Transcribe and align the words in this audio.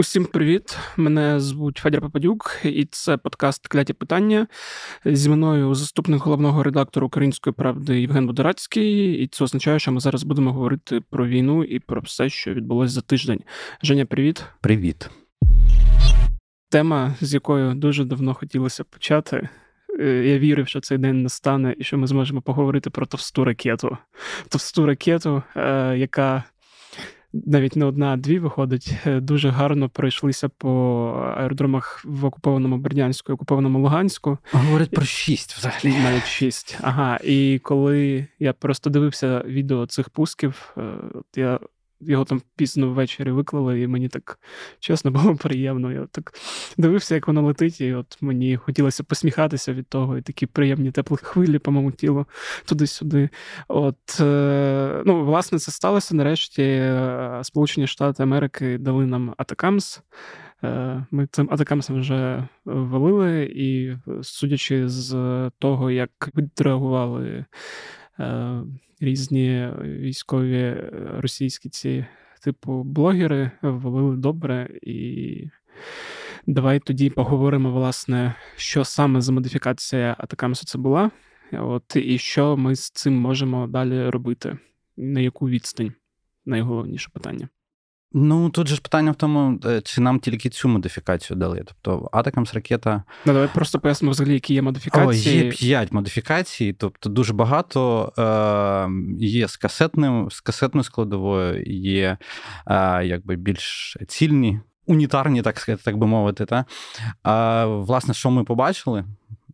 Усім 0.00 0.24
привіт! 0.24 0.78
Мене 0.96 1.40
звуть 1.40 1.76
Федір 1.76 2.00
Попадюк, 2.00 2.60
і 2.64 2.84
це 2.90 3.16
подкаст 3.16 3.68
Кляті 3.68 3.92
питання. 3.92 4.46
Зі 5.04 5.30
мною 5.30 5.74
заступник 5.74 6.22
головного 6.22 6.62
редактора 6.62 7.06
Української 7.06 7.54
правди 7.54 8.00
Євген 8.00 8.26
Будорацький. 8.26 9.12
І 9.12 9.26
це 9.26 9.44
означає, 9.44 9.78
що 9.78 9.92
ми 9.92 10.00
зараз 10.00 10.22
будемо 10.22 10.52
говорити 10.52 11.00
про 11.10 11.26
війну 11.26 11.64
і 11.64 11.78
про 11.78 12.00
все, 12.00 12.28
що 12.28 12.54
відбулося 12.54 12.92
за 12.92 13.00
тиждень. 13.00 13.40
Женя, 13.82 14.06
привіт. 14.06 14.44
Привіт. 14.60 15.10
Тема, 16.70 17.14
з 17.20 17.34
якою 17.34 17.74
дуже 17.74 18.04
давно 18.04 18.34
хотілося 18.34 18.84
почати. 18.84 19.48
Е, 20.00 20.06
я 20.06 20.38
вірив, 20.38 20.68
що 20.68 20.80
цей 20.80 20.98
день 20.98 21.22
настане, 21.22 21.74
і 21.78 21.84
що 21.84 21.98
ми 21.98 22.06
зможемо 22.06 22.42
поговорити 22.42 22.90
про 22.90 23.06
товсту 23.06 23.44
ракету. 23.44 23.98
Товсту 24.48 24.86
ракету, 24.86 25.42
е, 25.56 25.94
яка 25.98 26.44
навіть 27.32 27.76
не 27.76 27.84
одна, 27.84 28.12
а 28.12 28.16
дві 28.16 28.38
виходить, 28.38 28.92
е, 29.06 29.20
дуже 29.20 29.50
гарно 29.50 29.88
пройшлися 29.88 30.48
по 30.48 30.72
аеродромах 31.36 32.04
в 32.04 32.24
окупованому 32.24 32.78
Бердянську, 32.78 33.32
окупованому 33.32 33.78
Луганську. 33.78 34.38
Говорять 34.52 34.90
про 34.90 35.04
шість 35.04 35.52
взагалі. 35.52 36.02
Навіть 36.02 36.26
шість. 36.26 36.78
Ага. 36.80 37.18
І 37.24 37.58
коли 37.58 38.26
я 38.38 38.52
просто 38.52 38.90
дивився 38.90 39.42
відео 39.46 39.86
цих 39.86 40.10
пусків, 40.10 40.76
от 41.14 41.26
я 41.36 41.60
його 42.00 42.24
там 42.24 42.42
пізно 42.56 42.90
ввечері 42.90 43.30
виклали, 43.30 43.80
і 43.80 43.86
мені 43.86 44.08
так 44.08 44.38
чесно 44.80 45.10
було 45.10 45.36
приємно. 45.36 45.92
Я 45.92 46.06
так 46.06 46.32
дивився, 46.78 47.14
як 47.14 47.26
воно 47.26 47.42
летить, 47.42 47.80
і 47.80 47.94
от 47.94 48.18
мені 48.20 48.56
хотілося 48.56 49.04
посміхатися 49.04 49.72
від 49.72 49.86
того, 49.88 50.18
і 50.18 50.22
такі 50.22 50.46
приємні 50.46 50.90
теплі 50.90 51.16
хвилі 51.22 51.58
по 51.58 51.70
моєму 51.70 51.92
тілу 51.92 52.26
туди-сюди. 52.64 53.28
От, 53.68 54.20
е, 54.20 55.02
ну, 55.06 55.24
власне, 55.24 55.58
це 55.58 55.70
сталося. 55.70 56.16
Нарешті 56.16 56.62
е, 56.62 57.40
Сполучені 57.42 57.86
Штати 57.86 58.22
Америки 58.22 58.78
дали 58.78 59.06
нам 59.06 59.34
Атакамс. 59.36 60.02
Е, 60.64 61.04
ми 61.10 61.26
цим 61.26 61.48
атакамсом 61.50 62.00
вже 62.00 62.48
валили, 62.64 63.52
і 63.54 63.96
судячи 64.22 64.88
з 64.88 65.10
того, 65.58 65.90
як 65.90 66.30
відреагували 66.36 67.44
різні 69.00 69.68
військові 69.82 70.76
російські 71.18 71.68
ці, 71.68 72.06
типу, 72.42 72.82
блогери 72.82 73.50
ввалили 73.62 74.16
добре. 74.16 74.78
І 74.82 75.44
давай 76.46 76.78
тоді 76.80 77.10
поговоримо, 77.10 77.72
власне, 77.72 78.34
що 78.56 78.84
саме 78.84 79.20
за 79.20 79.32
модифікація 79.32 80.16
Атакамсу 80.18 80.66
це 80.66 80.78
була, 80.78 81.10
от, 81.52 81.96
і 81.96 82.18
що 82.18 82.56
ми 82.56 82.76
з 82.76 82.90
цим 82.90 83.14
можемо 83.14 83.66
далі 83.66 84.08
робити, 84.08 84.58
на 84.96 85.20
яку 85.20 85.48
відстань 85.48 85.92
найголовніше 86.46 87.10
питання. 87.12 87.48
Ну, 88.12 88.50
тут 88.50 88.68
же 88.68 88.74
ж 88.74 88.82
питання 88.82 89.10
в 89.10 89.14
тому, 89.14 89.60
е, 89.64 89.80
чи 89.80 90.00
нам 90.00 90.20
тільки 90.20 90.48
цю 90.48 90.68
модифікацію 90.68 91.36
дали. 91.36 91.64
Тобто 91.66 92.08
Атакамс 92.12 92.54
ракета. 92.54 93.02
Ну, 93.24 93.32
давай 93.32 93.48
просто 93.54 93.78
пояснимо 93.78 94.10
взагалі, 94.10 94.34
які 94.34 94.54
є 94.54 94.62
модифікації. 94.62 95.42
О, 95.42 95.44
Є 95.44 95.50
п'ять 95.50 95.92
модифікацій, 95.92 96.72
тобто 96.78 97.08
дуже 97.08 97.32
багато 97.32 98.12
е, 98.18 99.24
є 99.26 99.48
з 99.48 99.56
касетним, 99.56 100.30
з 100.30 100.40
касетною 100.40 100.84
складовою, 100.84 101.62
є 101.66 102.18
е, 102.66 103.04
якби 103.06 103.36
більш 103.36 103.96
цільні, 104.08 104.60
унітарні, 104.86 105.42
так 105.42 105.60
сказати, 105.60 105.82
так 105.84 105.96
би 105.96 106.06
мовити. 106.06 106.46
Та? 106.46 106.64
А, 107.22 107.66
Власне, 107.66 108.14
що 108.14 108.30
ми 108.30 108.44
побачили? 108.44 109.04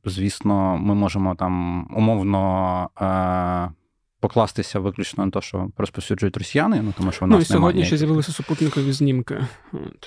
Звісно, 0.05 0.79
ми 0.79 0.95
можемо 0.95 1.35
там 1.35 1.87
умовно. 1.97 2.91
Е, 3.01 3.84
покластися 4.29 4.79
виключно 4.79 5.25
на 5.25 5.31
те, 5.31 5.41
що 5.41 5.69
розповсюджують 5.77 6.37
росіяни. 6.37 6.83
Ну 6.83 6.95
тому 6.97 7.13
що 7.13 7.25
в 7.25 7.29
нас 7.29 7.37
ну, 7.37 7.43
і 7.43 7.45
сьогодні 7.45 7.69
немає 7.69 7.87
ще 7.87 7.97
з'явилися 7.97 8.33
супутникові 8.33 8.93
знімки. 8.93 9.47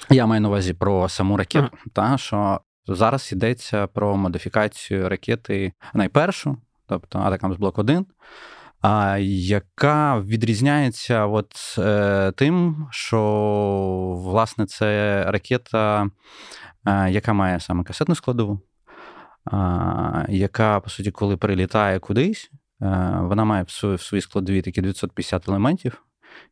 Я 0.10 0.26
маю 0.26 0.42
на 0.42 0.48
увазі 0.48 0.74
про 0.74 1.10
саму 1.10 1.38
ракету. 1.38 1.70
А. 1.86 1.90
Та 1.94 2.18
що 2.18 2.62
зараз 2.88 3.32
йдеться 3.32 3.88
про 3.88 4.18
модифікацію 4.18 5.10
ракети 5.10 5.74
найпершу, 5.94 6.58
тобто 6.88 7.20
Атакамс 7.20 7.58
Блок 7.58 7.78
1 7.80 8.06
а, 8.82 9.18
яка 9.22 10.20
відрізняється 10.20 11.26
от 11.26 11.76
е, 11.78 12.32
тим, 12.32 12.88
що 12.92 13.22
власне 14.18 14.66
це 14.66 15.24
ракета, 15.28 16.10
е, 16.86 17.12
яка 17.12 17.34
має 17.34 17.60
саме 17.60 17.84
касетну 17.84 18.16
складову, 18.16 18.60
е, 19.54 20.26
яка, 20.30 20.80
по 20.80 20.90
суті, 20.90 21.12
коли 21.12 21.38
прилітає 21.38 22.00
кудись, 22.00 22.52
вона 22.80 23.46
має 23.46 23.64
в 23.64 24.00
своїй 24.00 24.22
складові 24.22 24.62
такі 24.62 24.82
950 24.82 25.50
елементів, 25.50 26.04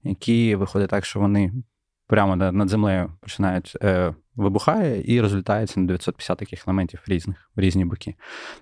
які 0.03 0.55
виходять 0.55 0.89
так, 0.89 1.05
що 1.05 1.19
вони 1.19 1.53
прямо 2.07 2.35
над 2.35 2.69
землею 2.69 3.11
починають 3.21 3.77
е, 3.81 4.13
вибухає 4.35 5.03
і 5.05 5.21
розлітається 5.21 5.79
на 5.79 5.87
950 5.87 6.37
таких 6.37 6.67
елементів 6.67 7.03
різних 7.07 7.49
в 7.55 7.59
різні 7.59 7.85
боки. 7.85 8.15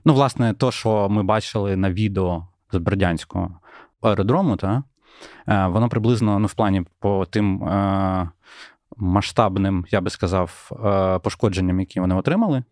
Ну, 0.06 0.14
власне, 0.14 0.54
то, 0.54 0.72
що 0.72 1.10
ми 1.10 1.24
бачили 1.24 1.76
на 1.76 1.92
відео 1.92 2.48
з 2.72 2.78
Бердянського 2.78 3.60
аеродрому, 4.02 4.56
та, 4.56 4.84
е, 5.48 5.68
воно 5.68 5.90
приблизно 5.90 6.40
ну, 6.40 6.48
в 6.48 6.54
плані 6.54 6.86
по 7.00 7.26
тим 7.26 7.64
е, 7.64 8.30
масштабним, 8.98 9.86
я 9.90 10.02
би 10.02 10.10
сказав, 10.10 10.72
е, 10.86 11.20
пошкодженням, 11.20 11.80
які 11.80 12.00
вони 12.00 12.16
отримали 12.16 12.64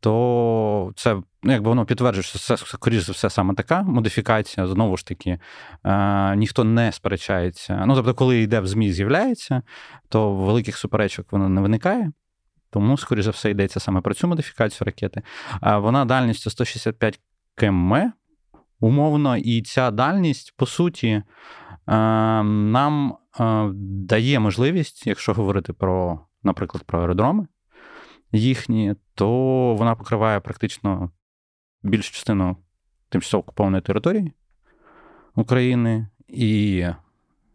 то 0.00 0.92
це 0.96 1.14
ну, 1.42 1.52
якби 1.52 1.68
воно 1.68 1.84
підтверджує, 1.84 2.22
що 2.22 2.38
це, 2.38 2.56
скоріш 2.56 3.02
за 3.02 3.12
все, 3.12 3.30
саме 3.30 3.54
така 3.54 3.82
модифікація. 3.82 4.66
Знову 4.66 4.96
ж 4.96 5.06
таки, 5.06 5.38
е, 5.84 6.36
ніхто 6.36 6.64
не 6.64 6.92
сперечається. 6.92 7.84
Ну, 7.86 7.94
тобто, 7.94 8.14
коли 8.14 8.38
йде 8.40 8.60
в 8.60 8.66
ЗМІ, 8.66 8.92
з'являється, 8.92 9.62
то 10.08 10.34
великих 10.34 10.76
суперечок 10.76 11.32
воно 11.32 11.48
не 11.48 11.60
виникає. 11.60 12.12
Тому, 12.70 12.96
скоріш 12.96 13.24
за 13.24 13.30
все, 13.30 13.50
йдеться 13.50 13.80
саме 13.80 14.00
про 14.00 14.14
цю 14.14 14.28
модифікацію 14.28 14.86
ракети. 14.86 15.22
Вона 15.62 16.04
дальністю 16.04 16.50
165 16.50 17.20
км, 17.54 17.94
умовно, 18.80 19.36
і 19.36 19.62
ця 19.62 19.90
дальність, 19.90 20.54
по 20.56 20.66
суті, 20.66 21.08
е, 21.08 21.22
нам 22.42 23.16
е, 23.40 23.70
дає 24.08 24.38
можливість, 24.40 25.06
якщо 25.06 25.32
говорити 25.32 25.72
про, 25.72 26.20
наприклад, 26.42 26.84
про 26.84 27.00
аеродроми 27.00 27.46
їхні, 28.32 28.94
то 29.14 29.28
вона 29.74 29.94
покриває 29.94 30.40
практично 30.40 31.10
більшу 31.82 32.12
частину 32.12 32.56
тимчасово 33.08 33.40
окупованої 33.40 33.82
території 33.82 34.32
України. 35.34 36.08
І 36.28 36.84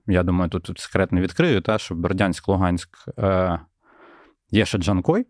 я 0.07 0.23
думаю, 0.23 0.49
тут, 0.49 0.63
тут 0.63 0.79
секрет 0.79 1.11
не 1.11 1.21
відкрию, 1.21 1.61
та, 1.61 1.77
що 1.77 1.95
Бердянськ, 1.95 2.47
Луганськ 2.47 2.89
е, 3.19 3.59
є 4.51 4.65
ще 4.65 4.77
Джанкой. 4.77 5.25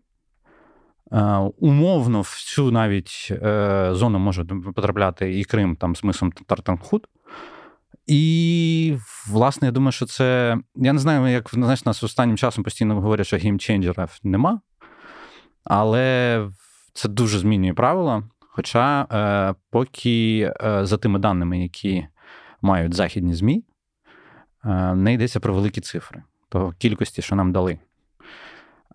Е, 1.12 1.36
умовно, 1.58 2.20
в 2.20 2.42
цю 2.44 2.70
навіть 2.70 3.28
е, 3.30 3.88
зону 3.92 4.18
може 4.18 4.44
потрапляти 4.44 5.38
і 5.38 5.44
Крим 5.44 5.76
там 5.76 5.96
з 5.96 6.04
мисом 6.04 6.32
Тартанхут. 6.32 7.06
І, 8.06 8.96
власне, 9.28 9.68
я 9.68 9.72
думаю, 9.72 9.92
що 9.92 10.06
це. 10.06 10.58
Я 10.76 10.92
не 10.92 10.98
знаю, 10.98 11.26
як 11.26 11.50
знаєш, 11.52 11.84
нас 11.84 12.02
останнім 12.02 12.36
часом 12.36 12.64
постійно 12.64 13.00
говорять, 13.00 13.26
що 13.26 13.36
геймченджерів 13.36 14.18
нема. 14.22 14.60
Але 15.64 16.48
це 16.92 17.08
дуже 17.08 17.38
змінює 17.38 17.72
правила. 17.72 18.22
Хоча 18.38 19.06
е, 19.12 19.54
поки 19.70 20.52
е, 20.64 20.86
за 20.86 20.96
тими 20.96 21.18
даними, 21.18 21.62
які 21.62 22.06
мають 22.62 22.94
західні 22.94 23.34
ЗМІ, 23.34 23.64
е, 24.64 24.94
не 24.94 25.12
йдеться 25.12 25.40
про 25.40 25.54
великі 25.54 25.80
цифри 25.80 26.22
того 26.48 26.72
кількості, 26.78 27.22
що 27.22 27.36
нам 27.36 27.52
дали. 27.52 27.78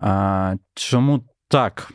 Е, 0.02 0.58
чому 0.74 1.24
так? 1.47 1.94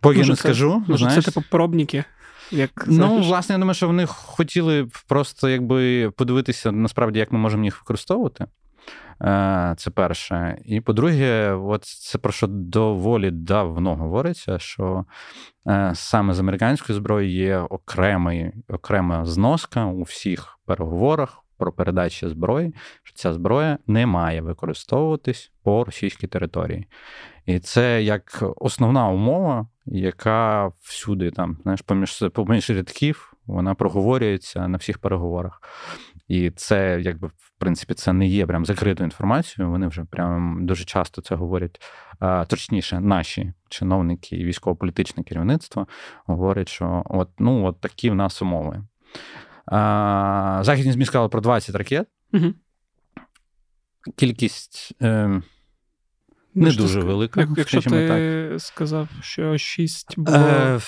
Поки 0.00 0.18
може, 0.18 0.30
не 0.30 0.36
це, 0.36 0.40
скажу. 0.40 0.84
Може, 0.88 1.04
знаєш, 1.04 1.24
це 1.24 1.30
типу 1.30 1.46
пробники. 1.50 2.04
Як 2.50 2.84
Ну, 2.86 3.18
власне, 3.18 3.52
я 3.52 3.58
думаю, 3.58 3.74
що 3.74 3.86
вони 3.86 4.06
хотіли 4.06 4.88
просто 5.08 5.48
якби 5.48 6.10
подивитися 6.10 6.72
насправді, 6.72 7.18
як 7.18 7.32
ми 7.32 7.38
можемо 7.38 7.64
їх 7.64 7.80
використовувати. 7.80 8.46
Е, 9.22 9.74
це 9.76 9.90
перше. 9.90 10.58
І 10.64 10.80
по-друге, 10.80 11.52
от 11.52 11.84
це 11.84 12.18
про 12.18 12.32
що 12.32 12.46
доволі 12.46 13.30
давно 13.30 13.96
говориться, 13.96 14.58
що 14.58 15.04
е, 15.68 15.92
саме 15.94 16.34
з 16.34 16.40
американською 16.40 16.96
зброєю 16.98 17.32
є 17.32 17.58
окремий, 17.58 18.52
окрема 18.68 19.24
зноска 19.24 19.84
у 19.84 20.02
всіх 20.02 20.58
переговорах 20.66 21.44
про 21.56 21.72
передачу 21.72 22.28
зброї, 22.28 22.74
що 23.02 23.16
ця 23.16 23.32
зброя 23.32 23.78
не 23.86 24.06
має 24.06 24.40
використовуватись 24.40 25.52
по 25.62 25.84
російській 25.84 26.26
території. 26.26 26.86
І 27.46 27.58
це 27.58 28.02
як 28.02 28.44
основна 28.56 29.08
умова, 29.08 29.66
яка 29.86 30.72
всюди 30.82 31.30
там, 31.30 31.58
знаєш, 31.62 31.80
поміж 31.80 32.24
поміж 32.32 32.70
рядків 32.70 33.34
вона 33.46 33.74
проговорюється 33.74 34.68
на 34.68 34.78
всіх 34.78 34.98
переговорах. 34.98 35.62
І 36.28 36.50
це, 36.50 37.00
якби, 37.00 37.28
в 37.28 37.52
принципі, 37.58 37.94
це 37.94 38.12
не 38.12 38.26
є 38.26 38.46
прям 38.46 38.66
закритою 38.66 39.06
інформацією. 39.06 39.70
Вони 39.70 39.86
вже 39.86 40.04
прям 40.04 40.66
дуже 40.66 40.84
часто 40.84 41.22
це 41.22 41.34
говорять. 41.34 41.80
Точніше, 42.48 43.00
наші 43.00 43.52
чиновники 43.68 44.36
і 44.36 44.44
військово-політичне 44.44 45.24
керівництво 45.24 45.86
говорять, 46.26 46.68
що 46.68 47.02
от 47.04 47.28
ну 47.38 47.64
от 47.64 47.80
такі 47.80 48.10
в 48.10 48.14
нас 48.14 48.42
умови. 48.42 48.84
Західні 50.64 50.92
ЗМІ 50.92 51.04
сказали 51.04 51.28
про 51.28 51.40
20 51.40 51.74
ракет. 51.74 52.06
Угу. 52.32 52.54
Кількість. 54.16 54.92
Е, 55.02 55.42
Не 56.54 56.70
дуже 56.72 57.00
велика. 57.00 57.40
Як, 57.40 57.50
якщо 57.56 57.82
ти 57.82 58.08
так. 58.08 58.60
сказав, 58.60 59.08
що 59.20 59.58
6 59.58 60.18
було. 60.18 60.36
Е, 60.38 60.78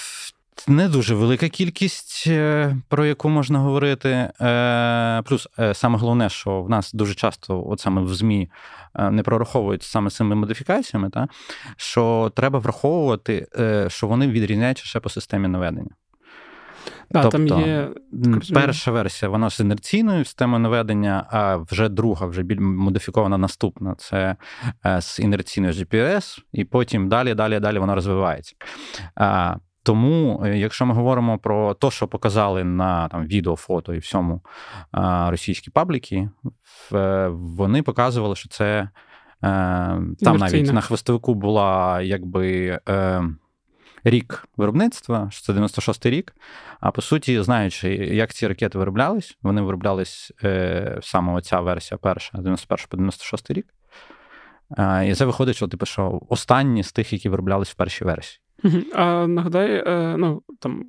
не 0.68 0.88
дуже 0.88 1.14
велика 1.14 1.48
кількість, 1.48 2.24
е, 2.26 2.76
про 2.88 3.06
яку 3.06 3.28
можна 3.28 3.58
говорити. 3.58 4.08
Е, 4.08 5.22
плюс 5.24 5.48
саме 5.72 5.98
головне, 5.98 6.28
що 6.28 6.62
в 6.62 6.70
нас 6.70 6.92
дуже 6.92 7.14
часто, 7.14 7.68
от 7.68 7.80
саме 7.80 8.02
в 8.02 8.14
ЗМІ, 8.14 8.50
не 9.10 9.22
прораховують 9.22 9.82
саме 9.82 10.10
цими 10.10 10.34
модифікаціями, 10.34 11.10
та, 11.10 11.28
що 11.76 12.32
треба 12.36 12.58
враховувати, 12.58 13.46
що 13.88 14.06
вони 14.06 14.28
відрізняються 14.28 14.84
ще 14.84 15.00
по 15.00 15.08
системі 15.08 15.48
наведення. 15.48 15.90
Да, 17.10 17.22
тобто, 17.22 17.46
там 17.46 17.60
є 17.60 17.90
перша 18.54 18.90
версія, 18.90 19.28
вона 19.28 19.50
з 19.50 19.60
інерційною 19.60 20.24
системою 20.24 20.60
наведення, 20.60 21.26
а 21.30 21.56
вже 21.56 21.88
друга, 21.88 22.26
вже 22.26 22.42
більш 22.42 22.58
модифікована 22.60 23.38
наступна 23.38 23.94
це 23.94 24.36
е, 24.86 25.00
з 25.00 25.18
інерційною 25.18 25.72
GPS, 25.72 26.38
і 26.52 26.64
потім 26.64 27.08
далі, 27.08 27.34
далі, 27.34 27.60
далі 27.60 27.78
вона 27.78 27.94
розвивається. 27.94 28.54
Тому, 29.90 30.42
е, 30.44 30.58
якщо 30.58 30.86
ми 30.86 30.94
говоримо 30.94 31.38
про 31.38 31.74
те, 31.74 31.90
що 31.90 32.08
показали 32.08 32.64
на 32.64 33.08
там 33.08 33.26
відео, 33.26 33.56
фото 33.56 33.94
і 33.94 33.98
всьому 33.98 34.40
російські 35.26 35.70
пабліки, 35.70 36.30
вони 37.30 37.82
показували, 37.82 38.36
що 38.36 38.48
це 38.48 38.88
там 39.40 40.36
навіть 40.36 40.72
на 40.72 40.80
хвостовику 40.80 41.34
була 41.34 42.00
якби 42.02 42.78
рік 44.04 44.48
виробництва, 44.56 45.28
що 45.30 45.42
це 45.42 45.60
96-й 45.60 46.10
рік. 46.10 46.34
А 46.80 46.90
по 46.90 47.02
суті, 47.02 47.42
знаючи, 47.42 47.94
як 47.94 48.34
ці 48.34 48.48
ракети 48.48 48.78
вироблялись, 48.78 49.38
вони 49.42 49.62
вироблялись 49.62 50.32
е, 50.44 50.98
саме 51.02 51.32
оця 51.32 51.60
версія 51.60 51.98
перша, 51.98 52.38
91 52.38 52.86
по 52.88 52.96
96 52.96 53.50
рік. 53.50 53.66
Е, 54.78 55.08
і 55.08 55.14
це 55.14 55.24
виходить, 55.24 55.56
що 55.56 55.68
типу, 55.68 55.86
що 55.86 56.20
останні 56.28 56.82
з 56.82 56.92
тих, 56.92 57.12
які 57.12 57.28
вироблялись 57.28 57.70
в 57.70 57.74
першій 57.74 58.04
версії. 58.04 58.40
А 58.94 59.26
нагадай, 59.26 59.84
е, 59.86 60.16
ну 60.18 60.42
там 60.58 60.84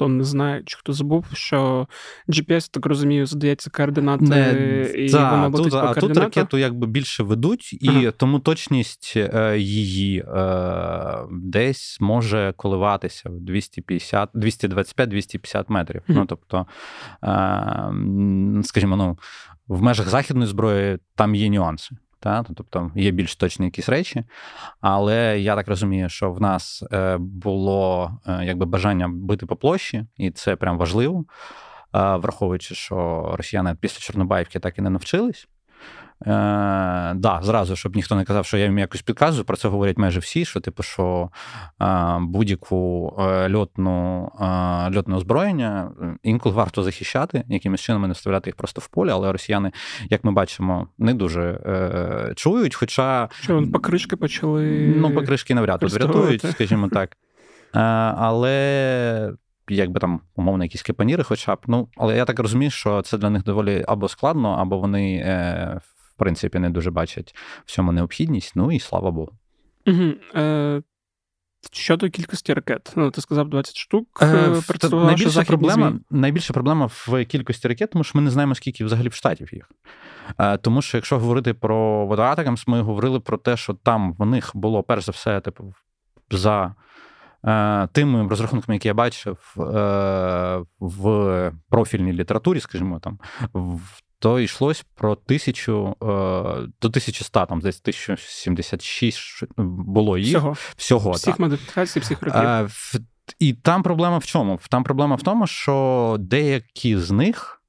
хто 0.00 0.08
не 0.08 0.24
знає, 0.24 0.62
чи 0.66 0.78
хто 0.78 0.92
забув, 0.92 1.26
що 1.32 1.88
GPS, 2.28 2.70
так 2.70 2.86
розумію, 2.86 3.26
задається 3.26 3.70
координати, 3.70 4.24
не, 4.24 4.92
і 4.96 5.10
та, 5.10 5.30
воно 5.30 5.58
тут, 5.58 5.70
по 5.70 5.76
А 5.78 5.94
тут 5.94 6.16
ракету 6.16 6.58
якби 6.58 6.86
більше 6.86 7.22
ведуть, 7.22 7.72
і 7.72 7.88
ага. 7.88 8.10
тому 8.10 8.38
точність 8.38 9.12
е, 9.16 9.58
її 9.58 10.18
е, 10.18 11.16
десь 11.30 11.98
може 12.00 12.54
коливатися 12.56 13.30
в 13.30 13.40
250, 13.40 14.30
225-250 14.34 15.64
метрів. 15.68 16.02
Ага. 16.08 16.18
Ну, 16.18 16.26
тобто, 16.26 16.66
скажімо, 18.62 18.96
ну, 18.96 19.18
в 19.68 19.82
межах 19.82 20.08
західної 20.08 20.46
зброї 20.46 20.98
там 21.14 21.34
є 21.34 21.50
нюанси. 21.50 21.96
Та? 22.20 22.44
Тобто 22.56 22.92
є 22.94 23.10
більш 23.10 23.36
точні 23.36 23.66
якісь 23.66 23.88
речі. 23.88 24.24
Але 24.80 25.40
я 25.40 25.56
так 25.56 25.68
розумію, 25.68 26.08
що 26.08 26.32
в 26.32 26.40
нас 26.40 26.84
е, 26.92 27.16
було 27.20 28.10
е, 28.26 28.44
якби 28.44 28.66
бажання 28.66 29.08
бити 29.08 29.46
по 29.46 29.56
площі, 29.56 30.06
і 30.16 30.30
це 30.30 30.56
прям 30.56 30.78
важливо, 30.78 31.24
враховуючи, 31.92 32.74
що 32.74 33.28
росіяни 33.36 33.76
після 33.80 34.00
Чорнобаївки 34.00 34.58
так 34.58 34.78
і 34.78 34.82
не 34.82 34.90
навчились. 34.90 35.48
Е, 36.26 37.14
да, 37.14 37.40
Зразу, 37.42 37.76
щоб 37.76 37.96
ніхто 37.96 38.14
не 38.14 38.24
казав, 38.24 38.46
що 38.46 38.56
я 38.56 38.64
їм 38.64 38.78
якось 38.78 39.02
підказую, 39.02 39.44
про 39.44 39.56
це 39.56 39.68
говорять 39.68 39.98
майже 39.98 40.20
всі, 40.20 40.44
що 40.44 40.60
типу, 40.60 40.82
що 40.82 41.30
е, 41.82 42.18
будь-яку 42.20 43.14
е, 43.18 43.54
льотну 43.54 44.30
е, 44.40 44.96
льотне 44.96 45.16
озброєння 45.16 45.90
інколи 46.22 46.54
варто 46.54 46.82
захищати, 46.82 47.44
якимось 47.48 47.80
чином 47.80 48.02
не 48.02 48.12
вставляти 48.12 48.50
їх 48.50 48.56
просто 48.56 48.80
в 48.80 48.88
полі, 48.88 49.10
але 49.10 49.32
росіяни, 49.32 49.72
як 50.10 50.24
ми 50.24 50.32
бачимо, 50.32 50.88
не 50.98 51.14
дуже 51.14 51.42
е, 51.42 52.32
чують. 52.36 52.74
Хоча 52.74 53.28
Що, 53.32 53.68
покришки 53.72 54.16
почали. 54.16 54.94
Ну, 54.96 55.14
покришки 55.14 55.54
навряд 55.54 55.82
врятують, 55.82 56.44
скажімо 56.50 56.88
так. 56.88 57.16
Е, 57.74 57.80
але. 58.16 59.32
Якби 59.74 60.00
там 60.00 60.20
умовно 60.36 60.64
якісь 60.64 60.82
кипаніри, 60.82 61.22
хоча 61.22 61.54
б 61.54 61.58
ну, 61.66 61.88
але 61.96 62.16
я 62.16 62.24
так 62.24 62.38
розумію, 62.38 62.70
що 62.70 63.02
це 63.02 63.18
для 63.18 63.30
них 63.30 63.44
доволі 63.44 63.84
або 63.88 64.08
складно, 64.08 64.50
або 64.50 64.78
вони 64.78 65.14
е, 65.16 65.80
принципі 66.20 66.58
не 66.58 66.70
дуже 66.70 66.90
бачать 66.90 67.34
в 67.64 67.70
цьому 67.70 67.92
необхідність. 67.92 68.52
Ну 68.56 68.72
і 68.72 68.80
слава 68.80 69.10
Богу. 69.10 69.32
Угу. 69.86 70.12
Е, 70.34 70.82
Щодо 71.72 72.10
кількості 72.10 72.54
ракет, 72.54 72.92
ну 72.96 73.10
ти 73.10 73.20
сказав 73.20 73.48
20 73.48 73.76
штук. 73.76 74.18
Е, 74.22 74.26
е 74.26 74.88
найбільша 74.90 75.42
проблема 75.42 75.98
найбільша 76.10 76.52
проблема 76.52 76.86
в 76.86 77.24
кількості 77.24 77.68
ракет, 77.68 77.90
тому 77.90 78.04
що 78.04 78.18
ми 78.18 78.24
не 78.24 78.30
знаємо, 78.30 78.54
скільки 78.54 78.84
взагалі 78.84 79.08
в 79.08 79.14
штатів 79.14 79.54
їх. 79.54 79.70
Е, 80.38 80.56
тому 80.56 80.82
що, 80.82 80.96
якщо 80.96 81.18
говорити 81.18 81.54
про 81.54 82.06
водоатакамс, 82.06 82.66
ми 82.66 82.80
говорили 82.80 83.20
про 83.20 83.38
те, 83.38 83.56
що 83.56 83.74
там 83.74 84.12
в 84.12 84.26
них 84.26 84.50
було 84.54 84.82
перш 84.82 85.04
за 85.04 85.12
все, 85.12 85.40
типу, 85.40 85.74
за 86.30 86.74
тими 87.92 88.28
розрахунками, 88.28 88.74
які 88.76 88.88
я 88.88 88.94
бачив 88.94 89.54
е, 89.58 89.62
в 90.80 91.52
профільній 91.68 92.12
літературі, 92.12 92.60
скажімо 92.60 93.00
там, 93.00 93.18
то 94.18 94.40
йшлось 94.40 94.84
про 94.94 95.14
тисячу 95.14 95.96
е, 96.02 96.04
до 96.80 96.88
1100, 96.88 97.46
там 97.46 97.60
десь 97.60 97.80
1076 97.80 99.44
було 99.56 100.18
їх. 100.18 100.28
Всього. 100.28 100.56
всього 100.76 101.10
Всіх 101.10 101.38
модифікацій, 101.38 102.00
всіх 102.00 102.22
років. 102.22 102.40
І 103.38 103.52
там 103.52 103.82
проблема 103.82 104.18
в 104.18 104.24
чому? 104.24 104.60
Там 104.68 104.84
проблема 104.84 105.16
в 105.16 105.22
тому, 105.22 105.46
що 105.46 106.16
деякі 106.20 106.96
з 106.96 107.10
них 107.10 107.56
е, 107.56 107.59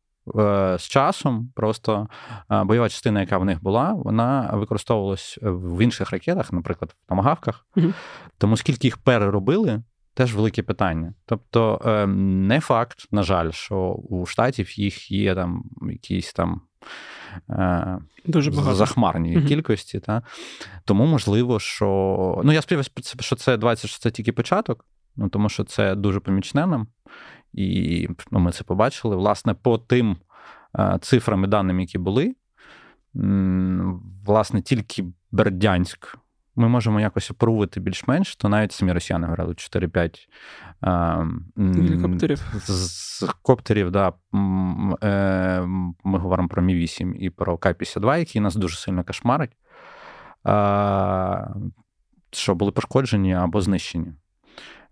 з 0.77 0.81
часом 0.81 1.51
просто 1.55 2.07
е, 2.51 2.63
бойова 2.63 2.89
частина, 2.89 3.19
яка 3.19 3.37
в 3.37 3.45
них 3.45 3.63
була, 3.63 3.93
вона 3.93 4.49
використовувалась 4.53 5.39
в 5.41 5.83
інших 5.83 6.11
ракетах, 6.11 6.53
наприклад, 6.53 6.95
в 7.05 7.09
томагавках. 7.09 7.65
Угу. 7.75 7.87
Тому 8.37 8.57
скільки 8.57 8.87
їх 8.87 8.97
переробили, 8.97 9.81
Теж 10.13 10.35
велике 10.35 10.63
питання. 10.63 11.13
Тобто, 11.25 11.81
ем, 11.85 12.47
не 12.47 12.59
факт, 12.59 13.07
на 13.11 13.23
жаль, 13.23 13.51
що 13.51 13.77
у 14.09 14.25
штатів 14.25 14.79
їх 14.79 15.11
є 15.11 15.35
там 15.35 15.63
якісь 15.81 16.33
там 16.33 16.61
е, 17.49 17.97
Дуже 18.25 18.51
багато. 18.51 18.75
захмарні 18.75 19.37
mm 19.37 19.47
кількості. 19.47 19.99
Та? 19.99 20.21
Тому 20.85 21.05
можливо, 21.05 21.59
що. 21.59 22.41
Ну, 22.43 22.51
я 22.51 22.61
сподіваюся, 22.61 22.91
що 23.19 23.35
це 23.35 23.57
20, 23.57 23.91
що 23.91 23.99
це 23.99 24.11
тільки 24.11 24.31
початок, 24.31 24.85
ну, 25.15 25.29
тому 25.29 25.49
що 25.49 25.63
це 25.63 25.95
дуже 25.95 26.19
помічне 26.19 26.67
нам. 26.67 26.87
І 27.53 28.07
ну, 28.31 28.39
ми 28.39 28.51
це 28.51 28.63
побачили. 28.63 29.15
Власне, 29.15 29.53
по 29.53 29.77
тим 29.77 30.17
е, 30.79 30.97
цифрам 31.01 31.43
і 31.43 31.47
даним, 31.47 31.79
які 31.79 31.97
були, 31.97 32.35
власне, 34.25 34.61
тільки 34.61 35.05
Бердянськ 35.31 36.17
ми 36.55 36.67
можемо 36.67 36.99
якось 36.99 37.31
опорувати 37.31 37.79
більш-менш, 37.79 38.35
то 38.35 38.49
навіть 38.49 38.71
самі 38.71 38.91
росіяни 38.91 39.27
говорили 39.27 39.53
4-5 39.53 40.27
гелікоптерів. 41.57 42.41
З 42.63 43.25
коптерів, 43.41 43.91
да. 43.91 44.13
Е, 45.03 45.61
ми 46.03 46.19
говоримо 46.19 46.47
про 46.47 46.63
Мі-8 46.63 47.13
і 47.13 47.29
про 47.29 47.57
К-52, 47.57 48.17
які 48.17 48.39
нас 48.39 48.55
дуже 48.55 48.77
сильно 48.77 49.03
кошмарить, 49.03 49.57
що 52.31 52.55
були 52.55 52.71
пошкоджені 52.71 53.33
або 53.33 53.61
знищені. 53.61 54.13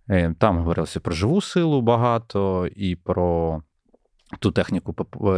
Е, 0.09 0.35
там 0.39 0.57
говорилося 0.57 0.99
про 0.99 1.13
живу 1.13 1.41
силу 1.41 1.81
багато 1.81 2.67
і 2.75 2.95
про 2.95 3.61
ту 4.39 4.51
техніку 4.51 4.93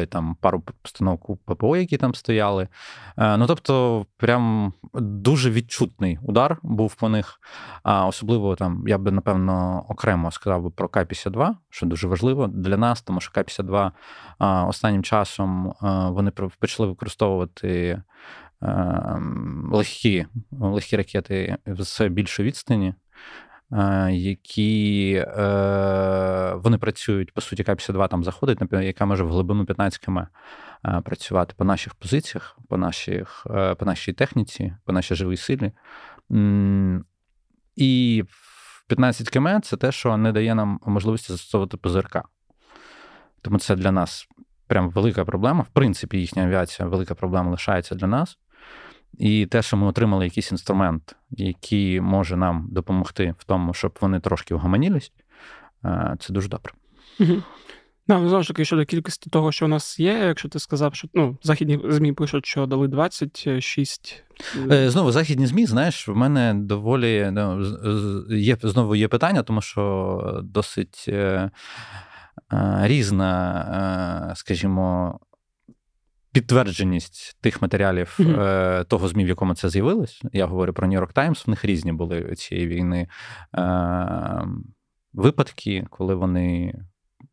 там 0.10 0.36
пару 0.42 0.64
постановок 0.82 1.38
ППО, 1.46 1.78
які 1.78 1.98
там 1.98 2.16
стояли. 2.16 2.68
Е, 3.18 3.38
ну 3.38 3.48
тобто, 3.48 4.06
прям 4.18 4.74
дуже 4.94 5.52
відчутний 5.52 6.20
удар 6.22 6.58
був 6.64 6.96
по 6.96 7.10
них. 7.10 7.40
А 7.84 8.08
особливо 8.08 8.56
там 8.56 8.84
я 8.88 8.98
би 8.98 9.12
напевно 9.12 9.86
окремо 9.90 10.32
сказав 10.32 10.64
би 10.64 10.70
про 10.70 10.90
К-52, 10.90 11.56
що 11.70 11.86
дуже 11.86 12.08
важливо 12.08 12.48
для 12.48 12.78
нас, 12.78 13.02
тому 13.02 13.20
що 13.22 13.32
К-52 13.32 13.92
останнім 14.68 15.04
часом 15.04 15.74
вони 16.12 16.32
почали 16.32 16.90
використовувати 16.90 18.02
легкі 19.72 20.26
легкі 20.52 20.98
ракети 20.98 21.58
з 21.66 22.10
більшої 22.10 22.48
відстані. 22.48 22.94
Е, 23.74 24.12
які 24.12 25.14
е, 25.28 26.54
вони 26.56 26.78
працюють, 26.78 27.34
по 27.34 27.42
суті, 27.42 27.64
К-52 27.64 28.08
там 28.08 28.24
заходить, 28.24 28.60
яка 28.72 29.06
може 29.06 29.24
в 29.24 29.30
глибину 29.30 29.66
15 29.66 30.00
км 30.06 30.20
е, 30.20 31.02
працювати 31.06 31.54
по 31.58 31.66
наших 31.66 31.96
позиціях, 31.96 32.58
по 32.70 32.78
наших, 32.78 33.48
по 33.80 33.86
нашій 33.86 34.14
техніці, 34.14 34.74
по 34.86 34.94
нашій 34.94 35.16
живій 35.16 35.38
силі. 35.38 35.72
І 37.76 38.24
15 38.88 39.30
км 39.30 39.48
це 39.64 39.78
те, 39.78 39.92
що 39.92 40.18
не 40.18 40.32
дає 40.32 40.56
нам 40.56 40.80
можливості 40.86 41.34
застосовувати 41.34 41.78
ПЗРК. 41.78 42.18
Тому 43.42 43.60
це 43.60 43.76
для 43.76 43.92
нас 43.92 44.28
прям 44.68 44.90
велика 44.90 45.26
проблема. 45.26 45.62
В 45.62 45.68
принципі, 45.68 46.18
їхня 46.18 46.44
авіація 46.44 46.88
велика 46.88 47.16
проблема 47.16 47.52
лишається 47.52 47.96
для 47.96 48.08
нас. 48.08 48.38
І 49.18 49.46
те, 49.46 49.62
що 49.62 49.78
ми 49.78 49.88
отримали 49.88 50.26
якийсь 50.26 50.52
інструмент, 50.52 51.16
який 51.32 52.02
може 52.02 52.38
нам 52.38 52.68
допомогти 52.72 53.36
в 53.38 53.44
тому, 53.44 53.74
щоб 53.74 53.98
вони 54.02 54.20
трошки 54.20 54.56
вгаманілись, 54.56 55.12
е, 55.86 56.16
це 56.20 56.34
дуже 56.34 56.50
добре. 56.50 56.74
Угу. 57.20 57.44
Ну, 58.08 58.30
знову 58.30 58.44
ж 58.44 58.48
таки, 58.48 58.66
щодо 58.66 58.86
кількості 58.86 59.30
того, 59.30 59.52
що 59.52 59.66
у 59.66 59.68
нас 59.68 60.00
є, 60.00 60.14
якщо 60.14 60.50
ти 60.50 60.60
сказав, 60.60 60.96
що 60.96 61.08
ну, 61.14 61.38
західні 61.44 61.80
ЗМІ 61.90 62.14
пишуть, 62.14 62.46
що 62.46 62.66
дали 62.66 62.88
26. 62.88 64.24
Е, 64.72 64.90
знову 64.90 65.12
західні 65.12 65.48
ЗМІ, 65.48 65.66
знаєш, 65.66 66.08
в 66.08 66.16
мене 66.16 66.54
доволі 66.54 67.30
ну, 67.32 67.66
є 68.30 68.58
знову 68.64 68.96
є 68.96 69.08
питання, 69.08 69.44
тому 69.44 69.62
що 69.62 70.42
досить 70.44 71.06
е, 71.08 71.14
е, 72.54 72.80
різна, 72.82 74.34
скажімо, 74.36 75.20
підтвердженість 76.34 77.38
тих 77.42 77.62
матеріалів 77.62 78.18
mm-hmm. 78.20 78.86
того 78.86 79.08
ЗМІ, 79.08 79.26
в 79.26 79.28
якому 79.28 79.56
це 79.56 79.70
з'явилось. 79.70 80.22
Я 80.34 80.46
говорю 80.46 80.74
про 80.74 80.88
Нью-Йорк 80.88 81.14
Таймс, 81.14 81.48
в 81.48 81.50
них 81.50 81.66
різні 81.66 81.92
були 81.92 82.36
цієї 82.36 82.68
війни 82.68 83.08
випадки, 85.14 85.88
коли 85.90 86.16
вони 86.16 86.74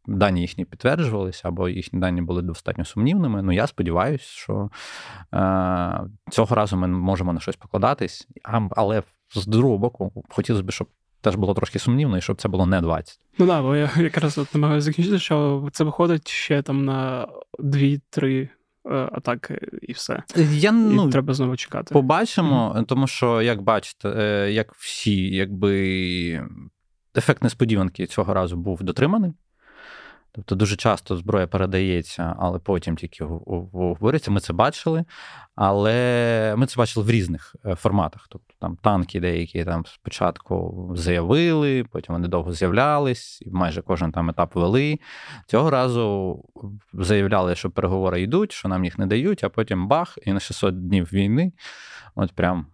дані 0.06 0.40
їхні 0.40 0.64
підтверджувалися, 0.64 1.48
або 1.48 1.68
їхні 1.68 2.00
дані 2.00 2.22
були 2.22 2.42
достатньо 2.42 2.84
сумнівними. 2.84 3.42
Ну, 3.42 3.52
я 3.52 3.66
сподіваюся, 3.66 4.24
що 4.24 4.70
е, 5.34 6.00
цього 6.30 6.54
разу 6.54 6.76
ми 6.76 6.88
можемо 6.88 7.32
на 7.32 7.40
щось 7.40 7.56
покладатись, 7.56 8.28
але 8.76 9.02
з 9.34 9.46
другого 9.46 9.78
боку, 9.78 10.24
хотілося 10.28 10.64
б, 10.64 10.70
щоб. 10.70 10.88
Теж 11.20 11.36
було 11.36 11.54
трошки 11.54 11.78
сумнівно, 11.78 12.18
і 12.18 12.20
щоб 12.20 12.36
це 12.36 12.48
було 12.48 12.66
не 12.66 12.80
20. 12.80 13.18
Ну 13.38 13.46
так, 13.46 13.62
бо 13.62 13.76
я 13.76 13.90
якраз 13.96 14.38
от 14.38 14.54
намагаюся 14.54 14.84
закінчити, 14.84 15.18
що 15.18 15.68
це 15.72 15.84
виходить 15.84 16.28
ще 16.28 16.62
там 16.62 16.84
на 16.84 17.28
2-3 17.58 18.24
е, 18.24 18.48
атаки, 18.94 19.60
і 19.82 19.92
все. 19.92 20.22
Я, 20.50 20.72
ну, 20.72 21.08
і 21.08 21.12
треба 21.12 21.34
знову 21.34 21.56
чекати. 21.56 21.94
Побачимо, 21.94 22.74
mm-hmm. 22.76 22.84
тому 22.84 23.06
що, 23.06 23.42
як 23.42 23.62
бачите, 23.62 24.08
е, 24.08 24.52
як 24.52 24.74
всі, 24.74 25.28
якби 25.28 26.48
ефект 27.16 27.42
несподіванки 27.42 28.06
цього 28.06 28.34
разу 28.34 28.56
був 28.56 28.82
дотриманий. 28.82 29.32
Тобто 30.32 30.54
дуже 30.54 30.76
часто 30.76 31.16
зброя 31.16 31.46
передається, 31.46 32.36
але 32.38 32.58
потім 32.58 32.96
тільки 32.96 33.24
говориться. 33.24 34.30
Ми 34.30 34.40
це 34.40 34.52
бачили, 34.52 35.04
але 35.54 36.54
ми 36.56 36.66
це 36.66 36.74
бачили 36.78 37.06
в 37.06 37.10
різних 37.10 37.56
е, 37.64 37.74
форматах. 37.74 38.26
Тобто 38.30 38.54
там 38.60 38.76
танки 38.76 39.20
деякі 39.20 39.64
там 39.64 39.86
спочатку 39.86 40.90
заявили, 40.96 41.84
потім 41.84 42.14
вони 42.14 42.28
довго 42.28 42.52
з'являлись, 42.52 43.42
і 43.42 43.50
майже 43.50 43.82
кожен 43.82 44.12
там 44.12 44.30
етап 44.30 44.54
вели. 44.54 44.98
Цього 45.46 45.70
разу 45.70 46.38
заявляли, 46.92 47.54
що 47.54 47.70
переговори 47.70 48.22
йдуть, 48.22 48.52
що 48.52 48.68
нам 48.68 48.84
їх 48.84 48.98
не 48.98 49.06
дають, 49.06 49.44
а 49.44 49.48
потім 49.48 49.88
бах, 49.88 50.18
і 50.26 50.32
на 50.32 50.40
600 50.40 50.88
днів 50.88 51.12
війни. 51.12 51.52
От 52.14 52.32
прям. 52.32 52.66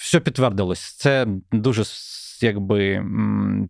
Все 0.00 0.20
підтвердилось. 0.20 0.96
Це 0.96 1.26
дуже 1.52 1.84
якби 2.42 3.06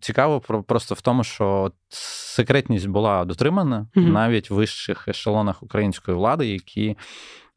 цікаво 0.01 0.41
просто 0.41 0.95
в 0.95 1.01
тому, 1.01 1.23
що 1.23 1.71
секретність 1.89 2.87
була 2.87 3.25
дотримана 3.25 3.87
mm-hmm. 3.95 4.11
навіть 4.11 4.49
в 4.49 4.53
вищих 4.53 5.07
ешелонах 5.07 5.63
української 5.63 6.17
влади, 6.17 6.47
які 6.47 6.97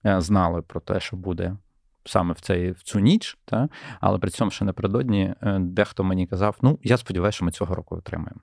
е, 0.06 0.20
знали 0.20 0.62
про 0.62 0.80
те, 0.80 1.00
що 1.00 1.16
буде. 1.16 1.56
Саме 2.04 2.34
в 2.34 2.40
цей 2.40 2.70
в 2.70 2.82
цю 2.82 2.98
ніч, 2.98 3.38
та? 3.44 3.68
але 4.00 4.18
при 4.18 4.30
цьому 4.30 4.50
ще 4.50 4.64
напередодні 4.64 5.34
е, 5.42 5.58
дехто 5.60 6.04
мені 6.04 6.26
казав: 6.26 6.56
ну, 6.62 6.78
я 6.82 6.96
сподіваюся, 6.96 7.36
що 7.36 7.44
ми 7.44 7.52
цього 7.52 7.74
року 7.74 7.96
отримаємо. 7.96 8.40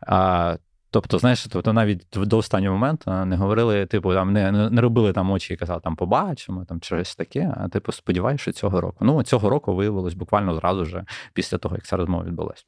А, 0.00 0.56
Тобто, 0.96 1.18
знаєш, 1.18 1.46
тобто 1.46 1.72
навіть 1.72 2.06
до 2.12 2.38
останнього 2.38 2.74
моменту 2.76 3.10
не 3.10 3.36
говорили, 3.36 3.86
типу, 3.86 4.14
там 4.14 4.32
не 4.32 4.52
не 4.52 4.80
робили 4.80 5.12
там 5.12 5.30
очі 5.30 5.54
і 5.54 5.56
казали, 5.56 5.80
там 5.84 5.96
побачимо, 5.96 6.64
там 6.68 6.82
щось 6.82 7.16
таке. 7.16 7.54
А 7.56 7.68
типу, 7.68 7.92
сподіваюся, 7.92 8.42
що 8.42 8.52
цього 8.52 8.80
року. 8.80 8.96
Ну, 9.00 9.22
цього 9.22 9.50
року 9.50 9.74
виявилось 9.74 10.14
буквально 10.14 10.54
зразу 10.54 10.84
ж 10.84 11.04
після 11.32 11.58
того, 11.58 11.74
як 11.74 11.84
ця 11.84 11.96
розмова 11.96 12.24
відбулася. 12.24 12.64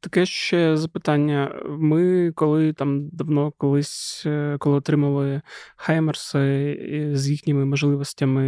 Таке 0.00 0.26
ще 0.26 0.76
запитання. 0.76 1.54
Ми 1.68 2.32
коли 2.32 2.72
там 2.72 3.08
давно 3.08 3.52
колись, 3.58 4.22
е, 4.26 4.56
коли 4.58 4.76
отримали 4.76 5.42
Хаймерси 5.76 7.10
з 7.14 7.30
їхніми 7.30 7.64
можливостями 7.64 8.44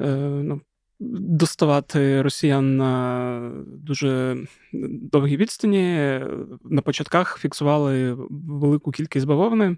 е, 0.00 0.06
ну, 0.42 0.60
доставати 1.00 2.22
росіян 2.22 2.76
на 2.76 3.52
дуже 3.66 4.36
довгій 5.12 5.36
відстані. 5.36 6.20
На 6.64 6.82
початках 6.82 7.38
фіксували 7.38 8.16
велику 8.30 8.90
кількість 8.90 9.26
бавовни, 9.26 9.66
е, 9.66 9.76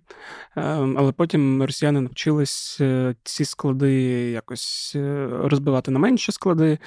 але 0.97 1.13
потім 1.13 1.63
росіяни 1.63 2.01
навчились 2.01 2.79
е, 2.81 3.15
ці 3.25 3.45
склади 3.45 3.93
якось 4.31 4.93
е, 4.97 5.29
розбивати 5.31 5.91
на 5.91 5.99
менші 5.99 6.33
склади, 6.33 6.79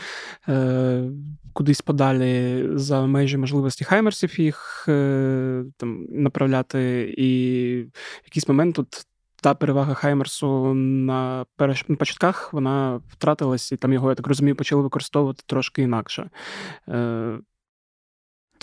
кудись 1.54 1.82
подалі 1.82 2.64
за 2.74 3.06
межі 3.06 3.38
можливості 3.38 3.84
хаймерсів 3.84 4.40
їх 4.40 4.84
там 5.78 6.06
направляти. 6.10 7.14
І 7.18 7.28
в 7.94 8.26
якийсь 8.26 8.48
момент 8.48 8.76
тут 8.76 9.06
та 9.44 9.54
перевага 9.54 9.94
Хаймерсу 9.94 10.74
на 10.74 11.46
початках 11.98 12.54
вона 12.54 13.02
втратилась, 13.10 13.72
і 13.72 13.78
там 13.78 13.94
його, 13.94 14.10
я 14.10 14.16
так 14.16 14.28
розумію, 14.28 14.56
почали 14.56 14.82
використовувати 14.82 15.44
трошки 15.46 15.82
інакше. 15.82 16.30
Е... 16.90 17.38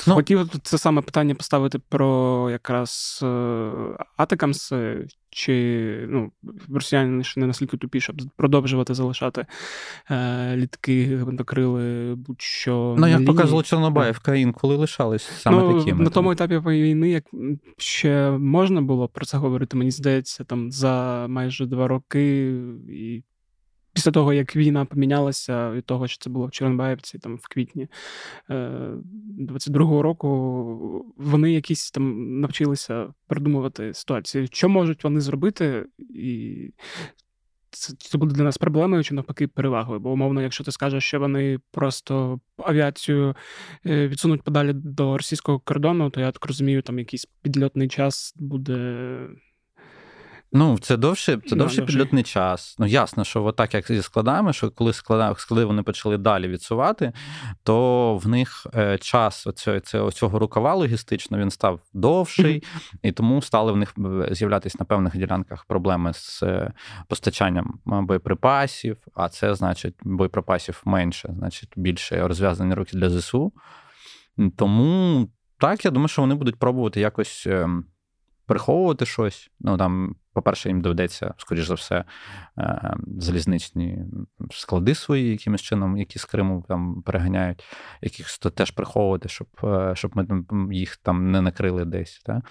Ну, 0.06 0.14
Хотів 0.14 0.48
це 0.62 0.78
саме 0.78 1.02
питання 1.02 1.34
поставити 1.34 1.78
про 1.78 2.48
якраз 2.50 3.20
е, 3.22 3.70
Атакамс, 4.16 4.72
чи 5.30 6.06
ну, 6.08 6.32
росіяни 6.74 7.24
не 7.36 7.46
настільки 7.46 7.76
тупі, 7.76 8.00
щоб 8.00 8.16
продовжувати 8.36 8.94
залишати 8.94 9.46
е, 10.10 10.56
літки, 10.56 11.16
гвинтокрили, 11.16 12.14
будь-що. 12.14 12.96
Ну, 12.98 13.06
як 13.06 13.24
показувало 13.24 13.62
Чорнобаївка, 13.62 14.34
інколи 14.34 14.76
лишались 14.76 15.30
саме 15.38 15.62
ну, 15.62 15.78
такими. 15.78 16.04
На 16.04 16.10
тому 16.10 16.30
етапі 16.30 16.58
війни, 16.58 17.10
як 17.10 17.24
ще 17.76 18.30
можна 18.30 18.82
було 18.82 19.08
про 19.08 19.26
це 19.26 19.36
говорити, 19.38 19.76
мені 19.76 19.90
здається, 19.90 20.44
там 20.44 20.72
за 20.72 21.26
майже 21.28 21.66
два 21.66 21.88
роки 21.88 22.54
і 22.88 23.22
після 23.92 24.10
того, 24.10 24.32
як 24.32 24.56
війна 24.56 24.84
помінялася 24.84 25.70
від 25.70 25.84
того, 25.84 26.08
що 26.08 26.18
це 26.24 26.30
було 26.30 26.46
в 26.46 26.50
Чорнобаївці, 26.50 27.18
там 27.18 27.36
в 27.36 27.48
квітні 27.48 27.88
22-го 28.48 29.98
е, 29.98 30.02
року, 30.02 31.14
вони 31.16 31.52
якісь 31.52 31.90
там 31.90 32.40
навчилися 32.40 33.06
придумувати 33.26 33.94
ситуації, 33.94 34.48
що 34.52 34.68
можуть 34.68 35.04
вони 35.04 35.20
зробити, 35.20 35.86
і 35.98 36.56
це, 37.70 37.94
це 37.98 38.18
буде 38.18 38.34
для 38.34 38.44
нас 38.44 38.58
проблемою 38.58 39.04
чи 39.04 39.14
навпаки 39.14 39.48
перевагою. 39.48 40.00
Бо, 40.00 40.12
умовно, 40.12 40.42
якщо 40.42 40.64
ти 40.64 40.72
скажеш, 40.72 41.04
що 41.04 41.20
вони 41.20 41.58
просто 41.70 42.40
авіацію 42.56 43.34
е, 43.86 44.08
відсунуть 44.08 44.42
подалі 44.42 44.72
до 44.72 45.16
російського 45.16 45.58
кордону, 45.58 46.10
то 46.10 46.20
я 46.20 46.30
так 46.30 46.46
розумію, 46.46 46.82
там 46.82 46.98
якийсь 46.98 47.26
підльотний 47.42 47.88
час 47.88 48.34
буде. 48.36 49.28
Ну, 50.52 50.78
це 50.78 50.96
довше 50.96 51.38
це 51.48 51.56
довше 51.56 51.82
підльотний 51.82 52.22
час. 52.22 52.76
Ну, 52.78 52.86
ясно, 52.86 53.24
що 53.24 53.44
отак, 53.44 53.74
як 53.74 53.86
зі 53.86 54.02
складами, 54.02 54.52
що 54.52 54.70
коли 54.70 54.92
склади, 54.92 55.40
склади 55.40 55.64
вони 55.64 55.82
почали 55.82 56.18
далі 56.18 56.48
відсувати, 56.48 57.12
то 57.62 58.16
в 58.16 58.28
них 58.28 58.66
е, 58.74 58.98
час 58.98 59.46
оцього, 59.46 60.12
цього 60.12 60.38
рукава 60.38 60.74
логістично 60.74 61.38
він 61.38 61.50
став 61.50 61.80
довший, 61.92 62.62
і 63.02 63.12
тому 63.12 63.42
стали 63.42 63.72
в 63.72 63.76
них 63.76 63.94
е, 63.98 64.34
з'являтися 64.34 64.76
на 64.80 64.84
певних 64.84 65.16
ділянках 65.16 65.64
проблеми 65.64 66.12
з 66.14 66.42
е, 66.42 66.72
постачанням 67.08 67.80
боєприпасів, 67.84 68.96
а 69.14 69.28
це 69.28 69.54
значить 69.54 69.94
боєприпасів 70.02 70.82
менше, 70.84 71.34
значить 71.38 71.72
більше 71.76 72.28
розв'язані 72.28 72.74
руки 72.74 72.96
для 72.96 73.10
ЗСУ. 73.10 73.52
Тому 74.56 75.28
так, 75.58 75.84
я 75.84 75.90
думаю, 75.90 76.08
що 76.08 76.22
вони 76.22 76.34
будуть 76.34 76.58
пробувати 76.58 77.00
якось. 77.00 77.48
Приховувати 78.50 79.06
щось. 79.06 79.50
Ну 79.60 79.76
там, 79.76 80.14
по-перше, 80.32 80.68
їм 80.68 80.80
доведеться, 80.80 81.34
скоріш 81.36 81.66
за 81.66 81.74
все, 81.74 82.04
е, 82.58 82.94
залізничні 83.18 83.98
склади 84.50 84.94
свої, 84.94 85.30
якимось 85.30 85.60
чином, 85.60 85.96
які 85.96 86.18
з 86.18 86.24
Криму 86.24 86.64
там 86.68 87.02
переганяють, 87.02 87.64
якихось 88.02 88.38
то 88.38 88.50
теж 88.50 88.70
приховувати, 88.70 89.28
щоб 89.28 89.46
е, 89.64 89.92
щоб 89.94 90.12
ми 90.16 90.44
їх 90.76 90.96
там 90.96 91.30
не 91.30 91.40
накрили 91.40 91.84
десь. 91.84 92.22
Так? 92.24 92.44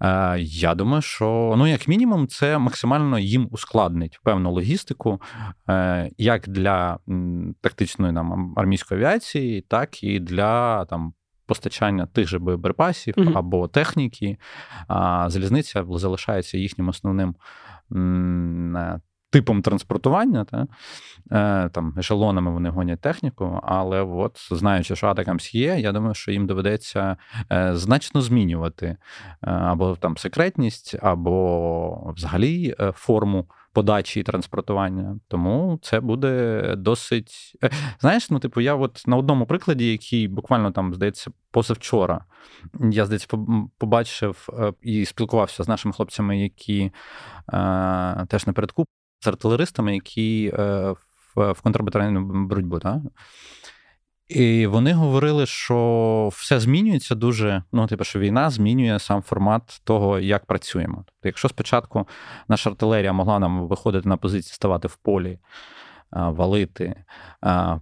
Е, 0.00 0.40
я 0.40 0.74
думаю, 0.74 1.02
що 1.02 1.54
ну, 1.58 1.66
як 1.66 1.88
мінімум, 1.88 2.28
це 2.28 2.58
максимально 2.58 3.18
їм 3.18 3.48
ускладнить 3.50 4.20
певну 4.22 4.52
логістику, 4.52 5.20
як 6.18 6.48
для 6.48 6.98
тактичної 7.60 8.12
нам 8.12 8.54
армійської 8.56 9.00
авіації, 9.00 9.60
так 9.60 10.02
і 10.02 10.20
для 10.20 10.84
там 10.84 11.14
постачання 11.46 12.06
тих 12.06 12.28
же 12.28 12.38
боєприпасів 12.38 13.14
mm 13.14 13.38
або 13.38 13.68
техніки, 13.68 14.38
а 14.88 15.30
залізниця 15.30 15.84
залишається 15.90 16.58
їхнім 16.58 16.88
основним 16.88 17.34
е, 18.76 19.00
типом 19.30 19.62
транспортування. 19.62 20.44
Та? 20.44 20.66
Е, 21.32 21.68
там 21.68 21.94
ешелонами 21.98 22.50
вони 22.50 22.68
гонять 22.68 23.00
техніку, 23.00 23.60
але 23.62 24.02
от 24.02 24.48
знаючи, 24.50 24.96
що 24.96 25.06
Атакамс 25.06 25.54
є, 25.54 25.76
я 25.78 25.92
думаю, 25.92 26.14
що 26.14 26.32
їм 26.32 26.46
доведеться 26.46 27.16
е, 27.52 27.76
значно 27.76 28.20
змінювати 28.20 28.96
або 29.40 29.96
там 29.96 30.16
секретність, 30.16 30.96
або 31.02 32.12
взагалі 32.16 32.74
форму 32.94 33.46
подачі 33.74 34.20
і 34.20 34.22
транспортування. 34.22 35.20
Тому 35.28 35.78
це 35.82 36.00
буде 36.00 36.74
досить. 36.76 37.58
Е, 37.64 37.70
знаєш, 38.00 38.30
ну, 38.30 38.38
типу, 38.38 38.60
я 38.60 38.74
от 38.74 39.02
на 39.06 39.16
одному 39.16 39.46
прикладі, 39.46 39.92
який 39.92 40.28
буквально 40.28 40.70
там, 40.70 40.94
здається, 40.94 41.30
позавчора, 41.50 42.24
я 42.80 43.06
здається, 43.06 43.38
побачив 43.78 44.48
е, 44.58 44.72
і 44.82 45.04
спілкувався 45.04 45.64
з 45.64 45.68
нашими 45.68 45.94
хлопцями, 45.94 46.42
які 46.42 46.92
е, 47.52 48.26
теж 48.28 48.46
напередку 48.46 48.86
з 49.20 49.26
артилеристами, 49.26 49.94
які 49.94 50.52
е, 50.58 50.94
в, 51.36 51.52
в 51.52 51.60
контрбатарейну 51.60 52.46
боротьбу. 52.46 52.78
Так? 52.78 53.00
І 54.28 54.66
вони 54.66 54.92
говорили, 54.92 55.46
що 55.46 56.28
все 56.32 56.60
змінюється 56.60 57.14
дуже. 57.14 57.62
Ну, 57.72 57.86
типу, 57.86 58.04
що 58.04 58.18
війна 58.18 58.50
змінює 58.50 58.98
сам 58.98 59.22
формат 59.22 59.80
того, 59.84 60.18
як 60.18 60.46
працюємо. 60.46 60.94
Тобто, 60.96 61.28
якщо 61.28 61.48
спочатку 61.48 62.08
наша 62.48 62.70
артилерія 62.70 63.12
могла 63.12 63.38
нам 63.38 63.68
виходити 63.68 64.08
на 64.08 64.16
позиції, 64.16 64.54
ставати 64.54 64.88
в 64.88 64.96
полі, 64.96 65.38
валити, 66.14 67.04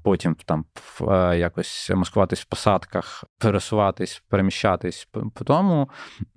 потім 0.03 0.37
там 0.45 0.65
якось 1.39 1.91
маскуватись 1.95 2.41
в 2.41 2.45
посадках, 2.45 3.25
пересуватись, 3.39 4.23
переміщатись, 4.29 5.09
по 5.35 5.45
тому 5.45 5.91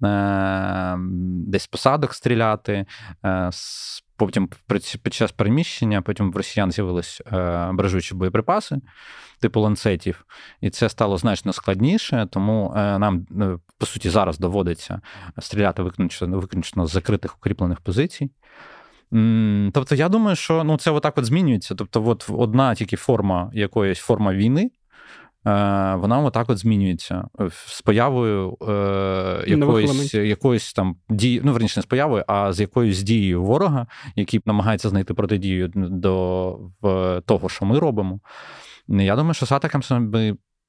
е, 0.04 0.96
десь 1.48 1.68
посадок 1.68 2.14
стріляти. 2.14 2.86
Е, 3.26 3.50
потім 4.18 4.50
під 5.04 5.14
час 5.14 5.32
переміщення, 5.32 6.02
потім 6.02 6.32
в 6.32 6.36
росіян 6.36 6.72
з'явились 6.72 7.22
е, 7.34 7.70
бережучі 7.74 8.16
боєприпаси, 8.16 8.78
типу 9.40 9.60
ланцетів, 9.60 10.26
і 10.62 10.70
це 10.70 10.90
стало 10.90 11.18
значно 11.18 11.54
складніше, 11.54 12.28
тому 12.32 12.72
нам 12.76 13.26
по 13.78 13.86
суті 13.86 14.10
зараз 14.10 14.40
доводиться 14.40 15.02
стріляти 15.40 15.84
виключно 15.84 16.40
виключно 16.40 16.88
з 16.88 16.92
закритих 16.92 17.38
укріплених 17.38 17.82
позицій. 17.82 18.30
Тобто, 19.74 19.96
я 19.96 20.10
думаю, 20.10 20.36
що 20.36 20.64
ну, 20.64 20.78
це 20.78 20.92
отак 20.92 21.18
от 21.18 21.26
змінюється. 21.26 21.76
Тобто, 21.76 22.08
от 22.08 22.30
одна 22.30 22.76
тільки 22.76 22.96
форма 22.96 23.52
якоїсь 23.54 24.00
форма 24.00 24.34
війни, 24.34 24.62
е, 24.64 24.70
вона 25.96 26.20
отак 26.20 26.50
от 26.50 26.58
змінюється 26.58 27.28
з 27.68 27.82
появою 27.82 28.58
е, 28.62 29.44
якоїсь 29.48 30.14
якоїсь 30.14 30.74
там 30.74 30.96
дії, 31.10 31.42
ну 31.44 31.54
верніше 31.54 31.80
не 31.80 31.84
з 31.84 31.86
появою, 31.86 32.24
а 32.28 32.54
з 32.54 32.60
якоюсь 32.60 33.04
дією 33.04 33.44
ворога, 33.44 33.88
який 34.16 34.42
намагається 34.46 34.90
знайти 34.90 35.14
протидію 35.14 35.72
до 35.76 36.58
в 36.82 37.22
того, 37.26 37.50
що 37.50 37.66
ми 37.66 37.80
робимо. 37.80 38.20
Я 38.88 39.16
думаю, 39.16 39.34
що 39.34 39.46
з 39.46 39.52
атаками 39.52 39.84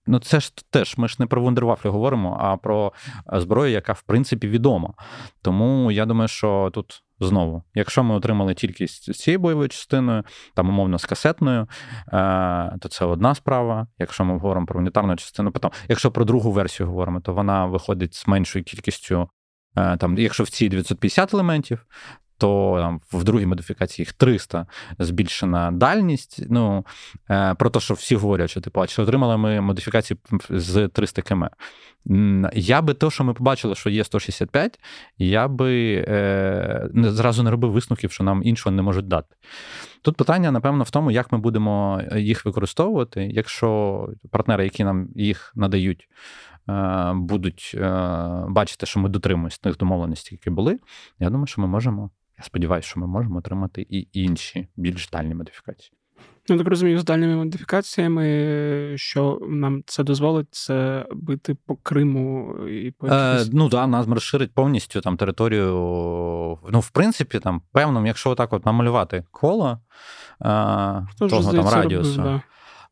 Ну, 0.07 0.19
це 0.19 0.41
ж 0.41 0.53
теж 0.71 0.97
ми 0.97 1.09
ж 1.09 1.17
не 1.19 1.27
про 1.27 1.43
вундервафлі 1.43 1.91
говоримо, 1.91 2.37
а 2.41 2.57
про 2.57 2.93
зброю, 3.33 3.73
яка 3.73 3.93
в 3.93 4.03
принципі 4.03 4.49
відома. 4.49 4.95
Тому 5.43 5.91
я 5.93 6.07
думаю, 6.07 6.29
що 6.29 6.71
тут 6.75 7.03
Знову, 7.21 7.63
якщо 7.75 8.03
ми 8.03 8.15
отримали 8.15 8.55
тільки 8.55 8.89
з 8.89 9.01
цією 9.01 9.39
бойовою 9.39 9.69
частиною, 9.69 10.23
там 10.55 10.69
умовно 10.69 10.99
з 10.99 11.05
касетною, 11.05 11.69
е, 12.13 12.79
то 12.81 12.89
це 12.89 13.05
одна 13.05 13.35
справа. 13.35 13.87
Якщо 13.99 14.25
ми 14.25 14.33
говоримо 14.33 14.67
про 14.67 14.81
унітарну 14.81 15.17
частину, 15.17 15.53
потім, 15.53 15.71
якщо 15.89 16.11
про 16.11 16.25
другу 16.25 16.53
версію 16.53 16.87
говоримо, 16.87 17.21
то 17.21 17.35
вона 17.35 17.67
виходить 17.67 18.15
з 18.15 18.27
меншою 18.27 18.65
кількістю. 18.65 19.29
Е, 19.77 19.97
там, 19.97 20.19
Якщо 20.19 20.45
в 20.45 20.49
цій 20.49 20.69
950 20.69 21.35
елементів, 21.35 21.87
то 22.39 22.77
там, 22.81 23.01
в 23.13 23.25
другій 23.25 23.47
модифікації 23.47 24.05
їх 24.05 24.13
300 24.13 24.67
збільшена 24.99 25.71
дальність. 25.71 26.43
Ну, 26.51 26.87
е, 27.31 27.55
Про 27.55 27.71
те, 27.71 27.81
що 27.81 27.95
всі 27.95 28.17
говорять, 28.17 28.51
що 28.51 28.61
типу, 28.61 28.81
а 28.81 28.87
чи 28.87 29.03
отримали 29.03 29.37
ми 29.37 29.61
модифікації 29.61 30.19
з 30.51 30.89
300 30.89 31.23
км. 31.23 31.45
Я 32.53 32.83
би 32.83 32.95
то, 32.95 33.11
що 33.11 33.25
ми 33.25 33.35
побачили, 33.35 33.75
що 33.75 33.91
є 33.91 34.05
165, 34.05 34.81
я 35.19 35.49
би 35.49 35.95
е, 36.09 36.89
зразу 36.95 37.43
не 37.43 37.51
робив 37.51 37.73
висновків, 37.73 38.13
що 38.13 38.25
нам 38.25 38.43
іншого 38.45 38.77
не 38.77 38.83
можуть 38.83 39.09
дати. 39.09 39.37
Тут 40.03 40.17
питання, 40.17 40.51
напевно, 40.51 40.85
в 40.85 40.91
тому, 40.91 41.11
як 41.11 41.33
ми 41.33 41.39
будемо 41.39 42.03
їх 42.17 42.45
використовувати, 42.45 43.29
якщо 43.33 44.09
партнери, 44.31 44.65
які 44.65 44.85
нам 44.85 45.09
їх 45.15 45.53
надають, 45.55 46.09
е, 46.69 47.13
будуть 47.15 47.73
е, 47.75 47.89
бачити, 48.49 48.87
що 48.87 49.01
ми 49.01 49.09
дотримуємося 49.09 49.59
тих 49.63 49.77
домовленостей, 49.77 50.39
які 50.43 50.51
були. 50.51 50.79
Я 51.19 51.31
думаю, 51.31 51.47
що 51.47 51.61
ми 51.61 51.67
можемо. 51.67 52.11
Я 52.39 52.45
сподіваюся, 52.45 52.89
що 52.89 53.01
ми 53.01 53.07
можемо 53.07 53.39
отримати 53.39 53.87
і 53.91 54.09
інші 54.13 54.69
більш 54.77 55.09
дальні 55.09 55.35
модифікації. 55.35 55.93
Ну, 56.49 56.59
так 56.59 56.67
розумію, 56.67 56.99
з 56.99 57.05
дальніми 57.05 57.37
модифікаціями, 57.37 58.93
що 58.97 59.39
нам 59.49 59.83
це 59.87 60.05
дозволить, 60.05 60.47
це 60.51 61.07
бити 61.13 61.57
по 61.67 61.77
Криму 61.77 62.55
і 62.69 62.91
по 62.91 63.07
Е, 63.07 63.45
Ну 63.53 63.69
да, 63.69 63.87
нас 63.87 64.07
розширить 64.07 64.55
повністю 64.55 65.01
там 65.01 65.17
територію. 65.17 65.69
Ну, 66.73 66.81
в 66.81 66.91
принципі, 66.91 67.39
там 67.39 67.63
певно, 67.73 68.07
якщо 68.07 68.31
отак 68.31 68.53
от 68.53 68.67
намалювати 68.67 69.25
коло 69.31 69.79
е, 70.43 70.47
того 71.19 71.53
там 71.53 71.69
радіусу. 71.69 72.17
Робив, 72.17 72.33
да. 72.33 72.43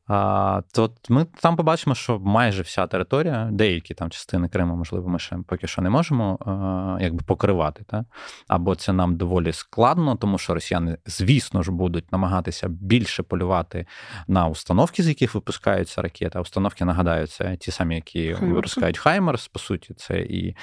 А, 0.07 0.62
То 0.73 0.90
ми 1.09 1.25
там 1.25 1.57
побачимо, 1.57 1.95
що 1.95 2.19
майже 2.19 2.62
вся 2.62 2.87
територія, 2.87 3.49
деякі 3.53 3.95
там 3.95 4.11
частини 4.11 4.49
Криму, 4.49 4.77
можливо, 4.77 5.09
ми 5.09 5.19
ще 5.19 5.37
поки 5.47 5.67
що 5.67 5.83
не 5.83 5.90
можемо 5.90 6.38
а, 6.47 7.03
якби 7.03 7.23
покривати. 7.27 7.85
Та? 7.87 8.05
Або 8.49 8.75
це 8.75 8.93
нам 8.93 9.17
доволі 9.17 9.53
складно, 9.53 10.17
тому 10.17 10.38
що 10.38 10.55
росіяни, 10.55 10.99
звісно 11.07 11.62
ж, 11.62 11.73
будуть 11.73 12.12
намагатися 12.12 12.69
більше 12.69 13.23
полювати 13.23 13.87
на 14.29 14.49
установки, 14.49 15.03
з 15.03 15.09
яких 15.09 15.35
випускаються 15.35 16.03
ракети. 16.03 16.38
А 16.38 16.40
установки 16.40 16.85
нагадаю, 16.85 17.27
це 17.27 17.57
ті 17.57 17.71
самі, 17.71 17.95
які 17.95 18.35
Хаймерс. 18.35 18.55
випускають 18.55 18.99
Хаймерс, 18.99 19.49
по 19.49 19.59
суті, 19.59 19.95
це 19.95 20.21
і 20.21 20.57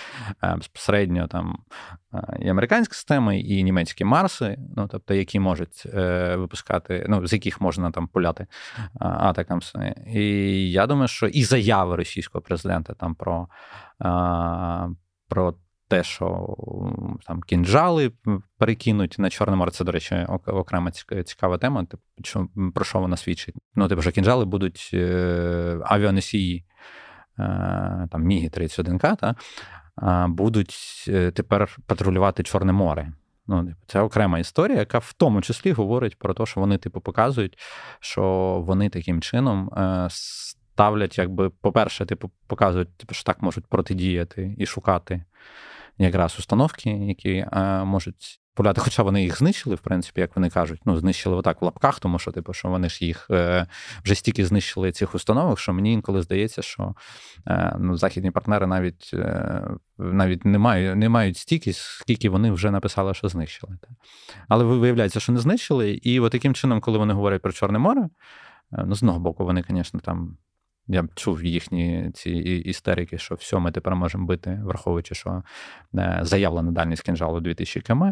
е, 0.44 0.56
безпосередньо 0.56 1.28
там 1.28 1.58
і 2.40 2.50
американські 2.50 2.94
системи, 2.94 3.40
і 3.40 3.64
німецькі 3.64 4.06
Марси, 4.06 4.58
ну 4.76 4.88
тобто, 4.92 5.14
які 5.14 5.40
можуть 5.40 5.84
е, 5.86 6.36
випускати, 6.36 7.06
ну 7.10 7.28
з 7.28 7.34
яких 7.34 7.62
можна 7.62 7.92
там 7.92 8.08
пуляти 8.08 8.48
атакамси. 9.32 9.94
І 10.08 10.72
я 10.72 10.88
думаю, 10.88 11.08
що 11.08 11.28
і 11.28 11.44
заяви 11.44 11.96
російського 11.96 12.42
президента 12.42 12.94
там 12.94 13.16
про, 13.16 13.48
про 15.28 15.54
те, 15.88 16.04
що 16.04 16.56
там 17.28 17.42
кінжали 17.42 18.12
перекинуть 18.58 19.16
на 19.20 19.30
Чорне 19.30 19.56
море, 19.56 19.72
це, 19.72 19.84
до 19.84 19.92
речі, 19.92 20.26
окрема 20.46 20.92
цікава 21.26 21.58
тема. 21.58 21.86
Типу, 21.86 22.50
про 22.74 22.86
що 22.86 23.00
вона 23.00 23.18
свідчить? 23.18 23.56
Ну, 23.76 23.88
типу, 23.88 24.02
що 24.02 24.12
кінжали 24.12 24.46
будуть 24.46 24.90
е, 24.94 25.78
авіаносії. 25.84 26.66
Е, 27.40 28.08
там 28.12 28.24
Міги 28.24 28.48
31К, 28.48 29.16
та, 29.18 29.36
будуть 30.28 31.06
е, 31.08 31.32
тепер 31.32 31.78
патрулювати 31.88 32.44
Чорне 32.44 32.74
море. 32.74 33.14
Ну, 33.52 33.66
типу, 33.66 33.78
Це 33.88 34.02
окрема 34.02 34.40
історія, 34.40 34.80
яка 34.80 34.98
в 34.98 35.14
тому 35.14 35.42
числі 35.42 35.72
говорить 35.72 36.20
про 36.20 36.34
те, 36.34 36.46
що 36.46 36.60
вони, 36.60 36.78
типу, 36.78 37.02
показують, 37.02 37.58
що 38.00 38.24
вони 38.66 38.90
таким 38.90 39.22
чином 39.22 39.70
е, 39.78 40.08
ставлять, 40.10 41.18
якби, 41.18 41.50
по-перше, 41.50 42.06
типу, 42.06 42.32
показують, 42.48 42.98
типу, 42.98 43.14
що 43.14 43.24
так 43.24 43.42
можуть 43.42 43.66
протидіяти 43.66 44.56
і 44.58 44.66
шукати 44.66 45.24
якраз 45.98 46.36
установки, 46.40 46.90
які 46.90 47.46
е, 47.54 47.84
можуть 47.84 48.41
пуляти, 48.54 48.82
хоча 48.82 49.04
вони 49.04 49.24
їх 49.24 49.38
знищили, 49.38 49.76
в 49.76 49.80
принципі, 49.80 50.22
як 50.22 50.36
вони 50.36 50.50
кажуть, 50.50 50.82
ну, 50.86 50.98
знищили 50.98 51.36
отак 51.36 51.62
в 51.62 51.66
лапках, 51.66 52.00
тому 52.00 52.20
що, 52.20 52.32
типу, 52.32 52.54
що 52.54 52.70
вони 52.70 52.90
ж 52.90 53.06
їх 53.06 53.28
е, 53.32 53.68
вже 54.04 54.16
стільки 54.16 54.46
знищили 54.46 54.92
цих 54.92 55.16
установок, 55.16 55.60
що 55.60 55.74
мені 55.74 55.94
інколи 55.94 56.22
здається, 56.22 56.62
що 56.62 56.96
е, 57.48 57.76
ну, 57.80 57.98
західні 57.98 58.32
партнери 58.32 58.68
навіть 58.68 59.12
е, 59.14 59.68
навіть 59.98 60.46
не 60.46 60.58
мають 60.58 60.96
не 60.96 61.10
мають 61.10 61.38
стільки, 61.38 61.74
скільки 61.74 62.30
вони 62.30 62.52
вже 62.52 62.72
написали, 62.72 63.14
що 63.14 63.28
знищили. 63.28 63.78
Але 64.48 64.64
виявляється, 64.64 65.20
що 65.20 65.32
не 65.32 65.40
знищили. 65.40 65.92
І 65.92 66.20
от 66.20 66.32
таким 66.32 66.54
чином, 66.54 66.82
коли 66.82 66.98
вони 66.98 67.14
говорять 67.14 67.42
про 67.42 67.52
Чорне 67.52 67.80
море, 67.80 68.10
ну, 68.72 68.96
з 68.96 69.04
одного 69.04 69.20
боку, 69.20 69.46
вони, 69.46 69.64
звісно, 69.70 70.00
там 70.00 70.38
я 70.88 71.08
чув 71.16 71.46
їхні 71.46 72.12
ці 72.14 72.32
істерики, 72.32 73.18
що 73.18 73.36
все, 73.36 73.60
ми 73.60 73.72
тепер 73.72 73.96
можемо 73.96 74.26
бити, 74.26 74.62
враховуючи, 74.64 75.16
що 75.16 75.44
е, 75.96 76.20
заявлена 76.22 76.72
дальність 76.72 77.04
кінжалу 77.04 77.40
2000 77.40 77.82
км, 77.82 78.04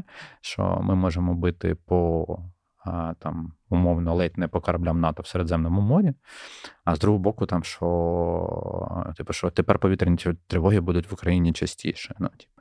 що 0.41 0.79
ми 0.84 0.95
можемо 0.95 1.34
бити 1.34 1.75
по 1.75 2.25
там 3.19 3.53
умовно 3.69 4.15
ледь 4.15 4.38
не 4.38 4.47
по 4.47 4.62
кораблям 4.62 4.99
НАТО 4.99 5.21
в 5.21 5.27
Середземному 5.27 5.82
морі. 5.82 6.13
А 6.86 6.95
з 6.95 6.99
другого 6.99 7.19
боку, 7.19 7.45
там 7.45 7.63
що 7.63 9.13
типу, 9.17 9.34
що 9.34 9.49
тепер 9.49 9.79
повітряні 9.79 10.17
тривоги 10.47 10.79
будуть 10.79 11.12
в 11.12 11.13
Україні 11.13 11.53
частіше. 11.53 12.15
Ну, 12.19 12.27
типу. 12.27 12.60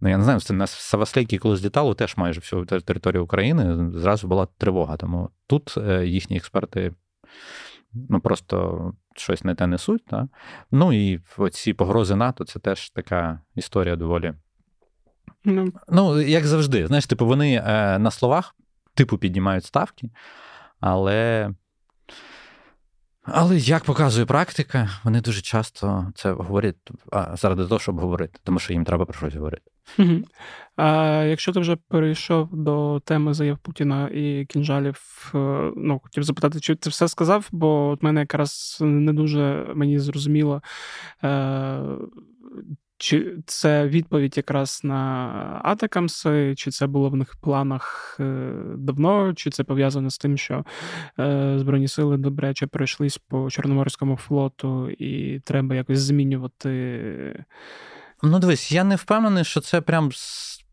Ну, 0.00 0.08
я 0.08 0.18
не 0.18 0.24
знаю, 0.24 0.40
на 0.50 0.66
Саваслейки, 0.66 1.38
коли 1.38 1.56
злітало, 1.56 1.94
теж 1.94 2.16
майже 2.16 2.40
всю 2.40 2.64
територію 2.64 3.24
України 3.24 3.90
зразу 4.00 4.28
була 4.28 4.46
тривога. 4.58 4.96
Тому 4.96 5.30
тут 5.46 5.74
е, 5.78 6.06
їхні 6.06 6.36
експерти 6.36 6.92
ну 7.92 8.20
просто 8.20 8.92
щось 9.16 9.44
не 9.44 9.54
те 9.54 9.66
несуть. 9.66 10.06
Та? 10.06 10.28
Ну 10.70 10.92
і 10.92 11.20
ці 11.52 11.74
погрози 11.74 12.16
НАТО 12.16 12.44
це 12.44 12.58
теж 12.58 12.90
така 12.90 13.40
історія 13.54 13.96
доволі. 13.96 14.34
Ну, 15.44 15.72
ну 15.88 16.20
як 16.20 16.46
завжди, 16.46 16.86
знаєш, 16.86 17.06
типу, 17.06 17.26
вони 17.26 17.54
е, 17.66 17.98
на 17.98 18.10
словах 18.10 18.54
типу 18.94 19.18
піднімають 19.18 19.64
ставки, 19.64 20.10
але. 20.80 21.50
Але 23.22 23.56
як 23.56 23.84
показує 23.84 24.26
практика, 24.26 24.90
вони 25.04 25.20
дуже 25.20 25.40
часто 25.40 26.12
це 26.14 26.32
говорять 26.32 26.76
заради 27.34 27.66
того, 27.66 27.78
щоб 27.78 28.00
говорити, 28.00 28.40
тому 28.44 28.58
що 28.58 28.72
їм 28.72 28.84
треба 28.84 29.04
про 29.04 29.14
щось 29.14 29.34
говорити. 29.34 29.70
А 30.76 31.22
Якщо 31.28 31.52
ти 31.52 31.60
вже 31.60 31.76
перейшов 31.76 32.48
до 32.52 33.00
теми 33.04 33.34
заяв 33.34 33.58
Путіна 33.58 34.08
і 34.08 34.46
кінжалів, 34.48 35.32
е, 35.34 35.72
ну 35.76 36.00
хотів 36.02 36.22
запитати, 36.22 36.60
чи 36.60 36.74
ти 36.74 36.90
все 36.90 37.08
сказав? 37.08 37.48
Бо 37.52 37.88
от 37.88 38.02
мене 38.02 38.20
якраз 38.20 38.78
не 38.80 39.12
дуже 39.12 39.66
мені 39.74 39.98
зрозуміло. 39.98 40.62
Е- 41.24 41.80
чи 42.98 43.36
це 43.46 43.88
відповідь 43.88 44.36
якраз 44.36 44.80
на 44.84 45.60
Атакамси, 45.64 46.54
чи 46.56 46.70
це 46.70 46.86
було 46.86 47.10
в 47.10 47.16
них 47.16 47.36
планах 47.36 48.16
е, 48.20 48.52
давно, 48.76 49.34
чи 49.34 49.50
це 49.50 49.64
пов'язано 49.64 50.10
з 50.10 50.18
тим, 50.18 50.36
що 50.36 50.64
Збройні 51.56 51.88
сили 51.88 52.16
добряче 52.16 52.66
перейшлись 52.66 53.18
по 53.18 53.50
Чорноморському 53.50 54.16
флоту, 54.16 54.90
і 54.90 55.40
треба 55.40 55.74
якось 55.74 55.98
змінювати. 55.98 57.44
Ну, 58.22 58.38
дивись, 58.38 58.72
я 58.72 58.84
не 58.84 58.96
впевнений, 58.96 59.44
що 59.44 59.60
це 59.60 59.80
прям 59.80 60.10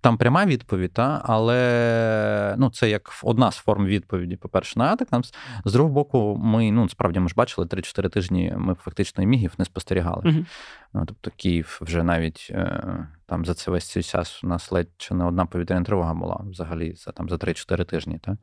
там 0.02 0.18
пряма 0.18 0.46
відповідь, 0.46 0.94
та? 0.94 1.22
але 1.26 2.56
ну, 2.58 2.70
це 2.70 2.90
як 2.90 3.20
одна 3.24 3.52
з 3.52 3.56
форм 3.56 3.86
відповіді, 3.86 4.36
по-перше, 4.36 4.80
на 4.80 4.86
Атакамс. 4.86 5.34
З 5.66 5.74
другого 5.74 5.94
боку, 5.94 6.42
ми 6.44 6.72
ну, 6.72 6.90
справді 6.90 7.20
ми 7.20 7.30
ж 7.30 7.34
бачили 7.38 7.68
3-4 7.68 8.10
тижні, 8.10 8.54
ми 8.58 8.74
фактично 8.74 9.24
і 9.24 9.28
мігів 9.28 9.54
не 9.58 9.66
спостерігали. 9.66 10.22
Uh-huh. 10.24 10.46
Тобто 10.94 11.32
Київ 11.36 11.80
вже 11.82 12.04
навіть 12.04 12.48
е, 12.52 13.08
там 13.26 13.46
за 13.46 13.54
це 13.54 13.72
весь 13.72 13.92
цей 13.92 14.04
час 14.04 14.44
у 14.44 14.48
нас 14.48 14.72
ледь 14.72 14.90
чи 14.98 15.14
не 15.14 15.26
одна 15.26 15.46
повітряна 15.46 15.86
тривога 15.86 16.14
була 16.14 16.42
взагалі 16.50 16.96
за 16.96 17.12
там 17.12 17.30
за 17.30 17.36
3-4 17.36 17.86
тижні. 17.86 18.20
Та? 18.20 18.38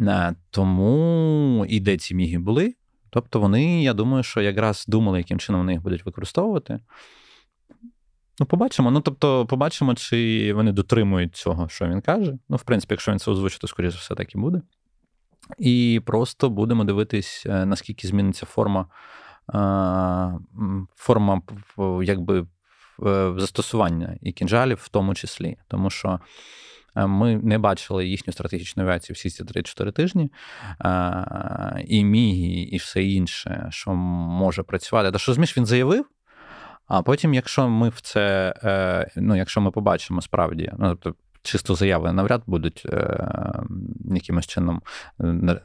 Е, 0.00 0.34
тому 0.50 1.66
і 1.68 1.80
де 1.80 1.96
ці 1.96 2.14
міги 2.14 2.38
були. 2.38 2.74
Тобто 3.10 3.40
вони, 3.40 3.82
я 3.82 3.94
думаю, 3.94 4.22
що 4.22 4.40
якраз 4.40 4.84
думали, 4.88 5.18
яким 5.18 5.38
чином 5.38 5.60
вони 5.60 5.72
їх 5.72 5.82
будуть 5.82 6.06
використовувати. 6.06 6.80
Ну, 8.40 8.46
побачимо. 8.46 8.90
Ну, 8.90 9.00
тобто, 9.00 9.46
побачимо, 9.46 9.94
чи 9.94 10.52
вони 10.52 10.72
дотримують 10.72 11.36
цього, 11.36 11.68
що 11.68 11.88
він 11.88 12.00
каже. 12.00 12.38
Ну, 12.48 12.56
в 12.56 12.62
принципі, 12.62 12.94
якщо 12.94 13.12
він 13.12 13.18
це 13.18 13.30
озвучить, 13.30 13.60
то 13.60 13.68
скоріше 13.68 13.98
все 13.98 14.14
так 14.14 14.34
і 14.34 14.38
буде. 14.38 14.60
І 15.58 16.00
просто 16.06 16.50
будемо 16.50 16.84
дивитись, 16.84 17.46
е, 17.46 17.66
наскільки 17.66 18.08
зміниться 18.08 18.46
форма 18.46 18.86
форма 20.96 21.42
якби 22.02 22.40
е, 22.40 22.46
застосування 23.36 24.16
і 24.20 24.32
кінжалів, 24.32 24.78
в 24.82 24.88
тому 24.88 25.14
числі. 25.14 25.56
Тому 25.68 25.90
що 25.90 26.20
е, 26.96 27.06
ми 27.06 27.36
не 27.36 27.58
бачили 27.58 28.06
їхню 28.06 28.32
стратегічну 28.32 28.82
авіацію 28.82 29.14
всі 29.14 29.30
ці 29.30 29.44
3-4 29.44 29.92
тижні, 29.92 30.32
і 31.84 32.04
Мігі, 32.04 32.60
і 32.62 32.76
все 32.76 33.04
інше, 33.04 33.66
що 33.70 33.94
може 33.94 34.62
працювати. 34.62 35.12
Та 35.12 35.18
що 35.18 35.34
зміж 35.34 35.56
він 35.56 35.66
заявив? 35.66 36.06
А 36.90 37.02
потім, 37.02 37.34
якщо 37.34 37.68
ми 37.68 37.88
в 37.88 38.00
це, 38.00 38.54
е, 38.64 39.10
ну 39.16 39.36
якщо 39.36 39.60
ми 39.60 39.70
побачимо 39.70 40.22
справді, 40.22 40.72
ну 40.78 40.96
тобто. 40.96 41.18
Чисто 41.42 41.74
заяви 41.74 42.12
навряд 42.12 42.42
будуть 42.46 42.82
е, 42.86 43.28
якимось 44.04 44.46
чином 44.46 44.82
е, 45.20 45.60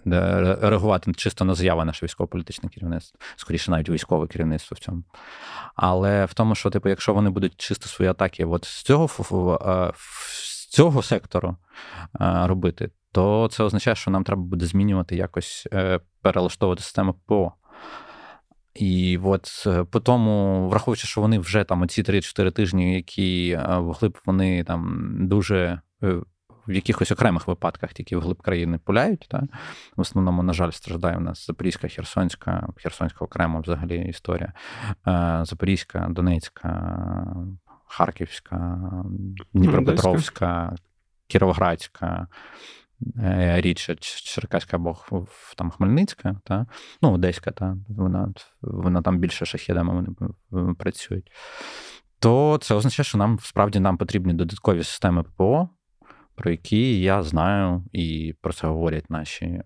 реагувати 0.62 1.14
чисто 1.14 1.46
на 1.46 1.54
заяви 1.54 1.86
наше 1.86 2.06
військово-політичне 2.06 2.70
керівництво, 2.70 3.20
скоріше 3.36 3.72
навіть 3.72 3.90
військове 3.90 4.28
керівництво 4.28 4.76
в 4.76 4.80
цьому. 4.80 5.04
Але 5.76 6.26
в 6.26 6.34
тому, 6.34 6.56
що 6.56 6.70
типу, 6.70 6.90
якщо 6.90 7.14
вони 7.14 7.30
будуть 7.30 7.54
чисто 7.58 7.88
свої 7.88 8.12
атаки, 8.12 8.46
от 8.46 8.66
з 8.66 8.84
цього 8.84 9.60
е, 9.66 9.92
з 9.98 10.68
цього 10.68 11.04
сектору 11.04 11.58
е, 12.22 12.48
робити, 12.48 12.92
то 13.12 13.48
це 13.52 13.64
означає, 13.64 13.96
що 13.96 14.12
нам 14.12 14.24
треба 14.24 14.42
буде 14.42 14.66
змінювати 14.66 15.16
якось 15.16 15.68
е, 15.74 16.00
перелаштовувати 16.22 16.84
систему 16.84 17.14
ПО. 17.26 17.54
І 18.76 19.20
от 19.24 19.64
е, 19.68 19.84
по 19.84 20.00
тому, 20.00 20.68
враховуючи, 20.70 21.08
що 21.08 21.22
вони 21.22 21.40
вже 21.40 21.64
там 21.64 21.82
оці 21.82 22.04
3-4 22.04 22.52
тижні, 22.52 22.96
які 22.96 23.50
е, 23.50 23.78
вглиб 23.78 24.18
вони 24.26 24.64
там 24.64 25.12
дуже 25.20 25.82
е, 26.04 26.16
в 26.68 26.74
якихось 26.74 27.12
окремих 27.12 27.48
випадках 27.48 27.94
тільки 27.94 28.18
вглиб 28.18 28.42
країни 28.42 28.80
пуляють. 28.84 29.26
Та? 29.30 29.48
В 29.96 30.02
основному, 30.02 30.44
на 30.44 30.54
жаль, 30.54 30.72
страждає 30.72 31.18
у 31.18 31.20
нас 31.20 31.46
Запорізька, 31.46 31.88
Херсонська, 31.88 32.68
Херсонська 32.78 33.26
окрема 33.26 33.60
взагалі 33.60 34.06
історія, 34.10 34.54
Запорізька, 35.44 36.08
Донецька, 36.10 36.96
Харківська, 37.86 38.80
Дніпропетровська, 39.54 40.76
Кіровоградська. 41.28 42.28
Е, 43.18 43.62
річ 43.62 43.90
Черкаська 44.00 44.78
або 44.78 44.98
там 45.58 45.70
Хмельницька, 45.70 46.36
та? 46.44 46.66
ну, 47.02 47.14
Одеська, 47.14 47.52
та? 47.52 47.78
вона 47.90 48.34
вона 48.62 49.02
там 49.02 49.20
більше 49.20 49.46
шахідами 49.46 50.08
працюють, 50.78 51.32
то 52.20 52.58
це 52.62 52.76
означає, 52.76 53.06
що 53.06 53.18
нам 53.18 53.40
справді 53.40 53.80
нам 53.80 53.98
потрібні 53.98 54.34
додаткові 54.34 54.84
системи 54.84 55.24
ППО, 55.24 55.70
про 56.36 56.52
які 56.52 57.02
я 57.02 57.24
знаю, 57.24 57.84
і 57.92 58.36
про 58.42 58.54
це 58.54 58.68
говорять 58.68 59.10
наші 59.10 59.46
е, 59.46 59.62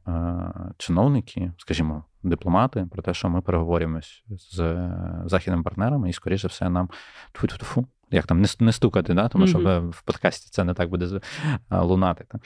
чиновники, 0.77 1.51
скажімо, 1.57 2.05
дипломати, 2.23 2.87
про 2.91 3.01
те, 3.01 3.13
що 3.13 3.29
ми 3.29 3.41
переговорюємось 3.41 4.23
з 4.29 4.89
західними 5.25 5.63
партнерами, 5.63 6.09
і, 6.09 6.13
скоріше 6.13 6.47
все, 6.47 6.69
нам 6.69 6.89
тьфу-тьфу-тьфу, 7.33 7.85
як 8.11 8.25
там 8.25 8.41
не 8.41 8.47
не 8.59 8.71
стукати, 8.71 9.13
да? 9.13 9.27
тому 9.27 9.47
що 9.47 9.57
mm-hmm. 9.57 9.89
в 9.89 10.01
подкасті 10.01 10.49
це 10.51 10.63
не 10.63 10.73
так 10.73 10.89
буде 10.89 11.19
лунати. 11.71 12.25
Та? 12.27 12.39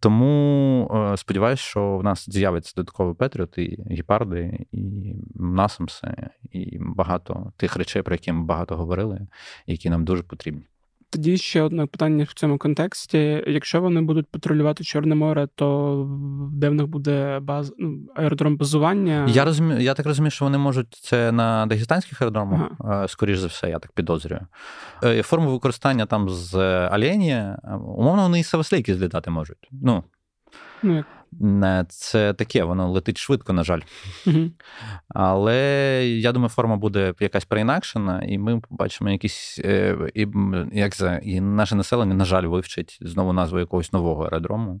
Тому 0.00 0.90
е, 0.94 1.16
сподіваюся, 1.16 1.62
що 1.62 1.98
в 1.98 2.04
нас 2.04 2.30
з'явиться 2.30 2.72
додатковий 2.76 3.14
Петріот 3.14 3.58
і 3.58 3.84
гіпарди, 3.90 4.66
і 4.72 5.14
насамси, 5.34 6.28
і 6.50 6.78
багато 6.80 7.52
тих 7.56 7.76
речей, 7.76 8.02
про 8.02 8.14
які 8.14 8.32
ми 8.32 8.44
багато 8.44 8.76
говорили, 8.76 9.26
які 9.66 9.90
нам 9.90 10.04
дуже 10.04 10.22
потрібні. 10.22 10.66
Тоді 11.14 11.36
ще 11.36 11.62
одне 11.62 11.86
питання 11.86 12.24
в 12.24 12.32
цьому 12.32 12.58
контексті. 12.58 13.44
Якщо 13.46 13.80
вони 13.80 14.00
будуть 14.00 14.26
патрулювати 14.26 14.84
Чорне 14.84 15.14
море, 15.14 15.48
то 15.54 16.08
де 16.52 16.68
в 16.68 16.74
них 16.74 16.86
буде 16.86 17.40
баз 17.40 17.72
ну, 17.78 17.98
аеродром 18.14 18.56
базування? 18.56 19.26
Я 19.28 19.44
розумію, 19.44 19.80
я 19.80 19.94
так 19.94 20.06
розумію, 20.06 20.30
що 20.30 20.44
вони 20.44 20.58
можуть 20.58 20.94
це 20.94 21.32
на 21.32 21.66
дагестанських 21.66 22.22
аеродромах, 22.22 22.70
ага. 22.78 23.04
Е, 23.04 23.08
скоріш 23.08 23.38
за 23.38 23.46
все, 23.46 23.68
я 23.70 23.78
так 23.78 23.92
підозрюю. 23.92 24.46
Е, 25.04 25.22
форму 25.22 25.52
використання 25.52 26.06
там 26.06 26.28
з 26.30 26.54
Алєнія, 26.88 27.58
умовно, 27.96 28.22
вони 28.22 28.40
і 28.40 28.44
Саваслейки 28.44 28.94
злітати 28.94 29.30
можуть. 29.30 29.68
Ну, 29.72 30.04
ну 30.82 30.96
як? 30.96 31.06
Це 31.88 32.34
таке, 32.34 32.64
воно 32.64 32.90
летить 32.90 33.18
швидко, 33.18 33.52
на 33.52 33.64
жаль. 33.64 33.80
Угу. 34.26 34.50
Але 35.08 35.58
я 36.06 36.32
думаю, 36.32 36.48
форма 36.48 36.76
буде 36.76 37.14
якась 37.20 37.44
переінакшена, 37.44 38.22
і 38.22 38.38
ми 38.38 38.60
побачимо 38.60 39.10
якісь. 39.10 39.60
Е, 39.64 39.96
і 40.14 40.26
як 40.72 40.94
це, 40.94 41.20
і 41.22 41.40
наше 41.40 41.76
населення, 41.76 42.14
на 42.14 42.24
жаль, 42.24 42.44
вивчить 42.44 42.98
знову 43.00 43.32
назву 43.32 43.58
якогось 43.58 43.92
нового 43.92 44.24
аеродрому, 44.24 44.80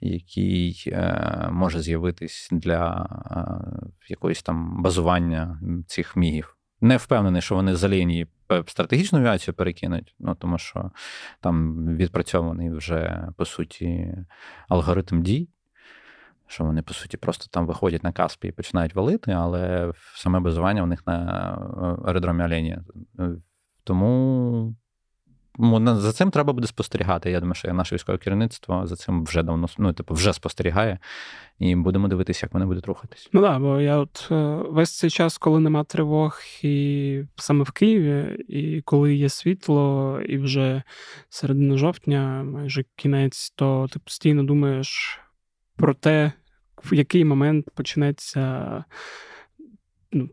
який 0.00 0.84
е, 0.86 1.48
може 1.52 1.80
з'явитись 1.80 2.48
для 2.52 3.08
е, 3.30 3.86
якогось 4.08 4.42
там 4.42 4.82
базування 4.82 5.60
цих 5.86 6.16
мігів. 6.16 6.56
Не 6.80 6.96
впевнений, 6.96 7.42
що 7.42 7.54
вони 7.54 7.76
за 7.76 7.88
лінії 7.88 8.26
стратегічну 8.66 9.18
авіацію 9.18 9.54
перекинуть, 9.54 10.14
ну 10.18 10.34
тому 10.34 10.58
що 10.58 10.90
там 11.40 11.86
відпрацьований 11.96 12.70
вже 12.70 13.28
по 13.36 13.44
суті 13.44 14.14
алгоритм 14.68 15.22
дій 15.22 15.48
що 16.46 16.64
вони, 16.64 16.82
по 16.82 16.94
суті, 16.94 17.16
просто 17.16 17.46
там 17.50 17.66
виходять 17.66 18.04
на 18.04 18.12
Каспі 18.12 18.48
і 18.48 18.52
починають 18.52 18.94
валити, 18.94 19.32
але 19.32 19.92
саме 20.14 20.40
базування 20.40 20.82
у 20.82 20.86
них 20.86 21.06
на 21.06 21.18
е, 21.82 22.08
аеродромі 22.08 22.44
Олені. 22.44 22.78
Е, 23.18 23.30
тому 23.84 24.74
за 25.84 26.12
цим 26.12 26.30
треба 26.30 26.52
буде 26.52 26.66
спостерігати. 26.66 27.30
Я 27.30 27.40
думаю, 27.40 27.54
що 27.54 27.72
наше 27.72 27.94
військове 27.94 28.18
керівництво 28.18 28.86
за 28.86 28.96
цим 28.96 29.24
вже 29.24 29.42
давно 29.42 29.66
ну, 29.78 29.92
типу, 29.92 30.14
вже 30.14 30.32
спостерігає, 30.32 30.98
і 31.58 31.76
будемо 31.76 32.08
дивитися, 32.08 32.46
як 32.46 32.54
вони 32.54 32.66
будуть 32.66 32.86
рухатись. 32.86 33.28
Ну 33.32 33.42
так, 33.42 33.60
бо 33.60 33.80
я 33.80 33.96
от 33.96 34.28
е, 34.30 34.58
весь 34.68 34.98
цей 34.98 35.10
час, 35.10 35.38
коли 35.38 35.60
нема 35.60 35.84
тривог, 35.84 36.40
і 36.62 37.24
саме 37.36 37.64
в 37.64 37.70
Києві, 37.70 38.44
і 38.48 38.82
коли 38.82 39.14
є 39.14 39.28
світло, 39.28 40.20
і 40.20 40.38
вже 40.38 40.82
середина 41.28 41.76
жовтня, 41.76 42.44
майже 42.44 42.84
кінець, 42.96 43.50
то 43.50 43.88
ти 43.92 43.98
постійно 43.98 44.42
думаєш 44.42 45.20
про 45.76 45.94
те, 45.94 46.32
в 46.84 46.94
який 46.94 47.24
момент 47.24 47.70
почнеться 47.74 48.84
ну, 50.12 50.28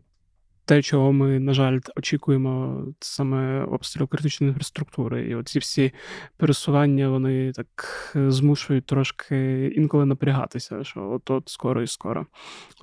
те, 0.64 0.82
чого 0.82 1.12
ми, 1.12 1.40
на 1.40 1.54
жаль, 1.54 1.78
очікуємо, 1.96 2.84
саме 3.00 3.64
обстріл 3.64 4.08
критичної 4.08 4.48
інфраструктури. 4.48 5.28
І 5.28 5.34
оці 5.34 5.58
всі 5.58 5.92
пересування 6.36 7.08
вони 7.08 7.52
так 7.52 7.66
змушують 8.14 8.86
трошки 8.86 9.66
інколи 9.76 10.06
напрягатися, 10.06 10.84
що 10.84 11.10
от-от 11.10 11.48
скоро 11.48 11.82
і 11.82 11.86
скоро. 11.86 12.26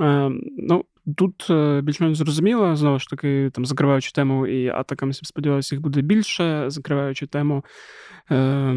Е, 0.02 0.32
ну, 0.58 0.86
Тут 1.17 1.48
е, 1.50 1.82
більш-менш 1.82 2.17
зрозуміло, 2.17 2.76
знову 2.76 3.00
ж 3.00 3.08
таки, 3.10 3.52
там 3.54 3.65
закриваючи 3.65 4.12
тему 4.12 4.48
і 4.48 4.67
атакам, 4.67 5.13
сподіваюся, 5.13 5.76
їх 5.76 5.82
буде 5.82 6.02
більше. 6.02 6.69
Закриваючи 6.69 7.28
тему. 7.28 7.65
Е, 8.32 8.76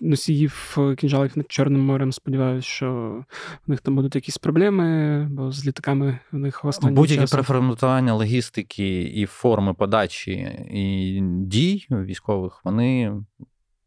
носіїв 0.00 0.78
кінжалів 0.98 1.32
над 1.36 1.52
Чорним 1.52 1.80
морем. 1.80 2.12
Сподіваюся, 2.12 2.68
що 2.68 3.20
в 3.66 3.70
них 3.70 3.80
там 3.80 3.96
будуть 3.96 4.14
якісь 4.14 4.38
проблеми, 4.38 5.28
бо 5.30 5.52
з 5.52 5.66
літаками 5.66 6.18
в 6.32 6.38
них 6.38 6.64
останні 6.64 6.94
Будь-яке 6.94 7.26
переформатування 7.26 8.14
логістики 8.14 9.02
і 9.02 9.26
форми 9.26 9.74
подачі 9.74 10.32
і 10.70 11.20
дій 11.22 11.86
військових, 11.90 12.60
вони 12.64 13.12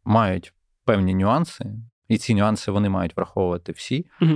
мають 0.06 0.54
певні 0.86 1.15
нюанси, 1.15 1.65
і 2.08 2.17
ці 2.17 2.36
нюанси 2.36 2.72
вони 2.72 2.89
мають 2.89 3.17
враховувати 3.17 3.72
всі. 3.72 4.06
Угу. 4.22 4.34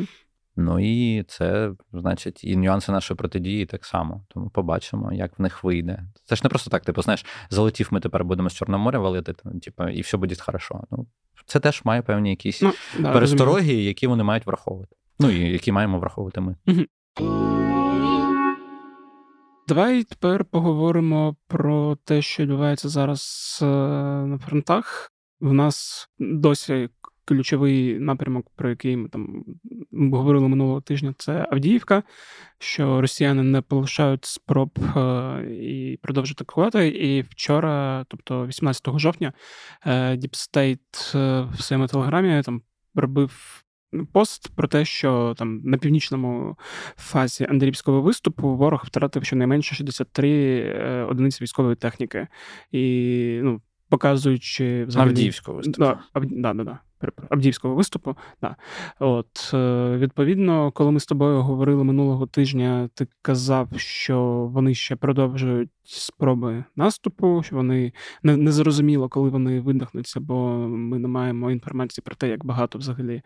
Ну 0.55 0.79
і 0.79 1.23
це, 1.23 1.71
значить, 1.93 2.43
і 2.43 2.55
нюанси 2.55 2.91
нашої 2.91 3.17
протидії 3.17 3.65
так 3.65 3.85
само. 3.85 4.25
Тому 4.29 4.49
побачимо, 4.49 5.13
як 5.13 5.39
в 5.39 5.41
них 5.41 5.63
вийде. 5.63 6.03
Це 6.25 6.35
ж 6.35 6.41
не 6.43 6.49
просто 6.49 6.69
так, 6.69 6.85
типу, 6.85 7.01
знаєш, 7.01 7.25
залетів, 7.49 7.87
ми 7.91 7.99
тепер 7.99 8.25
будемо 8.25 8.49
з 8.49 8.53
Чорного 8.53 8.83
моря 8.83 8.99
валити, 8.99 9.33
типу, 9.61 9.87
і 9.87 10.01
все 10.01 10.17
буде 10.17 10.35
хорошо. 10.39 10.83
Ну, 10.91 11.07
Це 11.45 11.59
теж 11.59 11.81
має 11.83 12.01
певні 12.01 12.29
якісь 12.29 12.61
ну, 12.61 12.73
да, 12.99 13.13
перестороги, 13.13 13.59
розумію. 13.59 13.83
які 13.83 14.07
вони 14.07 14.23
мають 14.23 14.45
враховувати. 14.45 14.95
Ну 15.19 15.29
і 15.29 15.51
які 15.51 15.71
маємо 15.71 15.99
враховувати 15.99 16.41
ми. 16.41 16.55
Давай 19.67 20.03
тепер 20.03 20.45
поговоримо 20.45 21.35
про 21.47 21.95
те, 21.95 22.21
що 22.21 22.43
відбувається 22.43 22.89
зараз 22.89 23.59
е, 23.61 23.65
на 24.25 24.37
фронтах. 24.37 25.11
В 25.39 25.53
нас 25.53 26.09
досі 26.19 26.89
ключовий 27.25 27.99
напрямок, 27.99 28.47
про 28.55 28.69
який 28.69 28.97
ми 28.97 29.09
там 29.09 29.43
говорили 29.91 30.47
минулого 30.47 30.81
тижня, 30.81 31.13
це 31.17 31.47
Авдіївка, 31.51 32.03
що 32.59 33.01
росіяни 33.01 33.43
не 33.43 33.61
полишають 33.61 34.25
спроб 34.25 34.79
е, 34.97 35.01
і 35.51 35.99
продовжують 36.01 36.41
атакувати. 36.41 36.87
І 36.87 37.21
вчора, 37.21 38.05
тобто 38.07 38.47
18 38.47 38.99
жовтня, 38.99 39.33
е, 39.85 39.91
Deep 39.91 40.33
State 40.33 41.17
е, 41.17 41.47
в 41.57 41.61
своєму 41.61 41.87
телеграмі 41.87 42.41
там 42.41 42.61
робив. 42.95 43.59
Пост 44.11 44.55
про 44.55 44.67
те, 44.67 44.85
що 44.85 45.35
там 45.37 45.61
на 45.63 45.77
північному 45.77 46.57
фазі 46.97 47.47
Андріївського 47.49 48.01
виступу 48.01 48.55
ворог 48.55 48.83
втратив 48.85 49.25
щонайменше 49.25 49.75
63 49.75 51.05
одиниці 51.09 51.43
військової 51.43 51.75
техніки, 51.75 52.27
і 52.71 53.39
ну 53.43 53.61
показуючи 53.89 54.85
взагалі... 54.85 55.09
Авдіївського 55.09 55.57
виступу. 55.57 55.79
Да, 55.79 55.99
да, 56.15 56.53
да, 56.53 56.63
да. 56.63 56.79
Абдіївського 57.29 57.75
виступу. 57.75 58.15
Да. 58.41 58.55
От, 58.99 59.51
е, 59.53 59.97
Відповідно, 59.97 60.71
коли 60.71 60.91
ми 60.91 60.99
з 60.99 61.05
тобою 61.05 61.41
говорили 61.41 61.83
минулого 61.83 62.27
тижня, 62.27 62.89
ти 62.93 63.07
казав, 63.21 63.69
що 63.75 64.19
вони 64.53 64.73
ще 64.73 64.95
продовжують 64.95 65.69
спроби 65.83 66.63
наступу, 66.75 67.43
що 67.43 67.55
вони 67.55 67.93
не, 68.23 68.37
не 68.37 68.51
зрозуміло, 68.51 69.09
коли 69.09 69.29
вони 69.29 69.59
видихнуться, 69.59 70.19
бо 70.19 70.57
ми 70.67 70.99
не 70.99 71.07
маємо 71.07 71.51
інформації 71.51 72.03
про 72.05 72.15
те, 72.15 72.29
як 72.29 72.45
багато 72.45 72.79
взагалі 72.79 73.21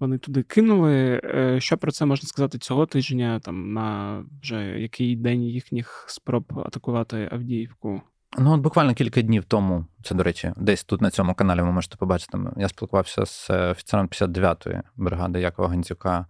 вони 0.00 0.18
туди 0.18 0.42
кинули. 0.42 1.20
Е, 1.24 1.60
що 1.60 1.78
про 1.78 1.92
це 1.92 2.06
можна 2.06 2.28
сказати 2.28 2.58
цього 2.58 2.86
тижня, 2.86 3.40
там 3.40 3.72
на 3.72 4.18
вже 4.42 4.80
який 4.80 5.16
день 5.16 5.42
їхніх 5.42 6.04
спроб 6.08 6.44
атакувати 6.66 7.28
Авдіївку? 7.32 8.02
Ну, 8.38 8.52
от 8.52 8.60
буквально 8.60 8.94
кілька 8.94 9.22
днів 9.22 9.44
тому, 9.44 9.86
це, 10.02 10.14
до 10.14 10.22
речі, 10.22 10.52
десь 10.56 10.84
тут 10.84 11.00
на 11.00 11.10
цьому 11.10 11.34
каналі 11.34 11.60
ви 11.62 11.72
можете 11.72 11.96
побачити. 11.96 12.38
Я 12.56 12.68
спілкувався 12.68 13.26
з 13.26 13.50
е, 13.50 13.70
офіцером 13.70 14.06
59-ї 14.06 14.82
бригади 14.96 15.40
Якова 15.40 15.68
Гандзюка 15.68 16.26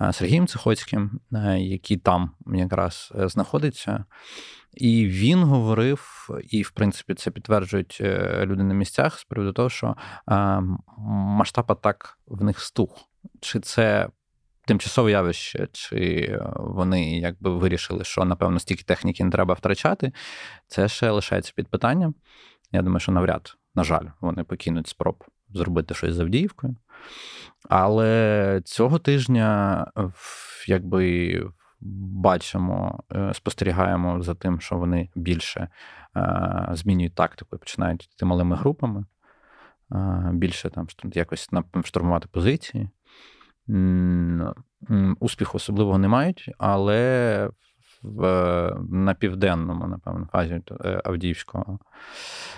е, 0.00 0.12
Сергієм 0.12 0.46
Цихоцьким, 0.46 1.20
е, 1.32 1.58
який 1.58 1.96
там 1.96 2.30
якраз 2.46 3.12
знаходиться. 3.14 4.04
І 4.72 5.06
він 5.06 5.42
говорив, 5.42 6.28
і, 6.50 6.62
в 6.62 6.70
принципі, 6.70 7.14
це 7.14 7.30
підтверджують 7.30 8.00
люди 8.40 8.62
на 8.62 8.74
місцях 8.74 9.18
з 9.18 9.24
приводу 9.24 9.52
того, 9.52 9.70
що 9.70 9.96
масштаб 10.98 11.72
атак 11.72 12.18
в 12.26 12.44
них 12.44 12.60
стух. 12.60 12.98
Чи 13.40 13.60
це 13.60 14.08
тимчасове 14.68 15.10
явище, 15.10 15.68
чи 15.72 16.38
вони 16.56 17.18
якби 17.18 17.50
вирішили, 17.50 18.04
що 18.04 18.24
напевно 18.24 18.58
стільки 18.58 18.82
техніки 18.82 19.24
не 19.24 19.30
треба 19.30 19.54
втрачати, 19.54 20.12
це 20.66 20.88
ще 20.88 21.10
лишається 21.10 21.52
під 21.56 21.68
питанням. 21.68 22.14
Я 22.72 22.82
думаю, 22.82 23.00
що 23.00 23.12
навряд, 23.12 23.56
на 23.74 23.84
жаль, 23.84 24.06
вони 24.20 24.44
покинуть 24.44 24.88
спроб 24.88 25.24
зробити 25.48 25.94
щось 25.94 26.14
з 26.14 26.20
Авдіївкою. 26.20 26.76
Але 27.68 28.62
цього 28.64 28.98
тижня, 28.98 29.86
якби 30.66 31.42
бачимо, 31.80 33.04
е, 33.12 33.34
спостерігаємо 33.34 34.22
за 34.22 34.34
тим, 34.34 34.60
що 34.60 34.76
вони 34.76 35.10
більше 35.14 35.68
е, 36.16 36.68
змінюють 36.72 37.14
тактику 37.14 37.56
і 37.56 37.58
починають 37.58 38.04
йти 38.04 38.24
малими 38.24 38.56
групами, 38.56 39.04
е, 39.92 40.30
більше 40.32 40.70
там 40.70 40.86
якось 41.14 41.50
штурмувати 41.84 42.28
позиції 42.30 42.90
успіху 45.20 45.56
особливого 45.56 45.98
не 45.98 46.08
мають, 46.08 46.50
але 46.58 47.50
в, 48.02 48.22
на 48.90 49.14
південному, 49.14 49.86
напевно, 49.86 50.28
фазі 50.32 50.62
е, 50.84 51.00
Авдіївського 51.04 51.78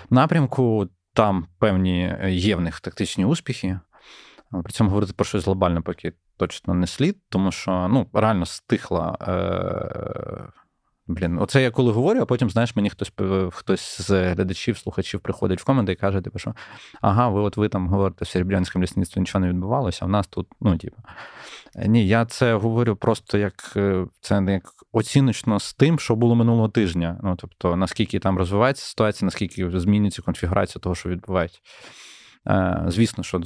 напрямку 0.09 0.89
там 1.13 1.47
певні 1.59 2.15
є 2.27 2.55
в 2.55 2.61
них 2.61 2.79
тактичні 2.79 3.25
успіхи. 3.25 3.79
Але 4.51 4.63
при 4.63 4.71
цьому 4.71 4.89
говорити 4.89 5.13
про 5.13 5.25
щось 5.25 5.45
глобальне 5.45 5.81
поки 5.81 6.13
точно 6.37 6.73
не 6.73 6.87
слід, 6.87 7.17
тому 7.29 7.51
що 7.51 7.87
ну, 7.91 8.07
реально 8.13 8.45
стихла 8.45 9.17
е, 9.21 10.60
Блін, 11.13 11.39
оце 11.39 11.61
я 11.61 11.71
коли 11.71 11.91
говорю, 11.91 12.19
а 12.21 12.25
потім, 12.25 12.49
знаєш, 12.49 12.75
мені 12.75 12.89
хтось 12.89 13.11
хтось 13.51 14.01
з 14.01 14.33
глядачів, 14.33 14.77
слухачів 14.77 15.19
приходить 15.19 15.61
в 15.61 15.63
коменти 15.63 15.91
і 15.91 15.95
каже, 15.95 16.21
типу, 16.21 16.39
що 16.39 16.53
ага, 17.01 17.29
ви 17.29 17.41
от 17.41 17.57
ви 17.57 17.69
там 17.69 17.87
говорите, 17.87 18.25
в 18.25 18.27
Серебрянському 18.27 18.83
лісництві 18.83 19.19
нічого 19.19 19.39
не 19.39 19.49
відбувалося, 19.49 19.99
а 20.01 20.05
в 20.05 20.09
нас 20.09 20.27
тут, 20.27 20.47
ну, 20.61 20.77
типу. 20.77 20.97
Ні, 21.75 22.07
я 22.07 22.25
це 22.25 22.55
говорю 22.55 22.95
просто 22.95 23.37
як 23.37 23.73
е, 23.75 24.05
це 24.21 24.43
як 24.47 24.63
оціночно 24.91 25.59
з 25.59 25.73
тим, 25.73 25.99
що 25.99 26.15
було 26.15 26.35
минулого 26.35 26.69
тижня. 26.69 27.19
Ну, 27.23 27.35
тобто, 27.35 27.75
наскільки 27.75 28.19
там 28.19 28.37
розвивається 28.37 28.85
ситуація, 28.85 29.25
наскільки 29.27 29.79
змінюється 29.79 30.21
конфігурація 30.21 30.79
того, 30.79 30.95
що 30.95 31.09
відбувається. 31.09 31.59
Е, 32.47 32.83
звісно, 32.87 33.23
що 33.23 33.41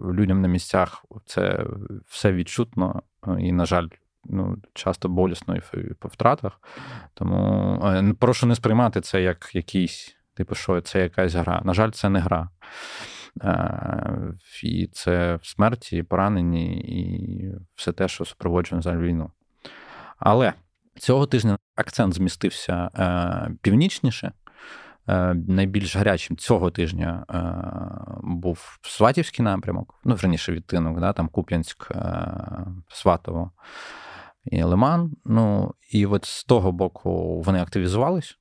людям 0.00 0.40
на 0.40 0.48
місцях 0.48 1.04
це 1.26 1.66
все 2.06 2.32
відчутно, 2.32 3.02
і, 3.38 3.52
на 3.52 3.66
жаль, 3.66 3.88
ну, 4.24 4.56
часто 4.74 5.08
болісно 5.08 5.56
і 5.56 5.60
по 5.98 6.08
втратах. 6.08 6.60
Тому 7.14 7.74
е, 7.84 8.14
прошу 8.18 8.46
не 8.46 8.54
сприймати 8.54 9.00
це 9.00 9.22
як 9.22 9.50
якийсь, 9.54 10.16
типу, 10.34 10.54
що 10.54 10.80
це 10.80 11.00
якась 11.00 11.34
гра. 11.34 11.60
На 11.64 11.74
жаль, 11.74 11.90
це 11.90 12.08
не 12.08 12.20
гра. 12.20 12.48
Е, 13.42 14.34
і 14.62 14.86
це 14.92 15.38
смерті, 15.42 16.02
поранені, 16.02 16.80
і 16.80 17.54
все 17.74 17.92
те, 17.92 18.08
що 18.08 18.24
супроводжує 18.24 18.82
за 18.82 18.96
війну. 18.96 19.30
Але 20.18 20.52
цього 20.98 21.26
тижня 21.26 21.58
акцент 21.76 22.14
змістився 22.14 22.90
е, 22.98 23.50
північніше. 23.62 24.32
Найбільш 25.34 25.96
гарячим 25.96 26.36
цього 26.36 26.70
тижня 26.70 27.24
був 28.22 28.78
Сватівський 28.82 29.44
напрямок, 29.44 29.94
ну, 30.04 30.14
верніше 30.14 30.52
відтинок, 30.52 31.00
да, 31.00 31.12
там 31.12 31.28
Куп'янськ, 31.28 31.92
Сватово 32.88 33.52
і 34.50 34.62
Лиман. 34.62 35.12
Ну, 35.24 35.74
і 35.90 36.06
от 36.06 36.24
з 36.24 36.44
того 36.44 36.72
боку 36.72 37.42
вони 37.42 37.62
активізувались, 37.62 38.38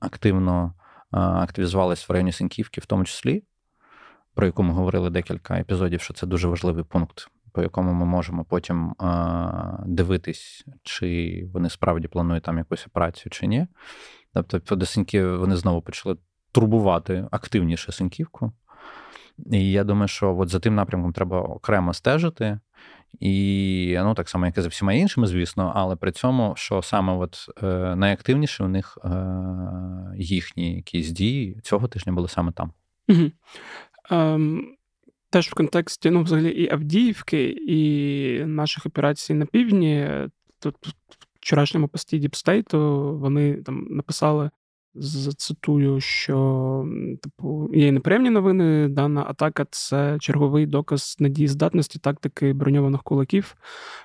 активно 0.00 0.74
активізувались 1.10 2.08
в 2.08 2.12
районі 2.12 2.32
Синківки, 2.32 2.80
в 2.80 2.86
тому 2.86 3.04
числі, 3.04 3.44
про 4.34 4.46
яку 4.46 4.62
ми 4.62 4.72
говорили 4.72 5.10
декілька 5.10 5.54
епізодів, 5.54 6.00
що 6.00 6.14
це 6.14 6.26
дуже 6.26 6.48
важливий 6.48 6.84
пункт, 6.84 7.28
по 7.52 7.62
якому 7.62 7.92
ми 7.92 8.06
можемо 8.06 8.44
потім 8.44 8.94
дивитись, 9.86 10.66
чи 10.82 11.42
вони 11.52 11.70
справді 11.70 12.08
планують 12.08 12.44
там 12.44 12.58
якусь 12.58 12.86
операцію, 12.86 13.30
чи 13.30 13.46
ні. 13.46 13.66
Тобто, 14.46 14.76
до 14.76 14.86
Синьків 14.86 15.38
вони 15.38 15.56
знову 15.56 15.82
почали 15.82 16.16
турбувати 16.52 17.28
активніше 17.30 17.92
Синківку. 17.92 18.52
І 19.50 19.70
я 19.70 19.84
думаю, 19.84 20.08
що 20.08 20.36
от 20.38 20.48
за 20.48 20.60
тим 20.60 20.74
напрямком 20.74 21.12
треба 21.12 21.40
окремо 21.40 21.94
стежити. 21.94 22.58
І 23.20 23.96
ну, 23.98 24.14
так 24.14 24.28
само, 24.28 24.46
як 24.46 24.58
і 24.58 24.60
за 24.60 24.68
всіма 24.68 24.92
іншими, 24.92 25.26
звісно, 25.26 25.72
але 25.74 25.96
при 25.96 26.12
цьому, 26.12 26.52
що 26.56 26.82
саме 26.82 27.12
от 27.12 27.48
е, 27.62 27.96
найактивніше 27.96 28.64
у 28.64 28.68
них 28.68 28.98
е, 29.04 29.10
їхні 30.16 30.76
якісь 30.76 31.10
дії 31.10 31.60
цього 31.62 31.88
тижня 31.88 32.12
були 32.12 32.28
саме 32.28 32.52
там. 32.52 32.72
Угу. 33.08 33.30
Ем, 34.10 34.66
Теж 35.30 35.48
в 35.48 35.54
контексті 35.54 36.10
ну, 36.10 36.22
взагалі 36.22 36.50
і 36.50 36.72
Авдіївки, 36.72 37.50
і 37.50 38.44
наших 38.44 38.86
операцій 38.86 39.34
на 39.34 39.46
півдні. 39.46 40.08
Тут 40.58 40.74
в 40.86 40.92
вчорашньому 41.40 41.88
пості 41.88 42.18
DeepState'у 42.18 42.78
вони 43.18 43.54
там 43.56 43.86
написали 43.90 44.50
зацитую, 44.94 46.00
що 46.00 46.86
типу 47.22 47.70
є 47.74 47.92
неприємні 47.92 48.30
новини. 48.30 48.88
Дана 48.88 49.24
атака 49.28 49.66
це 49.70 50.16
черговий 50.20 50.66
доказ 50.66 51.16
недієздатності 51.18 51.98
тактики 51.98 52.52
броньованих 52.52 53.02
кулаків, 53.02 53.56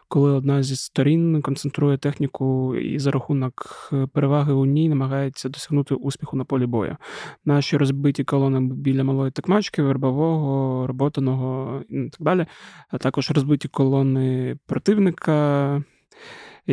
коли 0.08 0.32
одна 0.32 0.64
зі 0.64 0.76
сторін 0.76 1.42
концентрує 1.42 1.98
техніку 1.98 2.76
і 2.76 3.00
за 3.00 3.12
рахунок 3.12 3.90
е, 3.94 4.08
переваги 4.14 4.54
у 4.54 4.66
ній 4.66 4.90
намагається 4.90 5.50
досягнути 5.50 5.96
успіху 5.96 6.38
на 6.38 6.46
полі 6.46 6.66
бою. 6.66 6.98
Наші 7.46 7.78
розбиті 7.78 8.24
колони 8.24 8.60
біля 8.60 9.04
малої 9.04 9.32
Токмачки, 9.32 9.82
Вербового, 9.82 10.88
Роботиного 10.88 11.82
і 11.90 12.10
так 12.10 12.22
далі, 12.22 12.46
а 12.90 12.98
також 12.98 13.32
розбиті 13.32 13.68
колони 13.68 14.58
противника 14.66 15.84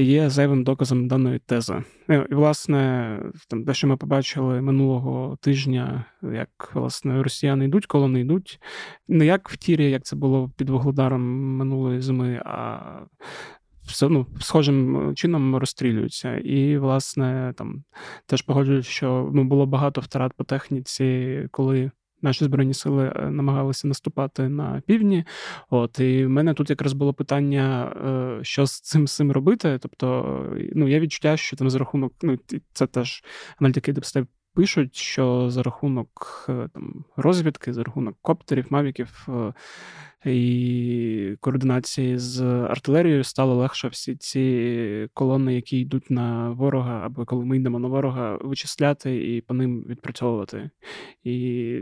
є 0.03 0.31
зайвим 0.31 0.65
доказом 0.65 1.09
даної 1.09 1.39
тези. 1.39 1.75
Е, 2.11 2.27
і, 2.31 2.35
власне, 2.35 3.19
там 3.49 3.65
те, 3.65 3.75
що 3.75 3.87
ми 3.87 3.97
побачили 3.97 4.61
минулого 4.61 5.39
тижня, 5.41 6.05
як 6.23 6.71
власне 6.75 7.23
росіяни 7.23 7.65
йдуть, 7.65 7.87
колони 7.87 8.21
йдуть. 8.21 8.61
Не 9.09 9.27
як 9.27 9.49
в 9.49 9.57
тірі, 9.57 9.91
як 9.91 10.05
це 10.05 10.17
було 10.17 10.51
під 10.57 10.71
вугледаром 10.71 11.23
минулої 11.57 12.01
зими, 12.01 12.43
а 12.45 12.79
все 13.83 14.09
ну, 14.09 14.27
схожим 14.41 15.13
чином 15.15 15.57
розстрілюються. 15.57 16.37
І, 16.37 16.79
власне, 16.79 17.55
там 17.57 17.85
теж 18.27 18.43
погоджують, 18.43 18.87
що 18.87 19.31
ну, 19.35 19.45
було 19.45 19.67
багато 19.67 20.01
втрат 20.01 20.33
по 20.33 20.45
техніці, 20.45 21.49
коли 21.51 21.91
наші 22.25 22.45
збройні 22.45 22.75
сили 22.75 23.13
е, 23.17 23.31
намагалися 23.31 23.89
наступати 23.89 24.49
на 24.49 24.83
півдні. 24.87 25.25
От 25.71 25.99
і 25.99 26.27
в 26.27 26.29
мене 26.29 26.55
тут 26.55 26.71
якраз 26.71 26.93
було 26.93 27.15
питання, 27.15 27.93
е, 28.41 28.45
що 28.45 28.67
з 28.67 28.81
цим 28.81 29.07
цим 29.07 29.33
робити. 29.33 29.79
Тобто, 29.83 30.37
ну 30.75 30.89
я 30.89 31.01
відчуття, 31.01 31.37
що 31.37 31.57
там 31.57 31.71
за 31.71 31.79
рахунок, 31.79 32.13
ну 32.23 32.39
це 32.73 32.87
теж 32.87 33.25
аналітики 33.59 33.93
DeepState 33.93 34.27
пишуть, 34.55 34.97
що 34.97 35.51
за 35.51 35.63
рахунок 35.63 36.47
е, 36.49 36.69
там 36.75 37.05
розвідки, 37.17 37.73
за 37.73 37.83
рахунок 37.83 38.17
коптерів, 38.23 38.67
мавіків. 38.71 39.29
І 40.25 41.37
координації 41.41 42.19
з 42.19 42.43
артилерією 42.43 43.25
стало 43.25 43.55
легше 43.55 43.89
всі 43.89 44.17
ці 44.17 45.09
колони, 45.15 45.55
які 45.55 45.81
йдуть 45.81 46.11
на 46.11 46.51
ворога, 46.51 47.01
або 47.05 47.25
коли 47.25 47.45
ми 47.45 47.57
йдемо 47.57 47.79
на 47.79 47.89
ворога, 47.89 48.39
вичисляти 48.41 49.37
і 49.37 49.41
по 49.41 49.55
ним 49.55 49.85
відпрацьовувати. 49.89 50.71
І 51.25 51.81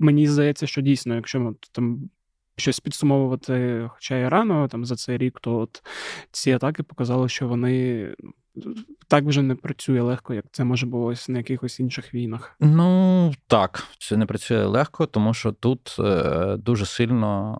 мені 0.00 0.26
здається, 0.26 0.66
що 0.66 0.80
дійсно, 0.80 1.14
якщо 1.14 1.40
ми 1.40 1.54
там 1.72 2.10
щось 2.56 2.80
підсумовувати, 2.80 3.84
хоча 3.94 4.16
й 4.16 4.28
рано 4.28 4.68
там 4.68 4.84
за 4.84 4.96
цей 4.96 5.18
рік, 5.18 5.40
то 5.40 5.58
от 5.58 5.82
ці 6.30 6.52
атаки 6.52 6.82
показали, 6.82 7.28
що 7.28 7.48
вони. 7.48 8.14
Ну, 8.54 8.74
так 9.08 9.24
вже 9.24 9.42
не 9.42 9.54
працює 9.54 10.00
легко, 10.00 10.34
як 10.34 10.44
це 10.52 10.64
може 10.64 10.86
було 10.86 11.14
на 11.28 11.38
якихось 11.38 11.80
інших 11.80 12.14
війнах. 12.14 12.56
Ну 12.60 13.32
так, 13.46 13.84
це 13.98 14.16
не 14.16 14.26
працює 14.26 14.64
легко, 14.64 15.06
тому 15.06 15.34
що 15.34 15.52
тут 15.52 15.96
е, 15.98 16.56
дуже 16.56 16.86
сильно 16.86 17.58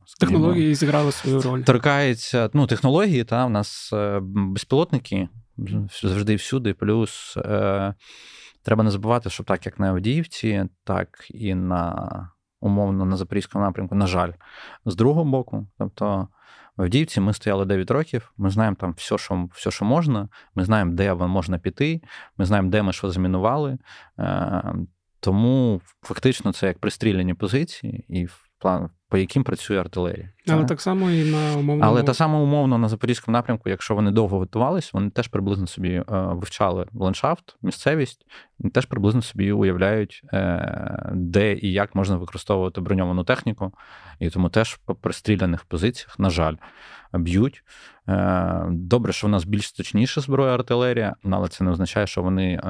е, 0.00 0.16
технології 0.20 0.74
зіграли 0.74 1.12
свою 1.12 1.40
роль. 1.40 1.62
Торкається 1.62 2.50
ну, 2.52 2.66
технології, 2.66 3.24
та 3.24 3.46
в 3.46 3.50
нас 3.50 3.90
е, 3.92 4.20
безпілотники 4.22 5.28
завжди 6.02 6.34
всюди, 6.34 6.74
плюс. 6.74 7.36
Е, 7.36 7.94
Треба 8.62 8.84
не 8.84 8.90
забувати, 8.90 9.30
що 9.30 9.44
так 9.44 9.66
як 9.66 9.80
на 9.80 9.88
Авдіївці, 9.88 10.64
так 10.84 11.26
і 11.30 11.54
на 11.54 12.30
умовно 12.60 13.04
на 13.04 13.16
Запорізькому 13.16 13.64
напрямку, 13.64 13.94
на 13.94 14.06
жаль, 14.06 14.32
з 14.84 14.96
другого 14.96 15.24
боку. 15.24 15.66
Тобто 15.78 16.28
в 16.76 16.82
Авдіївці 16.82 17.20
ми 17.20 17.32
стояли 17.32 17.64
9 17.64 17.90
років, 17.90 18.32
ми 18.36 18.50
знаємо 18.50 18.76
там 18.80 18.92
все, 18.92 19.18
що 19.18 19.48
все, 19.52 19.70
що 19.70 19.84
можна, 19.84 20.28
ми 20.54 20.64
знаємо, 20.64 20.92
де 20.92 21.14
можна 21.14 21.58
піти, 21.58 22.00
ми 22.36 22.44
знаємо, 22.44 22.70
де 22.70 22.82
ми 22.82 22.92
що 22.92 23.10
замінували. 23.10 23.78
Е, 24.18 24.74
тому 25.20 25.80
фактично 26.02 26.52
це 26.52 26.66
як 26.66 26.78
пристріляні 26.78 27.34
позиції, 27.34 28.04
і 28.08 28.24
в 28.24 28.48
план 28.58 28.90
по 29.10 29.18
яким 29.18 29.44
працює 29.44 29.80
артилерія. 29.80 30.28
Але 30.48 30.64
так, 30.64 30.80
само 30.80 31.10
і 31.10 31.30
на 31.30 31.52
умовному... 31.56 31.80
Але 31.82 32.02
так 32.02 32.16
само 32.16 32.42
умовно 32.42 32.78
на 32.78 32.88
Запорізькому 32.88 33.32
напрямку, 33.32 33.68
якщо 33.68 33.94
вони 33.94 34.10
довго 34.10 34.38
готувалися, 34.38 34.90
вони 34.94 35.10
теж 35.10 35.28
приблизно 35.28 35.66
собі 35.66 35.90
е, 35.90 36.04
вивчали 36.08 36.86
ландшафт, 36.94 37.56
місцевість, 37.62 38.26
і 38.60 38.68
теж 38.68 38.86
приблизно 38.86 39.22
собі 39.22 39.52
уявляють, 39.52 40.22
е, 40.32 41.12
де 41.14 41.54
і 41.54 41.72
як 41.72 41.94
можна 41.94 42.16
використовувати 42.16 42.80
броньовану 42.80 43.24
техніку. 43.24 43.72
І 44.18 44.30
тому 44.30 44.48
теж 44.48 44.76
по 44.76 44.94
пристріляних 44.94 45.64
позиціях, 45.64 46.18
на 46.18 46.30
жаль, 46.30 46.54
б'ють. 47.12 47.62
Е, 48.08 48.64
добре, 48.70 49.12
що 49.12 49.26
в 49.26 49.30
нас 49.30 49.44
більш 49.44 49.72
точніша 49.72 50.20
зброя 50.20 50.54
артилерія, 50.54 51.14
але 51.30 51.48
це 51.48 51.64
не 51.64 51.70
означає, 51.70 52.06
що 52.06 52.22
вони 52.22 52.60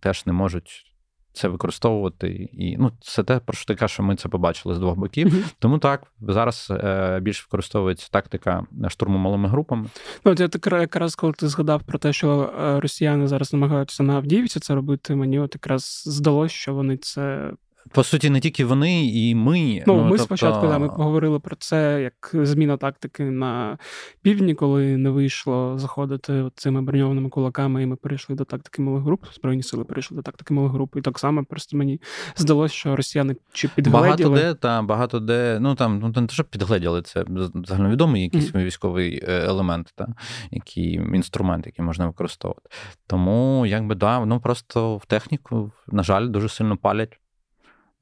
теж 0.00 0.26
не 0.26 0.32
можуть 0.32 0.84
це 1.32 1.48
використовувати. 1.48 2.48
І 2.52 2.76
ну, 2.76 2.92
це 3.00 3.22
те, 3.22 3.38
про 3.38 3.54
що 3.54 3.66
ти 3.66 3.74
кажеш, 3.74 3.94
що 3.94 4.02
ми 4.02 4.16
це 4.16 4.28
побачили 4.28 4.74
з 4.74 4.78
двох 4.78 4.98
боків. 4.98 5.28
Mm-hmm. 5.28 5.54
Тому 5.58 5.78
так, 5.78 6.02
зараз 6.20 6.68
е, 6.70 7.20
більше 7.20 7.44
використовується 7.48 8.08
тактика 8.10 8.66
штурму 8.88 9.18
малими 9.18 9.48
групами. 9.48 9.86
Ну, 10.24 10.32
от 10.32 10.40
я 10.40 10.48
так 10.48 10.72
якраз 10.72 11.14
коли 11.14 11.32
ти 11.32 11.48
згадав 11.48 11.82
про 11.82 11.98
те, 11.98 12.12
що 12.12 12.52
е, 12.60 12.80
росіяни 12.80 13.26
зараз 13.26 13.52
намагаються 13.52 14.02
на 14.02 14.16
Авдіївці 14.16 14.60
це 14.60 14.74
робити, 14.74 15.14
мені 15.14 15.38
от 15.38 15.54
якраз 15.54 16.02
здалося, 16.06 16.54
що 16.54 16.74
вони 16.74 16.96
це 16.96 17.50
по 17.92 18.04
суті, 18.04 18.30
не 18.30 18.40
тільки 18.40 18.64
вони, 18.64 19.06
і 19.06 19.34
ми. 19.34 19.84
Ну, 19.86 19.94
ну 19.96 20.02
ми 20.02 20.08
тобто... 20.08 20.24
спочатку 20.24 20.66
да, 20.66 20.78
ми 20.78 20.88
поговорили 20.88 21.40
про 21.40 21.56
це 21.56 22.02
як 22.02 22.30
зміна 22.46 22.76
тактики 22.76 23.24
на 23.24 23.78
півдні, 24.22 24.54
коли 24.54 24.96
не 24.96 25.10
вийшло 25.10 25.78
заходити 25.78 26.44
цими 26.54 26.82
броньованими 26.82 27.28
кулаками, 27.28 27.82
і 27.82 27.86
ми 27.86 27.96
перейшли 27.96 28.36
до 28.36 28.44
тактики 28.44 28.82
малих 28.82 29.02
груп. 29.02 29.24
Збройні 29.34 29.62
сили 29.62 29.84
перейшли 29.84 30.16
до 30.16 30.22
тактики 30.22 30.54
малих 30.54 30.72
груп. 30.72 30.96
І 30.96 31.00
так 31.00 31.18
само 31.18 31.44
просто 31.44 31.76
мені 31.76 32.00
здалося, 32.36 32.74
що 32.74 32.96
росіяни 32.96 33.36
чи 33.52 33.68
підгледіли. 33.68 34.30
Багато 34.30 34.48
де, 34.48 34.54
та 34.54 34.82
багато 34.82 35.20
де, 35.20 35.58
ну 35.60 35.74
там 35.74 35.98
ну 35.98 36.12
не 36.20 36.26
те, 36.26 36.34
що 36.34 36.44
підгледіли, 36.44 37.02
це 37.02 37.24
загальновідомий 37.64 38.22
якийсь 38.22 38.52
mm-hmm. 38.52 38.64
військовий 38.64 39.24
е, 39.28 39.44
елемент, 39.46 39.92
та 39.94 40.08
який 40.50 40.92
інструмент, 40.92 41.66
який 41.66 41.84
можна 41.84 42.06
використовувати. 42.06 42.68
Тому 43.06 43.66
якби 43.66 43.94
да, 43.94 44.24
ну 44.24 44.40
просто 44.40 44.96
в 44.96 45.06
техніку, 45.06 45.72
на 45.86 46.02
жаль, 46.02 46.28
дуже 46.28 46.48
сильно 46.48 46.76
палять 46.76 47.20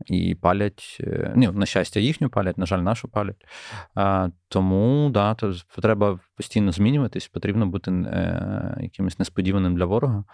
і 0.04 0.34
палять, 0.34 0.96
е, 1.00 1.32
ну, 1.36 1.52
на 1.52 1.66
щастя, 1.66 2.00
їхню 2.00 2.28
палять, 2.28 2.58
на 2.58 2.66
жаль, 2.66 2.78
нашу 2.78 3.08
палять. 3.08 3.46
Тому 4.48 5.10
да, 5.10 5.34
то 5.34 5.54
треба 5.82 6.18
постійно 6.36 6.72
змінюватись, 6.72 7.28
потрібно 7.28 7.66
бути 7.66 7.90
е, 7.90 8.76
якимось 8.80 9.18
несподіваним 9.18 9.76
для 9.76 9.84
ворога. 9.84 10.24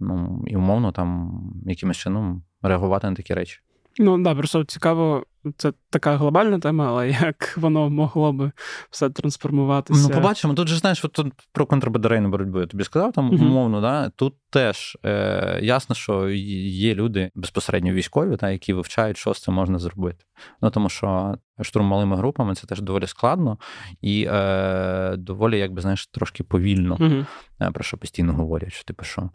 Ну, 0.00 0.44
І 0.46 0.56
умовно 0.56 0.92
там 0.92 1.40
якимось 1.66 1.96
чином 1.96 2.42
реагувати 2.62 3.10
на 3.10 3.16
такі 3.16 3.34
речі. 3.34 3.60
Ну 3.98 4.22
да, 4.22 4.34
просто 4.34 4.64
цікаво, 4.64 5.24
це 5.56 5.72
така 5.90 6.16
глобальна 6.16 6.58
тема, 6.58 6.86
але 6.88 7.10
як 7.10 7.54
воно 7.56 7.90
могло 7.90 8.32
би 8.32 8.52
все 8.90 9.10
трансформуватися? 9.10 10.08
Ну, 10.08 10.14
побачимо. 10.14 10.54
Тут 10.54 10.68
же 10.68 10.76
знаєш, 10.76 11.04
от 11.04 11.12
тут 11.12 11.32
про 11.52 11.66
контрбатарейну 11.66 12.28
боротьбу 12.28 12.60
я 12.60 12.66
тобі 12.66 12.84
сказав 12.84 13.12
там 13.12 13.30
uh-huh. 13.30 13.42
умовно, 13.42 13.80
да? 13.80 14.08
тут 14.08 14.34
теж 14.50 14.98
е, 15.04 15.58
ясно, 15.62 15.94
що 15.94 16.28
є 16.28 16.94
люди 16.94 17.30
безпосередньо 17.34 17.92
військові, 17.92 18.36
та, 18.36 18.50
які 18.50 18.72
вивчають, 18.72 19.16
що 19.16 19.34
з 19.34 19.42
цим 19.42 19.54
можна 19.54 19.78
зробити. 19.78 20.24
Ну 20.62 20.70
тому 20.70 20.88
що 20.88 21.38
штурм 21.60 21.86
малими 21.86 22.16
групами 22.16 22.54
це 22.54 22.66
теж 22.66 22.80
доволі 22.80 23.06
складно 23.06 23.58
і 24.00 24.26
е, 24.30 25.14
доволі, 25.16 25.58
якби 25.58 25.80
знаєш, 25.80 26.06
трошки 26.06 26.44
повільно, 26.44 26.96
uh-huh. 26.96 27.72
про 27.72 27.84
що 27.84 27.96
постійно 27.96 28.32
говорять, 28.32 28.72
що 28.72 28.84
типу, 28.84 29.04
що 29.04 29.30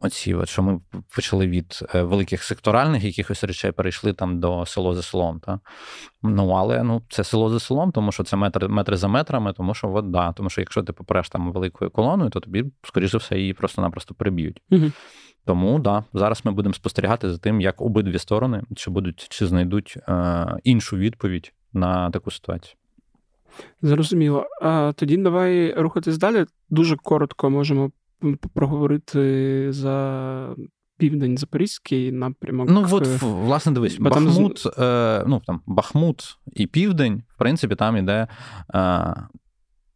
оці, 0.00 0.34
от, 0.34 0.48
що 0.48 0.62
ми 0.62 0.80
почали 1.14 1.46
від 1.46 1.80
е, 1.94 2.02
великих 2.02 2.42
секторальних 2.42 3.04
якихось 3.04 3.44
речей, 3.44 3.72
перейшли 3.72 4.12
там 4.12 4.40
до 4.40 4.66
село 4.66 4.94
за 4.94 5.02
селом. 5.02 5.31
Та? 5.40 5.60
Ну, 6.22 6.48
але 6.48 6.82
ну, 6.82 7.02
це 7.08 7.24
село 7.24 7.48
за 7.48 7.60
селом, 7.60 7.92
тому 7.92 8.12
що 8.12 8.24
це 8.24 8.36
метри, 8.36 8.68
метри 8.68 8.96
за 8.96 9.08
метрами, 9.08 9.52
тому 9.52 9.74
що 9.74 9.92
от, 9.94 10.10
да, 10.10 10.32
тому 10.32 10.50
що 10.50 10.60
якщо 10.60 10.82
ти 10.82 10.92
попереш 10.92 11.28
там 11.28 11.52
великою 11.52 11.90
колоною, 11.90 12.30
то 12.30 12.40
тобі, 12.40 12.64
скоріше 12.82 13.12
за 13.12 13.18
все, 13.18 13.38
її 13.38 13.54
просто-напросто 13.54 14.14
приб'ють. 14.14 14.62
Угу. 14.70 14.90
Тому 15.44 15.78
да, 15.78 16.04
зараз 16.12 16.44
ми 16.44 16.52
будемо 16.52 16.74
спостерігати 16.74 17.30
за 17.30 17.38
тим, 17.38 17.60
як 17.60 17.82
обидві 17.82 18.18
сторони 18.18 18.62
чи 18.76 18.90
будуть 18.90 19.26
чи 19.30 19.46
знайдуть 19.46 19.98
е, 20.08 20.46
іншу 20.64 20.96
відповідь 20.96 21.52
на 21.72 22.10
таку 22.10 22.30
ситуацію. 22.30 22.76
Зрозуміло. 23.82 24.46
А 24.62 24.92
Тоді 24.96 25.16
давай 25.16 25.74
рухатись 25.74 26.18
далі. 26.18 26.46
Дуже 26.70 26.96
коротко 26.96 27.50
можемо 27.50 27.90
проговорити 28.54 29.66
за 29.72 30.56
південь 31.02 31.38
Запорізький 31.38 32.12
напрямок. 32.12 32.68
Ну 32.70 32.86
от 32.90 33.06
е, 33.06 33.18
власне 33.20 33.72
дивись, 33.72 33.98
Бахмут, 33.98 34.62
там... 34.62 34.84
е, 34.84 35.24
ну 35.26 35.42
там 35.46 35.60
Бахмут 35.66 36.38
і 36.52 36.66
Південь, 36.66 37.22
в 37.28 37.38
принципі, 37.38 37.74
там 37.74 37.96
іде 37.96 38.26
е, 38.74 39.14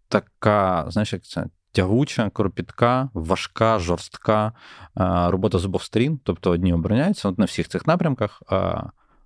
така, 0.09 0.87
знаєш, 0.89 1.13
як 1.13 1.23
це. 1.23 1.47
Тягуча, 1.73 2.31
кропітка, 2.31 3.11
важка, 3.15 3.79
жорстка 3.79 4.47
е, 4.47 5.31
робота 5.31 5.59
з 5.59 5.65
обох 5.65 5.85
сторін. 5.85 6.21
Тобто 6.25 6.51
одні 6.51 6.73
обороняються 6.73 7.29
от 7.29 7.39
на 7.39 7.45
всіх 7.45 7.69
цих 7.69 7.87
напрямках, 7.87 8.43
а 8.49 8.83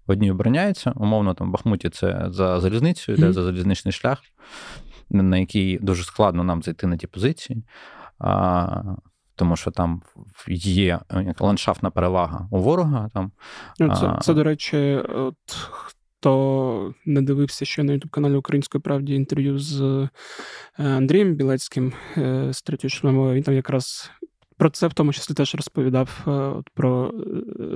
одні 0.06 0.30
обороняються. 0.30 0.92
Умовно, 0.96 1.34
там 1.34 1.48
в 1.48 1.50
Бахмуті 1.50 1.90
це 1.90 2.26
за 2.28 2.60
залізницею, 2.60 3.18
йде 3.18 3.26
mm-hmm. 3.26 3.32
за 3.32 3.42
залізничний 3.42 3.92
шлях, 3.92 4.18
на 5.10 5.38
який 5.38 5.78
дуже 5.78 6.04
складно 6.04 6.44
нам 6.44 6.62
зайти 6.62 6.86
на 6.86 6.96
ті 6.96 7.06
позиції. 7.06 7.64
А 8.18 8.82
тому 9.40 9.56
що 9.56 9.70
там 9.70 10.02
є 10.48 11.00
ландшафтна 11.40 11.90
перевага 11.90 12.48
у 12.50 12.58
ворога. 12.58 13.10
Там. 13.14 13.32
Ну, 13.78 13.96
це, 13.96 14.18
це, 14.20 14.34
до 14.34 14.44
речі, 14.44 15.02
от 15.14 15.36
хто 15.70 16.94
не 17.06 17.22
дивився 17.22 17.64
ще 17.64 17.82
на 17.82 17.92
youtube 17.92 18.10
каналі 18.10 18.34
Української 18.34 18.82
правді 18.82 19.14
інтерв'ю 19.14 19.58
з 19.58 19.80
е, 19.82 20.08
Андрієм 20.76 21.34
Білецьким 21.34 21.92
е, 22.16 22.52
з 22.52 22.62
третьої 22.62 22.90
шлемової, 22.90 23.36
він 23.36 23.42
там 23.42 23.54
якраз 23.54 24.10
про 24.56 24.70
це 24.70 24.86
в 24.86 24.94
тому 24.94 25.12
числі 25.12 25.34
теж 25.34 25.54
розповідав 25.54 26.22
от, 26.26 26.70
про 26.74 27.14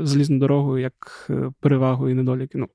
залізну 0.03 0.39
дорогу 0.39 0.79
як 0.79 1.31
перевагу 1.61 2.09
і 2.09 2.15
недоліки. 2.15 2.59
Ну, 2.59 2.69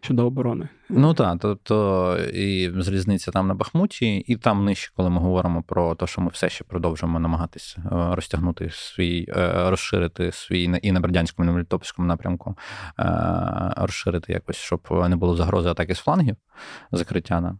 щодо 0.00 0.26
оборони. 0.26 0.68
Ну 0.88 1.14
так, 1.14 1.38
тобто 1.40 2.18
і 2.18 2.72
залізниця 2.76 3.30
там 3.30 3.48
на 3.48 3.54
Бахмуті, 3.54 4.16
і 4.16 4.36
там 4.36 4.64
нижче, 4.64 4.92
коли 4.96 5.10
ми 5.10 5.20
говоримо 5.20 5.62
про 5.62 5.94
те, 5.94 6.06
що 6.06 6.20
ми 6.20 6.28
все 6.28 6.48
ще 6.48 6.64
продовжуємо 6.64 7.20
намагатися 7.20 7.82
е, 7.86 8.14
розтягнути 8.14 8.70
свій, 8.72 9.26
е, 9.36 9.70
розширити 9.70 10.32
свій 10.32 10.80
і 10.82 10.92
на 10.92 11.00
Бердянському, 11.00 11.44
і 11.44 11.46
на 11.46 11.52
Мелітопольському 11.52 12.08
напрямку, 12.08 12.56
е, 12.98 13.04
розширити 13.76 14.32
якось, 14.32 14.56
щоб 14.56 14.80
не 15.08 15.16
було 15.16 15.36
загрози 15.36 15.68
атаки 15.68 15.94
з 15.94 15.98
флангів 15.98 16.36
закриття 16.92 17.40
нам. 17.40 17.58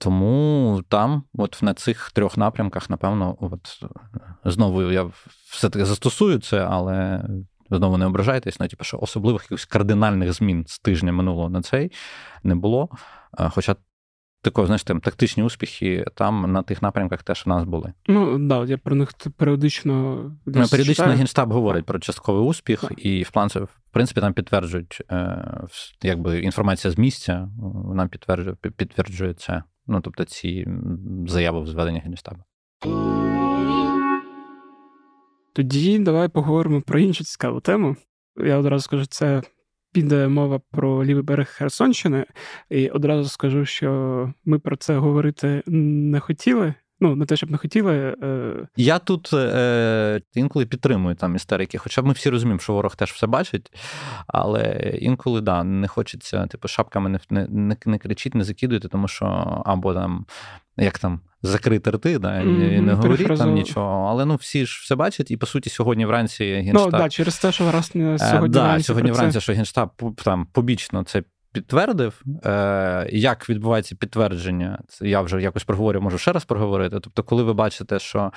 Тому 0.00 0.82
там, 0.88 1.22
от 1.34 1.58
на 1.62 1.74
цих 1.74 2.10
трьох 2.10 2.36
напрямках, 2.36 2.90
напевно, 2.90 3.36
от 3.40 3.84
знову 4.44 4.82
я 4.82 5.10
все-таки 5.50 5.84
застосую 5.84 6.38
це, 6.38 6.66
але 6.70 7.24
знову 7.70 7.98
не 7.98 8.06
ображайтесь, 8.06 8.60
ну, 8.60 8.68
типу, 8.68 8.84
що 8.84 8.98
особливих 8.98 9.42
якихось 9.42 9.64
кардинальних 9.64 10.32
змін 10.32 10.64
з 10.68 10.78
тижня 10.78 11.12
минулого 11.12 11.48
на 11.50 11.62
цей 11.62 11.92
не 12.42 12.54
було. 12.54 12.88
Хоча 13.50 13.76
такої, 14.42 14.66
знаєш, 14.66 14.84
там 14.84 15.00
тактичні 15.00 15.42
успіхи 15.42 16.04
там 16.14 16.52
на 16.52 16.62
тих 16.62 16.82
напрямках 16.82 17.22
теж 17.22 17.46
в 17.46 17.48
нас 17.48 17.64
були. 17.64 17.92
Ну 18.06 18.38
да, 18.38 18.64
я 18.64 18.78
про 18.78 18.96
них 18.96 19.12
періодично 19.36 20.14
Ну, 20.46 20.52
періодично 20.52 20.94
читаю. 20.94 21.16
генштаб 21.18 21.52
говорить 21.52 21.86
про 21.86 21.98
частковий 21.98 22.42
успіх, 22.42 22.80
так. 22.80 23.04
і 23.04 23.22
в 23.22 23.30
план 23.30 23.48
в 23.48 23.90
принципі 23.92 24.20
там 24.20 24.32
підтверджують, 24.32 25.02
е, 25.10 25.44
якби 26.02 26.40
інформація 26.40 26.90
з 26.90 26.98
місця 26.98 27.48
нам 27.94 28.08
підтверджує 28.08 28.54
підтверджує 28.54 29.34
це. 29.34 29.62
Ну 29.86 30.00
тобто 30.00 30.24
ці 30.24 30.66
заяви 31.26 31.60
в 31.60 31.66
зведенні 31.66 32.00
генштабу. 32.00 32.42
Тоді 35.52 35.98
давай 35.98 36.28
поговоримо 36.28 36.80
про 36.80 36.98
іншу 36.98 37.24
цікаву 37.24 37.60
тему. 37.60 37.96
Я 38.36 38.58
одразу 38.58 38.82
скажу, 38.82 39.06
це 39.06 39.42
піде 39.92 40.28
мова 40.28 40.60
про 40.70 41.04
лівий 41.04 41.22
берег 41.22 41.48
Херсонщини, 41.48 42.26
і 42.70 42.88
одразу 42.88 43.28
скажу, 43.28 43.64
що 43.64 44.32
ми 44.44 44.58
про 44.58 44.76
це 44.76 44.96
говорити 44.96 45.62
не 45.66 46.20
хотіли. 46.20 46.74
Ну, 47.02 47.16
не 47.16 47.26
те, 47.26 47.36
щоб 47.36 47.50
не 47.50 47.56
хотіли. 47.56 48.16
Е... 48.22 48.54
Я 48.76 48.98
тут 48.98 49.30
е, 49.32 50.20
інколи 50.34 50.66
підтримую 50.66 51.14
там 51.14 51.36
істерики, 51.36 51.78
хоча 51.78 52.02
ми 52.02 52.12
всі 52.12 52.30
розуміємо, 52.30 52.60
що 52.60 52.72
ворог 52.72 52.96
теж 52.96 53.12
все 53.12 53.26
бачить, 53.26 53.72
але 54.26 54.94
інколи 55.00 55.40
да, 55.40 55.64
не 55.64 55.88
хочеться, 55.88 56.46
типу, 56.46 56.68
шапками 56.68 57.20
не 57.30 57.46
не, 57.48 57.76
не 57.86 57.98
кричіть, 57.98 58.34
не 58.34 58.44
закидуйте, 58.44 58.88
тому 58.88 59.08
що 59.08 59.26
або 59.66 59.94
там, 59.94 60.26
як 60.76 60.98
там, 60.98 61.20
закрити 61.42 61.90
рти, 61.90 62.18
да, 62.18 62.28
mm-hmm, 62.28 62.78
і 62.78 62.80
не 62.80 62.92
говоріть 62.92 63.38
там 63.38 63.54
нічого. 63.54 64.06
Але 64.10 64.24
ну 64.24 64.34
всі 64.36 64.66
ж 64.66 64.80
все 64.82 64.94
бачать, 64.94 65.30
і 65.30 65.36
по 65.36 65.46
суті, 65.46 65.70
сьогодні 65.70 66.06
вранці 66.06 66.44
генштаб... 66.44 66.92
Ну, 66.92 66.98
да, 66.98 67.08
через 67.08 67.38
те, 67.38 67.52
що 67.52 67.72
раз 67.72 67.94
не 67.94 68.18
сьогодні. 68.18 68.48
Да, 68.48 68.62
вранці 68.62 68.84
сьогодні 68.84 69.10
вранці, 69.10 69.40
що 69.40 69.52
генштаб 69.52 69.90
там 70.24 70.46
побічно 70.52 71.04
це 71.04 71.22
підтвердив, 71.52 72.22
е, 72.44 73.08
як 73.12 73.48
відбувається 73.48 73.96
підтвердження, 73.96 74.78
це 74.88 75.08
я 75.08 75.20
вже 75.20 75.42
якось 75.42 75.64
проговорю, 75.64 76.00
можу 76.00 76.18
ще 76.18 76.32
раз 76.32 76.44
проговорити. 76.44 77.00
Тобто, 77.00 77.22
коли 77.22 77.42
ви 77.42 77.52
бачите, 77.52 77.98
що 77.98 78.20
е, 78.20 78.30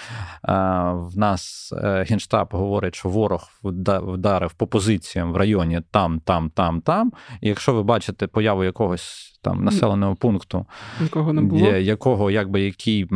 в 0.93 1.17
нас 1.17 1.73
е, 1.77 2.05
генштаб 2.09 2.47
говорить, 2.51 2.95
що 2.95 3.09
ворог 3.09 3.49
вдарив 3.63 4.53
по 4.53 4.67
позиціям 4.67 5.33
в 5.33 5.37
районі 5.37 5.81
там, 5.91 6.19
там, 6.19 6.49
там, 6.49 6.81
там, 6.81 7.13
і 7.41 7.47
якщо 7.47 7.73
ви 7.73 7.83
бачите 7.83 8.27
появу 8.27 8.63
якогось 8.63 9.33
там 9.43 9.63
населеного 9.63 10.15
пункту, 10.15 10.65
якого 11.01 11.33
не 11.33 11.41
було. 11.41 11.67
якого 11.67 12.31
якби 12.31 12.61
який 12.61 13.07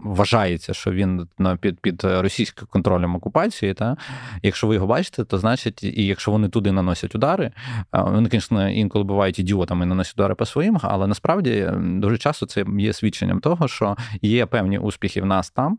вважається, 0.00 0.74
що 0.74 0.90
він 0.90 1.28
на 1.38 1.56
під 1.56 1.80
під 1.80 2.04
російським 2.04 2.68
контролем 2.70 3.16
окупації. 3.16 3.74
Та 3.74 3.96
якщо 4.42 4.66
ви 4.66 4.74
його 4.74 4.86
бачите, 4.86 5.24
то 5.24 5.38
значить, 5.38 5.82
і 5.82 6.06
якщо 6.06 6.30
вони 6.30 6.48
туди 6.48 6.72
наносять 6.72 7.14
удари, 7.14 7.50
вони, 7.92 8.28
звісно, 8.32 8.68
інколи 8.80 9.04
бувають 9.04 9.38
ідіотами, 9.38 9.86
наносять 9.86 10.14
удари 10.14 10.34
по 10.34 10.46
своїм, 10.46 10.78
але 10.82 11.06
насправді 11.06 11.70
дуже 11.76 12.18
часто 12.18 12.46
це 12.46 12.64
є 12.78 12.92
свідченням 12.92 13.40
того, 13.40 13.68
що 13.68 13.96
є 14.22 14.46
певні 14.46 14.78
успіхи 14.78 15.20
в 15.20 15.26
нас 15.26 15.50
там, 15.50 15.78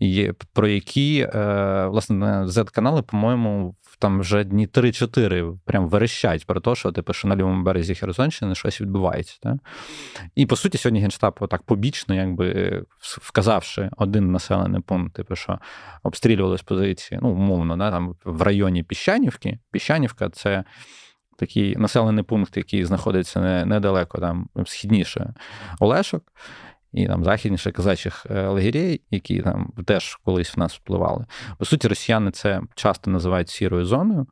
є 0.00 0.34
про 0.52 0.68
які 0.68 1.28
е, 1.34 1.86
власне 1.86 2.44
z 2.46 2.64
канали, 2.64 3.02
по-моєму, 3.02 3.76
там 3.98 4.20
вже 4.20 4.44
дні 4.44 4.68
3-4 4.68 5.58
прям 5.64 5.88
верещать 5.88 6.46
про 6.46 6.60
те, 6.60 6.74
що 6.74 6.92
типу, 6.92 7.12
що 7.12 7.28
на 7.28 7.36
лівому 7.36 7.62
березі 7.62 7.94
Херсонщини 7.94 8.54
щось 8.54 8.80
відбувається. 8.80 9.38
Так? 9.42 9.56
І 10.34 10.46
по 10.46 10.56
суті, 10.56 10.78
сьогодні 10.78 11.00
Генштаб 11.00 11.36
отак 11.40 11.62
побічно, 11.62 12.14
якби 12.14 12.82
вказавши 13.00 13.90
один 13.96 14.32
населений 14.32 14.80
пункт, 14.80 15.14
типу, 15.14 15.36
що 15.36 15.58
обстрілювали 16.02 16.58
з 16.58 16.62
позиції, 16.62 17.20
ну, 17.22 17.28
умовно, 17.28 17.76
да, 17.76 17.90
там 17.90 18.14
в 18.24 18.42
районі 18.42 18.82
Піщанівки. 18.82 19.58
Піщанівка 19.70 20.28
це. 20.28 20.64
Такий 21.36 21.76
населений 21.76 22.24
пункт, 22.24 22.56
який 22.56 22.84
знаходиться 22.84 23.64
недалеко, 23.64 24.18
там 24.18 24.48
східніше 24.66 25.34
Олешок, 25.80 26.22
і 26.92 27.06
там 27.06 27.24
західніше 27.24 27.72
казачих 27.72 28.26
е, 28.30 28.46
лагерей, 28.46 29.00
які 29.10 29.42
там 29.42 29.72
теж 29.84 30.16
колись 30.24 30.56
в 30.56 30.60
нас 30.60 30.74
впливали. 30.74 31.26
По 31.58 31.64
суті, 31.64 31.88
росіяни 31.88 32.30
це 32.30 32.60
часто 32.74 33.10
називають 33.10 33.48
сірою 33.48 33.86
зоною, 33.86 34.26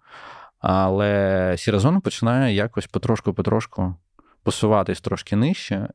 але 0.58 1.54
сіра 1.58 1.78
зона 1.78 2.00
починає 2.00 2.54
якось 2.54 2.86
потрошку-потрошку 2.86 3.94
посуватись 4.42 5.00
трошки 5.00 5.36
нижче. 5.36 5.88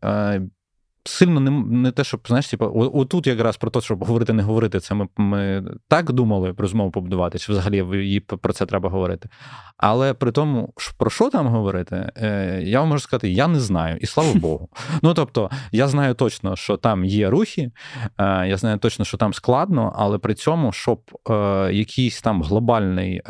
Сильно 1.07 1.39
не 1.39 1.51
не 1.51 1.91
те, 1.91 2.03
щоб 2.03 2.21
знаєш, 2.27 2.47
типу, 2.47 2.91
отут 2.93 3.27
якраз 3.27 3.57
про 3.57 3.69
те, 3.71 3.81
щоб 3.81 4.03
говорити, 4.03 4.33
не 4.33 4.43
говорити, 4.43 4.79
це 4.79 4.95
ми 4.95 5.07
ми 5.17 5.63
так 5.87 6.11
думали 6.11 6.53
про 6.53 6.67
змову 6.67 6.91
побудувати, 6.91 7.39
чи 7.39 7.51
взагалі 7.51 7.85
її 7.97 8.19
про 8.19 8.53
це 8.53 8.65
треба 8.65 8.89
говорити. 8.89 9.29
Але 9.77 10.13
при 10.13 10.31
тому, 10.31 10.73
про 10.97 11.09
що 11.09 11.29
там 11.29 11.47
говорити, 11.47 12.11
е, 12.15 12.61
я 12.63 12.79
вам 12.79 12.89
можу 12.89 12.99
сказати, 12.99 13.29
я 13.29 13.47
не 13.47 13.59
знаю, 13.59 13.97
і 14.01 14.05
слава 14.05 14.33
Богу. 14.35 14.69
Ну 15.01 15.13
тобто, 15.13 15.49
я 15.71 15.87
знаю 15.87 16.13
точно, 16.13 16.55
що 16.55 16.77
там 16.77 17.05
є 17.05 17.29
рухи, 17.29 17.71
е, 18.17 18.47
я 18.47 18.57
знаю 18.57 18.77
точно, 18.77 19.05
що 19.05 19.17
там 19.17 19.33
складно, 19.33 19.93
але 19.95 20.17
при 20.17 20.33
цьому, 20.33 20.71
щоб 20.71 21.01
е, 21.29 21.33
якийсь 21.73 22.21
там 22.21 22.43
глобальний 22.43 23.21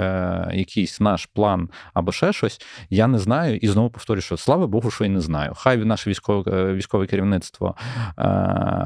якийсь 0.53 0.99
наш 0.99 1.25
план 1.25 1.69
або 1.93 2.11
ще 2.11 2.34
щось, 2.34 2.61
я 2.89 3.07
не 3.07 3.19
знаю. 3.19 3.57
І 3.57 3.67
знову 3.67 3.89
повторюю, 3.89 4.21
що 4.21 4.38
слава 4.38 4.67
Богу, 4.67 4.91
що 4.91 5.05
і 5.05 5.09
не 5.09 5.21
знаю. 5.21 5.53
Хай 5.55 5.78
наше 5.78 6.09
військове 6.09 6.73
військове 6.73 7.05
керівництво 7.05 7.66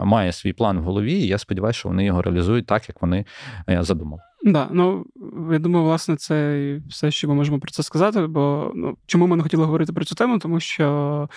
має 0.03 0.31
свій 0.31 0.53
план 0.53 0.79
в 0.79 0.83
голові, 0.83 1.13
і 1.13 1.27
я 1.27 1.37
сподіваюся, 1.37 1.79
що 1.79 1.89
вони 1.89 2.05
його 2.05 2.21
реалізують 2.21 2.65
так, 2.65 2.89
як 2.89 3.01
вони 3.01 3.25
задумали. 3.67 4.21
Да, 4.43 4.67
ну 4.71 5.05
я 5.51 5.59
думаю, 5.59 5.85
власне, 5.85 6.15
це 6.15 6.79
все, 6.89 7.11
що 7.11 7.27
ми 7.27 7.33
можемо 7.33 7.59
про 7.59 7.71
це 7.71 7.83
сказати. 7.83 8.27
Бо 8.27 8.71
ну 8.75 8.97
чому 9.05 9.27
ми 9.27 9.35
не 9.35 9.43
хотіли 9.43 9.65
говорити 9.65 9.93
про 9.93 10.05
цю 10.05 10.15
тему? 10.15 10.39
Тому 10.39 10.59
що 10.59 11.29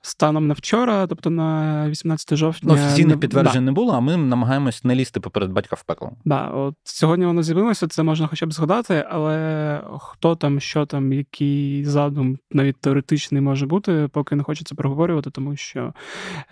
станом 0.00 0.46
на 0.46 0.54
вчора, 0.54 1.06
тобто 1.06 1.30
на 1.30 1.88
18 1.88 2.38
жовтня, 2.38 2.74
ну, 2.74 2.74
офіційних 2.74 3.20
підтверджень 3.20 3.54
да. 3.54 3.60
не 3.60 3.72
було, 3.72 3.92
а 3.92 4.00
ми 4.00 4.16
намагаємось 4.16 4.84
не 4.84 4.94
лізти 4.94 5.20
поперед 5.20 5.52
батька 5.52 5.76
в 5.76 5.84
пекло. 5.84 6.12
Да, 6.24 6.46
от 6.46 6.74
сьогодні 6.84 7.26
воно 7.26 7.42
з'явилося, 7.42 7.88
це 7.88 8.02
можна 8.02 8.26
хоча 8.26 8.46
б 8.46 8.52
згадати, 8.52 9.06
але 9.10 9.80
хто 9.98 10.36
там, 10.36 10.60
що 10.60 10.86
там, 10.86 11.12
який 11.12 11.84
задум, 11.84 12.38
навіть 12.50 12.76
теоретичний 12.80 13.40
може 13.40 13.66
бути, 13.66 14.08
поки 14.12 14.36
не 14.36 14.42
хочеться 14.42 14.74
проговорювати, 14.74 15.30
тому 15.30 15.56
що 15.56 15.94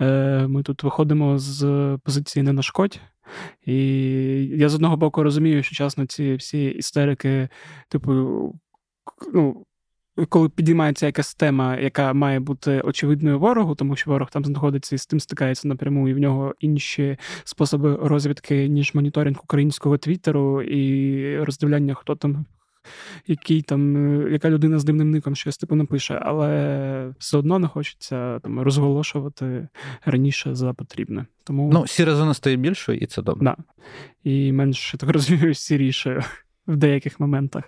е, 0.01 0.47
ми 0.49 0.63
тут 0.63 0.83
виходимо 0.83 1.39
з 1.39 1.99
позиції 2.05 2.43
не 2.43 2.53
нашкодь. 2.53 3.01
І 3.67 3.77
я 4.57 4.69
з 4.69 4.75
одного 4.75 4.97
боку 4.97 5.23
розумію, 5.23 5.63
що 5.63 5.75
часно 5.75 6.07
ці 6.07 6.35
всі 6.35 6.65
істерики, 6.67 7.49
типу, 7.89 8.13
ну. 9.35 9.67
Коли 10.29 10.49
підіймається 10.49 11.07
якась 11.07 11.35
тема, 11.35 11.77
яка 11.77 12.13
має 12.13 12.41
бути 12.41 12.81
очевидною 12.81 13.39
ворогу, 13.39 13.75
тому 13.75 13.97
що 13.97 14.11
ворог 14.11 14.31
там 14.31 14.45
знаходиться 14.45 14.95
і 14.95 14.99
з 14.99 15.07
тим 15.07 15.21
стикається 15.21 15.69
напряму, 15.69 16.09
і 16.09 16.15
в 16.15 16.19
нього 16.19 16.55
інші 16.61 17.17
способи 17.45 17.99
розвідки, 18.03 18.69
ніж 18.69 18.95
моніторинг 18.95 19.41
українського 19.43 19.99
твіттеру 19.99 20.63
і 20.63 21.39
роздивляння, 21.39 21.95
хто 21.95 22.17
там 22.17 22.47
який 23.27 23.63
там, 23.63 23.97
е, 24.27 24.31
яка 24.33 24.51
людина 24.51 24.79
з 24.79 24.85
дивним 24.85 25.11
ником 25.11 25.37
щось 25.37 25.59
типу 25.59 25.75
напише, 25.75 26.21
але 26.23 27.15
все 27.19 27.39
одно 27.39 27.59
не 27.59 27.69
хочеться 27.69 28.39
там 28.39 28.61
розголошувати 28.61 29.69
раніше 30.05 30.55
за 30.55 30.73
потрібне. 30.73 31.27
Тому 31.45 31.71
ну 31.73 31.87
сіра 31.87 32.15
зона 32.15 32.35
стає 32.35 32.57
більшою, 32.57 32.99
і 32.99 33.07
це 33.07 33.23
добре. 33.23 33.45
Да. 33.45 33.57
І 34.25 34.53
менш 34.53 34.95
так 34.99 35.11
розумію, 35.13 35.55
сірішою 35.55 36.23
в 36.67 36.77
деяких 36.77 37.21
моментах. 37.21 37.65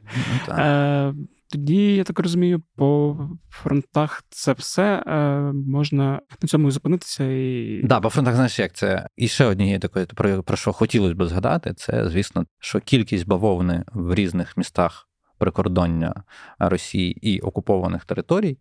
Ну, 0.48 0.54
Е, 0.54 1.14
тоді, 1.52 1.96
я 1.96 2.04
так 2.04 2.18
розумію, 2.18 2.62
по 2.76 3.16
фронтах 3.50 4.24
це 4.30 4.52
все 4.52 5.02
е, 5.06 5.40
можна 5.52 6.20
на 6.42 6.48
цьому 6.48 6.70
зупинитися 6.70 7.24
і. 7.24 7.80
Да, 7.84 8.00
по 8.00 8.10
фронтах, 8.10 8.34
знаєш, 8.34 8.58
як 8.58 8.72
це. 8.72 9.08
І 9.16 9.28
ще 9.28 9.44
однією 9.44 9.78
такою, 9.78 10.06
про, 10.06 10.42
про 10.42 10.56
що 10.56 10.72
хотілося 10.72 11.14
б 11.14 11.24
згадати, 11.24 11.74
це, 11.74 12.08
звісно, 12.08 12.44
що 12.58 12.80
кількість 12.80 13.26
бавовни 13.26 13.84
в 13.92 14.14
різних 14.14 14.56
містах 14.56 15.08
прикордоння 15.38 16.24
Росії 16.58 17.34
і 17.34 17.40
окупованих 17.40 18.04
територій 18.04 18.58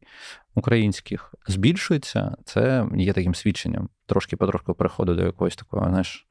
українських 0.55 1.33
збільшується. 1.47 2.35
Це 2.45 2.85
є 2.95 3.13
таким 3.13 3.35
свідченням. 3.35 3.89
Трошки 4.05 4.37
потрошку 4.37 4.73
переходу 4.73 5.15
до 5.15 5.23
якогось 5.25 5.55
такого, 5.55 5.87
знаєш, 5.89 6.27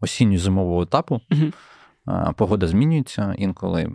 осінньо-зимового 0.00 0.82
етапу. 0.82 1.20
Угу. 1.30 1.52
Погода 2.36 2.66
змінюється, 2.66 3.34
інколи 3.38 3.90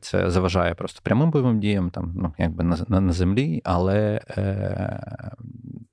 це 0.00 0.30
заважає 0.30 0.74
просто 0.74 1.00
прямим 1.02 1.30
бойовим 1.30 1.60
діям, 1.60 1.90
там 1.90 2.12
ну 2.16 2.34
якби 2.38 2.64
на 2.64 3.00
на, 3.00 3.12
землі, 3.12 3.60
але 3.64 4.20
е, 4.30 5.00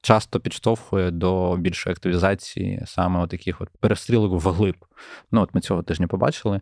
часто 0.02 0.40
підштовхує 0.40 1.12
до 1.12 1.58
більшої 1.58 1.92
активізації 1.92 2.84
саме 2.86 3.28
таких 3.28 3.62
от 3.62 3.70
перестрілок 3.80 4.44
вглиб. 4.44 4.76
Ну 5.32 5.42
от 5.42 5.56
ми 5.56 5.62
цього 5.62 5.84
тижня 5.84 6.08
побачили. 6.08 6.58
Е, 6.58 6.62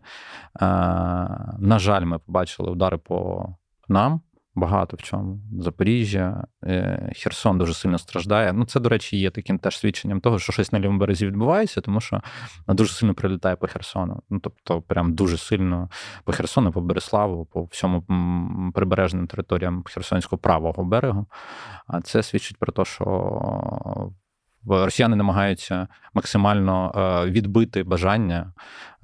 на 1.58 1.78
жаль, 1.78 2.04
ми 2.04 2.18
побачили 2.18 2.70
удари 2.70 2.98
по 2.98 3.46
нам 3.88 4.20
багато 4.58 4.96
в 4.96 5.02
чому. 5.02 5.40
Запоріжжя, 5.58 6.44
е, 6.64 7.12
Херсон 7.16 7.58
дуже 7.58 7.74
сильно 7.74 7.98
страждає. 7.98 8.52
Ну, 8.52 8.64
це, 8.64 8.80
до 8.80 8.88
речі, 8.88 9.16
є 9.16 9.30
таким 9.30 9.58
теж 9.58 9.78
свідченням 9.78 10.20
того, 10.20 10.38
що 10.38 10.52
щось 10.52 10.72
на 10.72 10.80
лівому 10.80 10.98
березі 10.98 11.26
відбувається, 11.26 11.80
тому 11.80 12.00
що 12.00 12.20
дуже 12.68 12.92
сильно 12.92 13.14
прилітає 13.14 13.56
по 13.56 13.66
Херсону. 13.66 14.22
Ну, 14.30 14.40
тобто, 14.40 14.82
прям 14.82 15.14
дуже 15.14 15.36
сильно 15.36 15.88
по 16.24 16.32
Херсону, 16.32 16.72
по 16.72 16.80
Береславу, 16.80 17.44
по 17.44 17.64
всьому 17.64 18.04
прибережним 18.74 19.26
територіям 19.26 19.82
Херсонського 19.86 20.38
правого 20.38 20.84
берегу. 20.84 21.26
А 21.86 22.00
це 22.00 22.22
свідчить 22.22 22.56
про 22.56 22.72
те, 22.72 22.84
що 22.84 24.12
росіяни 24.66 25.16
намагаються 25.16 25.88
максимально 26.14 26.92
е, 27.26 27.30
відбити 27.30 27.82
бажання 27.82 28.52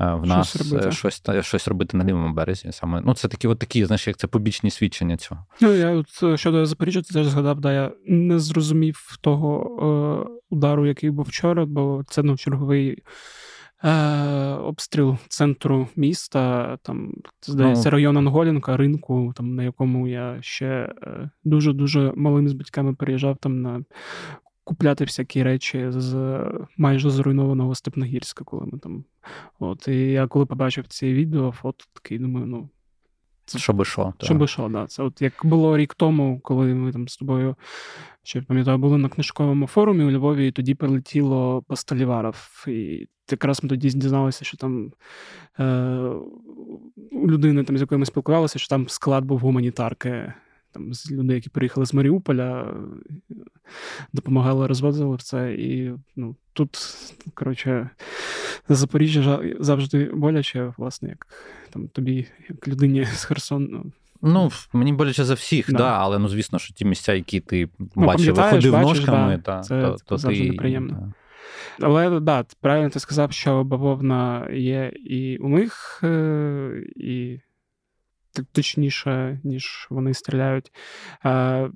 е, 0.01 0.15
в 0.15 0.27
нас 0.27 0.49
щось 0.49 0.73
робити, 0.73 0.93
щось, 0.93 1.23
щось 1.41 1.69
робити 1.69 1.97
на 1.97 2.05
лівому 2.05 2.35
березі. 2.35 2.73
Саме 2.73 3.03
ну 3.05 3.15
це 3.15 3.29
такі, 3.29 3.49
от 3.49 3.59
такі, 3.59 3.85
знаєш, 3.85 4.07
як 4.07 4.17
це 4.17 4.27
побічні 4.27 4.71
свідчення 4.71 5.17
цього. 5.17 5.47
Ну 5.61 5.73
я 5.73 5.91
от 5.91 6.23
е, 6.23 6.37
щодо 6.37 6.67
Запоріжжя, 6.67 7.03
ти 7.03 7.15
теж 7.15 7.27
згадав, 7.27 7.61
да 7.61 7.73
я 7.73 7.93
не 8.07 8.39
зрозумів 8.39 9.17
того 9.21 10.29
е, 10.31 10.45
удару, 10.51 10.87
який 10.87 11.11
був 11.11 11.25
вчора, 11.25 11.65
бо 11.67 12.03
це 12.09 12.23
ну 12.23 12.37
черговий. 12.37 13.03
Обстріл 14.61 15.17
центру 15.29 15.89
міста, 15.97 16.77
там 16.83 17.13
здається, 17.47 17.85
ну, 17.85 17.91
район 17.91 18.17
Анголінка, 18.17 18.77
ринку, 18.77 19.33
там 19.37 19.55
на 19.55 19.63
якому 19.63 20.09
я 20.09 20.39
ще 20.41 20.95
дуже 21.45 21.73
дуже 21.73 22.13
малим 22.17 22.49
з 22.49 22.53
батьками 22.53 22.95
переїжджав 22.95 23.37
там 23.37 23.63
на 23.63 23.85
купляти 24.65 25.05
всякі 25.05 25.43
речі 25.43 25.87
з 25.89 26.41
майже 26.77 27.11
зруйнованого 27.11 27.75
Степногірська, 27.75 28.45
коли 28.45 28.67
ми 28.67 28.79
там. 28.79 29.05
От, 29.59 29.89
І 29.89 29.97
я 29.97 30.27
коли 30.27 30.47
побачив 30.47 30.87
ці 30.89 31.15
відео, 31.15 31.53
фото 31.53 31.85
такий 31.93 32.19
думаю, 32.19 32.47
ну. 32.47 32.69
Це 33.47 33.59
щоби 33.59 33.85
що. 33.85 34.15
Щоби 34.21 34.47
що, 34.47 34.69
да. 34.69 34.87
Це 34.87 35.03
от 35.03 35.23
як 35.23 35.33
було 35.45 35.77
рік 35.77 35.95
тому, 35.95 36.41
коли 36.41 36.75
ми 36.75 36.93
там 36.93 37.09
з 37.09 37.17
тобою, 37.17 37.57
ще 38.23 38.43
пам'ятаю, 38.43 38.79
були 38.79 38.99
на 38.99 39.09
книжковому 39.09 39.67
форумі 39.67 40.05
у 40.05 40.11
Львові, 40.11 40.49
і 40.49 40.53
тоді 40.53 40.75
прилетіло 40.75 41.63
Пасталіваров. 41.63 42.65
І 42.69 43.09
якраз 43.31 43.63
ми 43.63 43.69
тоді 43.69 43.91
дізналися, 43.91 44.45
що 44.45 44.57
там 44.57 44.93
е, 45.59 45.65
у 47.13 47.31
людини, 47.31 47.65
там, 47.65 47.79
з 47.79 47.81
якою 47.81 47.99
ми 47.99 48.07
спілкувалися, 48.07 48.59
що 48.59 48.69
там 48.69 48.89
склад 48.89 49.25
був 49.25 49.39
гуманітарки 49.39 50.33
там 50.75 50.95
з 50.95 51.13
людей, 51.13 51.35
які 51.35 51.49
приїхали 51.49 51.87
з 51.87 51.95
Маріуполя, 51.95 52.75
допомагали, 54.13 54.67
розвозили 54.67 55.17
це. 55.19 55.55
І 55.55 55.93
ну, 56.17 56.37
тут, 56.53 56.79
коротше, 57.35 57.91
Запоріжжя 58.69 59.41
завжди 59.61 60.05
боляче, 60.05 60.73
власне, 60.77 61.09
як 61.09 61.27
там 61.71 61.89
тобі, 61.89 62.27
як 62.49 62.69
людині 62.69 63.05
з 63.05 63.25
Херсону. 63.25 63.93
Ну, 64.23 64.51
мені 64.73 64.93
боляче 64.93 65.25
за 65.25 65.35
всіх, 65.35 65.73
да. 65.73 65.79
да, 65.79 65.99
але 65.99 66.19
ну, 66.19 66.29
звісно, 66.29 66.59
що 66.59 66.75
ті 66.75 66.85
місця, 66.85 67.15
які 67.15 67.41
ти 67.41 67.69
ну, 67.79 68.07
бачив, 68.07 68.35
виходив 68.35 68.73
ножками, 68.73 69.37
да, 69.37 69.43
та, 69.43 69.61
це, 69.61 69.83
то, 69.83 69.93
це 69.99 70.05
то 70.05 70.19
завжди 70.19 70.45
ти... 70.45 70.51
неприємно. 70.51 70.93
Да. 70.93 71.13
Але 71.87 72.21
да, 72.21 72.45
правильно 72.61 72.91
ти 72.91 73.01
сказав, 73.01 73.33
що 73.33 73.65
бавовна 73.65 74.49
є 74.53 74.93
і 75.05 75.37
у 75.37 75.49
них, 75.49 76.01
е, 76.05 76.85
і 76.97 77.41
точніше, 78.53 79.41
ніж 79.45 79.87
вони 79.91 80.15
стріляють. 80.15 80.73
А 81.23 81.69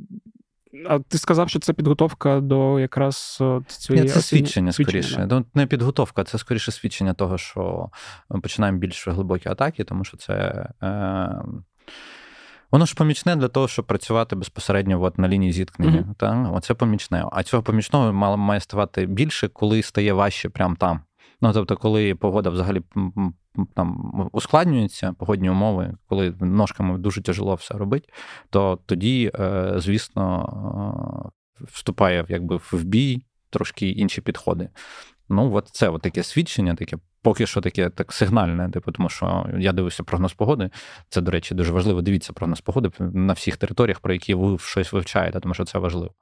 а 0.88 0.98
ти 0.98 1.18
сказав, 1.18 1.48
що 1.48 1.58
це 1.58 1.72
підготовка 1.72 2.40
до 2.40 2.80
якраз 2.80 3.42
цієї 3.66 4.04
Ні, 4.04 4.10
це 4.10 4.20
свідчення, 4.20 4.72
скоріше. 4.72 5.26
Да? 5.26 5.38
Ну, 5.38 5.44
не 5.54 5.66
підготовка, 5.66 6.24
це 6.24 6.38
скоріше 6.38 6.72
свідчення 6.72 7.14
того, 7.14 7.38
що 7.38 7.90
ми 8.30 8.40
починаємо 8.40 8.78
більш 8.78 9.08
глибокі 9.08 9.48
атаки, 9.48 9.84
тому 9.84 10.04
що 10.04 10.16
це. 10.16 10.34
Е... 10.82 11.42
Воно 12.70 12.86
ж 12.86 12.94
помічне 12.94 13.36
для 13.36 13.48
того, 13.48 13.68
щоб 13.68 13.86
працювати 13.86 14.36
безпосередньо 14.36 15.02
от 15.02 15.18
на 15.18 15.28
лінії 15.28 15.52
зіткнення. 15.52 16.00
Mm-hmm. 16.00 16.14
Та? 16.14 16.50
Оце 16.54 16.74
помічне. 16.74 17.24
А 17.32 17.42
цього 17.42 17.62
помічного 17.62 18.36
має 18.36 18.60
ставати 18.60 19.06
більше, 19.06 19.48
коли 19.48 19.82
стає 19.82 20.12
важче 20.12 20.48
прямо 20.48 20.76
там. 20.76 21.00
Ну, 21.40 21.52
тобто, 21.52 21.76
коли 21.76 22.14
погода 22.14 22.50
взагалі 22.50 22.82
там 23.74 24.12
ускладнюються 24.32 25.12
погодні 25.18 25.50
умови, 25.50 25.94
коли 26.06 26.34
ножками 26.40 26.98
дуже 26.98 27.22
тяжело 27.22 27.54
все 27.54 27.74
робити, 27.74 28.08
то 28.50 28.78
тоді, 28.86 29.30
е, 29.34 29.72
звісно, 29.76 31.30
е, 31.60 31.64
вступає 31.64 32.24
якби 32.28 32.56
в 32.56 32.84
бій 32.84 33.22
трошки 33.50 33.90
інші 33.90 34.20
підходи. 34.20 34.68
Ну, 35.28 35.54
от 35.54 35.68
це 35.68 35.88
от 35.88 36.02
таке 36.02 36.22
свідчення, 36.22 36.74
таке 36.74 36.96
поки 37.22 37.46
що 37.46 37.60
таке 37.60 37.90
так 37.90 38.12
сигнальне, 38.12 38.70
типу, 38.70 38.92
тому 38.92 39.08
що 39.08 39.46
я 39.58 39.72
дивився 39.72 40.02
прогноз 40.02 40.32
погоди. 40.32 40.70
Це, 41.08 41.20
до 41.20 41.30
речі, 41.30 41.54
дуже 41.54 41.72
важливо. 41.72 42.02
Дивіться 42.02 42.32
прогноз 42.32 42.60
погоди 42.60 42.90
на 43.00 43.32
всіх 43.32 43.56
територіях, 43.56 44.00
про 44.00 44.12
які 44.12 44.34
ви 44.34 44.58
щось 44.58 44.92
вивчаєте, 44.92 45.40
тому 45.40 45.54
що 45.54 45.64
це 45.64 45.78
важливо. 45.78 46.14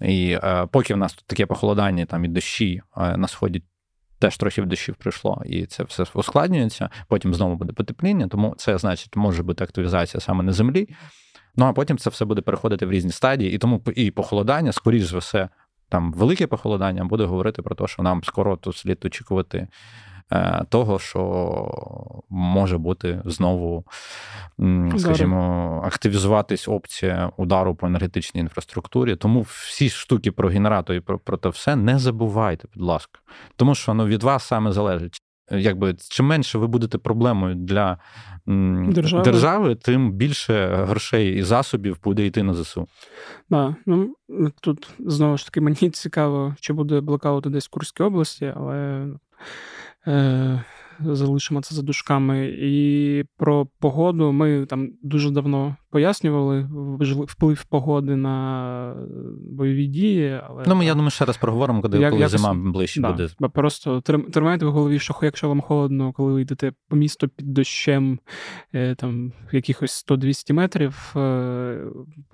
І 0.00 0.38
е, 0.42 0.66
поки 0.72 0.94
в 0.94 0.96
нас 0.96 1.12
тут 1.12 1.26
таке 1.26 1.46
похолодання, 1.46 2.06
там 2.06 2.24
і 2.24 2.28
дощі 2.28 2.82
е, 2.96 3.16
на 3.16 3.28
сході 3.28 3.62
теж 4.18 4.36
трохи 4.36 4.62
в 4.62 4.66
дощів 4.66 4.94
прийшло, 4.94 5.42
і 5.46 5.66
це 5.66 5.82
все 5.82 6.04
ускладнюється. 6.14 6.90
Потім 7.08 7.34
знову 7.34 7.56
буде 7.56 7.72
потепління, 7.72 8.28
тому 8.28 8.54
це 8.58 8.78
значить, 8.78 9.16
може 9.16 9.42
бути 9.42 9.64
активізація 9.64 10.20
саме 10.20 10.44
на 10.44 10.52
землі. 10.52 10.88
Ну 11.56 11.64
а 11.64 11.72
потім 11.72 11.98
це 11.98 12.10
все 12.10 12.24
буде 12.24 12.40
переходити 12.40 12.86
в 12.86 12.90
різні 12.90 13.10
стадії, 13.10 13.52
і 13.52 13.58
тому 13.58 13.82
і 13.96 14.10
похолодання, 14.10 14.72
скоріш 14.72 15.04
за 15.04 15.18
все, 15.18 15.48
там 15.88 16.12
велике 16.12 16.46
похолодання 16.46 17.04
буде 17.04 17.24
говорити 17.24 17.62
про 17.62 17.74
те, 17.74 17.86
що 17.86 18.02
нам 18.02 18.24
скоро 18.24 18.56
тут 18.56 18.76
слід 18.76 19.04
очікувати 19.04 19.68
того, 20.68 20.98
що 20.98 22.22
може 22.28 22.78
бути 22.78 23.22
знову, 23.24 23.84
скажімо, 24.98 25.82
активізуватись 25.86 26.68
опція 26.68 27.30
удару 27.36 27.74
по 27.74 27.86
енергетичній 27.86 28.40
інфраструктурі. 28.40 29.16
Тому 29.16 29.40
всі 29.40 29.88
штуки 29.88 30.32
про 30.32 30.48
генератор 30.48 30.96
і 30.96 31.00
про, 31.00 31.18
про 31.18 31.36
те 31.36 31.48
все 31.48 31.76
не 31.76 31.98
забувайте, 31.98 32.68
будь 32.74 32.82
ласка. 32.82 33.20
Тому 33.56 33.74
що 33.74 33.94
ну, 33.94 34.06
від 34.06 34.22
вас 34.22 34.44
саме 34.44 34.72
залежить. 34.72 35.22
Якби 35.50 35.94
чим 36.10 36.26
менше 36.26 36.58
ви 36.58 36.66
будете 36.66 36.98
проблемою 36.98 37.54
для 37.54 37.98
держави, 38.46 39.24
держави 39.24 39.74
тим 39.74 40.12
більше 40.12 40.68
грошей 40.68 41.38
і 41.38 41.42
засобів 41.42 41.98
буде 42.04 42.26
йти 42.26 42.42
на 42.42 42.54
ЗСУ. 42.54 42.88
Да. 43.50 43.76
Ну 43.86 44.14
тут 44.60 44.88
знову 44.98 45.36
ж 45.36 45.44
таки 45.44 45.60
мені 45.60 45.90
цікаво, 45.90 46.54
чи 46.60 46.72
буде 46.72 47.00
блокаут 47.00 47.44
десь 47.44 47.66
в 47.66 47.70
Курській 47.70 48.02
області, 48.02 48.52
але 48.56 49.06
Е, 49.06 49.08
залишимо 51.00 51.62
це 51.62 51.74
за 51.74 51.82
дужками. 51.82 52.46
І 52.46 53.24
про 53.36 53.66
погоду 53.78 54.32
ми 54.32 54.66
там 54.66 54.88
дуже 55.02 55.30
давно 55.30 55.76
пояснювали 55.96 56.68
вплив 57.26 57.64
погоди 57.64 58.16
на 58.16 58.94
бойові 59.50 59.86
дії. 59.86 60.40
Але 60.48 60.64
ну, 60.66 60.74
ми, 60.74 60.84
я 60.84 60.94
думаю, 60.94 61.10
ще 61.10 61.24
раз 61.24 61.36
проговоримо, 61.36 61.82
коли 61.82 61.98
як, 61.98 62.10
коли 62.10 62.22
якось, 62.22 62.40
зима 62.40 62.54
ближче 62.54 63.00
да, 63.00 63.12
буде. 63.12 63.28
Просто 63.54 64.00
тримайте 64.32 64.66
в 64.66 64.72
голові, 64.72 64.98
що 64.98 65.14
якщо 65.22 65.48
вам 65.48 65.60
холодно, 65.60 66.12
коли 66.12 66.32
ви 66.32 66.42
йдете 66.42 66.72
по 66.88 66.96
місту 66.96 67.28
під 67.28 67.54
дощем 67.54 68.18
е, 68.74 68.94
там 68.94 69.32
якихось 69.52 70.06
100-200 70.08 70.52
метрів, 70.52 71.12
е, 71.16 71.80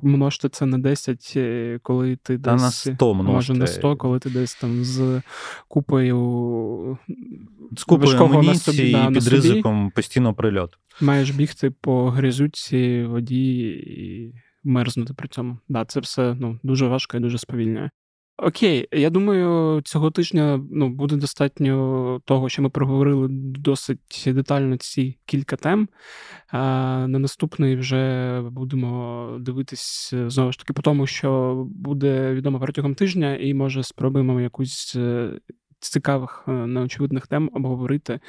множте 0.03 0.49
це 0.49 0.67
на 0.67 0.79
10, 0.79 1.33
е, 1.37 1.79
коли 1.83 2.17
ти 2.17 2.39
Та 2.39 2.55
на 2.55 2.71
100 2.71 3.15
може 3.15 3.55
на 3.55 3.67
100, 3.67 3.97
коли 3.97 4.19
ти 4.19 4.31
десь 4.31 4.55
там 4.55 4.85
з 4.85 5.23
купою 5.69 6.99
з 7.77 7.85
купою 7.85 8.25
амуніції 8.25 8.97
і 9.11 9.15
під 9.15 9.29
ризиком 9.29 9.91
постійно 9.91 10.35
прильот. 10.35 10.79
Маєш 11.03 11.31
бігти 11.31 11.71
по 11.71 12.11
грязюці, 12.11 13.05
воді 13.05 13.69
і 13.71 14.35
мерзнути 14.65 15.15
при 15.15 15.29
цьому. 15.29 15.59
Да, 15.69 15.85
це 15.85 16.01
все 16.01 16.37
ну, 16.41 16.59
дуже 16.63 16.87
важко 16.87 17.17
і 17.17 17.21
дуже 17.21 17.39
сповільнює. 17.39 17.91
Окей, 18.39 18.89
я 18.93 19.11
думаю, 19.11 19.81
цього 19.85 20.11
тижня 20.11 20.61
ну, 20.71 20.89
буде 20.89 21.17
достатньо 21.17 22.21
того, 22.25 22.49
що 22.49 22.63
ми 22.63 22.71
проговорили 22.71 23.29
досить 23.31 24.25
детально 24.27 24.77
ці 24.77 25.19
кілька 25.27 25.57
тем. 25.57 25.89
А 26.49 26.59
На 27.09 27.19
наступний 27.19 27.77
вже 27.77 28.41
будемо 28.41 29.37
дивитись 29.41 30.15
знову 30.27 30.53
ж 30.53 30.59
таки 30.59 30.73
по 30.73 30.83
тому, 30.83 31.07
що 31.07 31.63
буде 31.71 32.35
відомо 32.35 32.61
протягом 32.61 32.95
тижня, 32.95 33.37
і 33.37 33.55
може 33.55 33.83
спробуємо 33.83 34.41
якусь 34.41 34.97
е, 34.97 35.31
цікавих 35.85 36.45
е, 36.49 36.53
неочевидних 36.53 37.27
тем 37.27 37.51
обговорити 37.55 38.21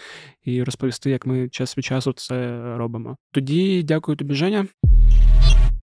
і 0.44 0.64
розповісти, 0.64 1.10
як 1.10 1.26
ми 1.26 1.50
час 1.50 1.78
від 1.78 1.86
часу 1.86 2.14
це 2.14 2.60
робимо. 2.78 3.18
Тоді 3.32 3.84
дякую 3.84 4.18
тобі, 4.18 4.34
Женя. 4.34 4.66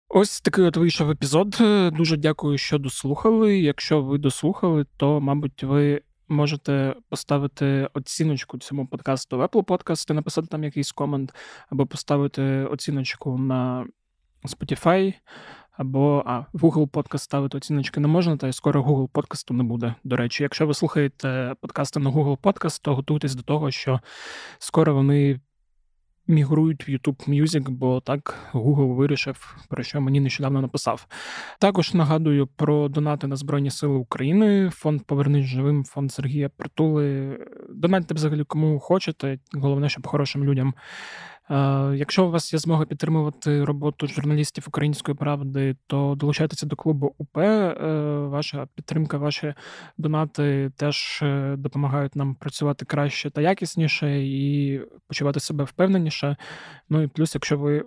Ось 0.10 0.41
такий 0.41 0.66
от 0.66 0.78
вийшов 0.78 1.10
епізод. 1.10 1.57
Дуже 1.93 2.18
дякую, 2.18 2.57
що 2.57 2.78
дослухали. 2.78 3.60
Якщо 3.60 4.01
ви 4.01 4.18
дослухали, 4.18 4.86
то, 4.97 5.22
мабуть, 5.22 5.64
ви 5.64 6.01
можете 6.30 6.95
поставити 7.10 7.89
оціночку 7.93 8.57
цьому 8.57 8.88
подкасту 8.88 9.38
в 9.38 9.41
Apple 9.41 9.64
Podcast, 9.64 10.14
написати 10.14 10.47
там 10.47 10.64
якийсь 10.64 10.91
комент, 10.91 11.36
або 11.70 11.86
поставити 11.86 12.43
оціночку 12.43 13.38
на 13.38 13.88
Spotify, 14.43 15.14
або 15.80 16.23
а, 16.25 16.39
в 16.53 16.63
Google 16.63 16.89
Podcast 16.89 17.17
ставити 17.17 17.57
оціночки 17.57 17.99
не 17.99 18.07
можна, 18.07 18.38
та 18.38 18.47
й 18.47 18.53
скоро 18.53 18.84
Google 18.84 19.07
подкасту 19.07 19.53
не 19.53 19.63
буде. 19.63 19.95
До 20.03 20.15
речі, 20.15 20.43
якщо 20.43 20.67
ви 20.67 20.73
слухаєте 20.73 21.55
подкасти 21.61 21.99
на 21.99 22.09
Google 22.09 22.38
Podcast, 22.38 22.80
то 22.84 22.95
готуйтесь 22.95 23.36
до 23.36 23.43
того, 23.43 23.71
що 23.71 23.99
скоро 24.59 24.93
вони 24.93 25.39
мігрують 26.27 26.88
в 26.88 26.91
YouTube 26.91 27.30
Music, 27.30 27.69
бо 27.69 28.01
так 28.01 28.49
Google 28.53 28.95
вирішив, 28.95 29.57
про 29.69 29.84
що 29.84 30.01
мені 30.01 30.19
нещодавно 30.19 30.61
написав. 30.61 31.07
Також 31.59 31.93
нагадую 31.93 32.47
про 32.47 32.89
донати 32.89 33.27
на 33.27 33.36
Збройні 33.36 33.71
Сили 33.71 33.95
України, 33.95 34.69
фонд 34.73 35.01
Повернись 35.05 35.45
живим, 35.45 35.84
фонд 35.84 36.11
Сергія 36.11 36.49
Притули. 36.49 37.38
Донатьте 37.69 38.13
взагалі 38.13 38.43
кому 38.43 38.80
хочете. 38.80 39.39
Головне, 39.53 39.89
щоб 39.89 40.07
хорошим 40.07 40.43
людям 40.43 40.73
якщо 41.95 42.26
у 42.26 42.32
вас 42.32 42.54
є 42.54 42.60
змога 42.60 42.86
підтримувати 42.86 43.66
роботу 43.66 44.08
журналістів 44.08 44.66
української 44.68 45.18
правди, 45.18 45.76
то 45.88 46.16
долучайтеся 46.18 46.66
до 46.66 46.76
клубу 46.76 47.16
УП. 47.18 47.38
Е, 47.38 47.74
ваша 48.20 48.68
підтримка, 48.76 49.18
ваші 49.18 49.54
донати 49.97 50.72
теж 50.76 51.20
е, 51.22 51.56
допомагають 51.58 52.16
нам 52.16 52.36
працювати 52.36 52.86
краще 52.86 53.30
та 53.30 53.41
якісніше 53.41 54.24
і 54.24 54.82
почувати 55.08 55.39
себе 55.39 55.64
впевненіше. 55.64 56.38
Ну 56.89 57.02
і 57.02 57.08
плюс, 57.08 57.36
якщо 57.36 57.58
ви 57.58 57.86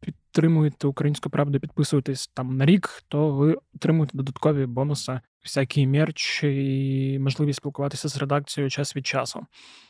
підтримуєте 0.00 0.86
українську 0.86 1.30
правду, 1.30 1.60
підписуєтесь 1.60 2.30
там 2.34 2.56
на 2.56 2.66
рік, 2.66 3.02
то 3.08 3.32
ви 3.32 3.56
отримуєте 3.74 4.16
додаткові 4.16 4.66
бонуси, 4.66 5.20
всякий 5.44 5.86
мерч 5.86 6.44
і 6.44 7.18
можливість 7.20 7.56
спілкуватися 7.56 8.08
з 8.08 8.16
редакцією 8.16 8.70
час 8.70 8.96
від 8.96 9.06
часу. 9.06 9.46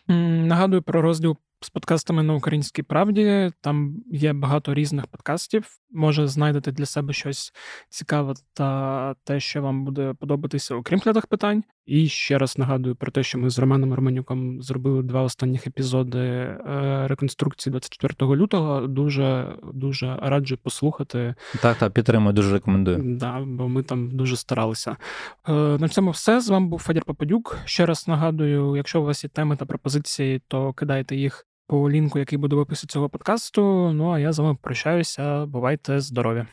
Нагадую 0.08 0.82
про 0.82 1.02
розділ 1.02 1.36
з 1.64 1.70
подкастами 1.70 2.22
на 2.22 2.34
українській 2.34 2.82
правді. 2.82 3.52
Там 3.60 3.96
є 4.10 4.32
багато 4.32 4.74
різних 4.74 5.06
подкастів. 5.06 5.66
Може, 5.90 6.26
знайдете 6.26 6.72
для 6.72 6.86
себе 6.86 7.12
щось 7.12 7.52
цікаве 7.88 8.34
та 8.54 9.14
те, 9.24 9.40
що 9.40 9.62
вам 9.62 9.84
буде 9.84 10.14
подобатися, 10.20 10.74
окрім 10.74 10.98
глядах 10.98 11.26
питань. 11.26 11.64
І 11.86 12.08
ще 12.08 12.38
раз 12.38 12.58
нагадую 12.58 12.96
про 12.96 13.12
те, 13.12 13.22
що 13.22 13.38
ми 13.38 13.50
з 13.50 13.58
Романом 13.58 13.94
Романюком 13.94 14.62
зробили 14.62 15.02
два 15.02 15.22
останніх 15.22 15.66
епізоди 15.66 16.18
е, 16.18 16.58
реконструкції 17.08 17.70
24 17.70 18.36
лютого. 18.36 18.86
Дуже 18.86 19.56
дуже 19.72 20.16
раджу 20.22 20.58
послухати. 20.62 21.34
Так, 21.62 21.78
так, 21.78 21.92
підтримую, 21.92 22.32
дуже 22.32 22.52
рекомендую. 22.52 22.98
Да, 23.02 23.40
бо 23.46 23.68
ми 23.68 23.82
там 23.82 24.10
дуже 24.10 24.36
старалися. 24.36 24.96
Е, 25.48 25.52
на 25.52 25.88
цьому 25.88 26.10
все. 26.10 26.40
З 26.40 26.48
вами 26.48 26.66
був 26.66 26.78
Федір 26.78 27.04
Попадюк. 27.04 27.58
Ще 27.64 27.86
раз 27.86 28.08
нагадую, 28.08 28.76
якщо 28.76 29.00
у 29.00 29.04
вас 29.04 29.24
є 29.24 29.30
теми 29.30 29.56
та 29.56 29.64
пропозиції, 29.64 30.42
то 30.48 30.72
кидайте 30.72 31.16
їх 31.16 31.46
по 31.72 31.90
лінку, 31.90 32.18
який 32.18 32.38
буде 32.38 32.56
в 32.56 32.58
описі 32.58 32.86
цього 32.86 33.08
подкасту. 33.08 33.92
Ну 33.92 34.10
а 34.10 34.18
я 34.18 34.32
з 34.32 34.38
вами 34.38 34.58
прощаюся. 34.62 35.46
Бувайте 35.46 36.00
здорові! 36.00 36.46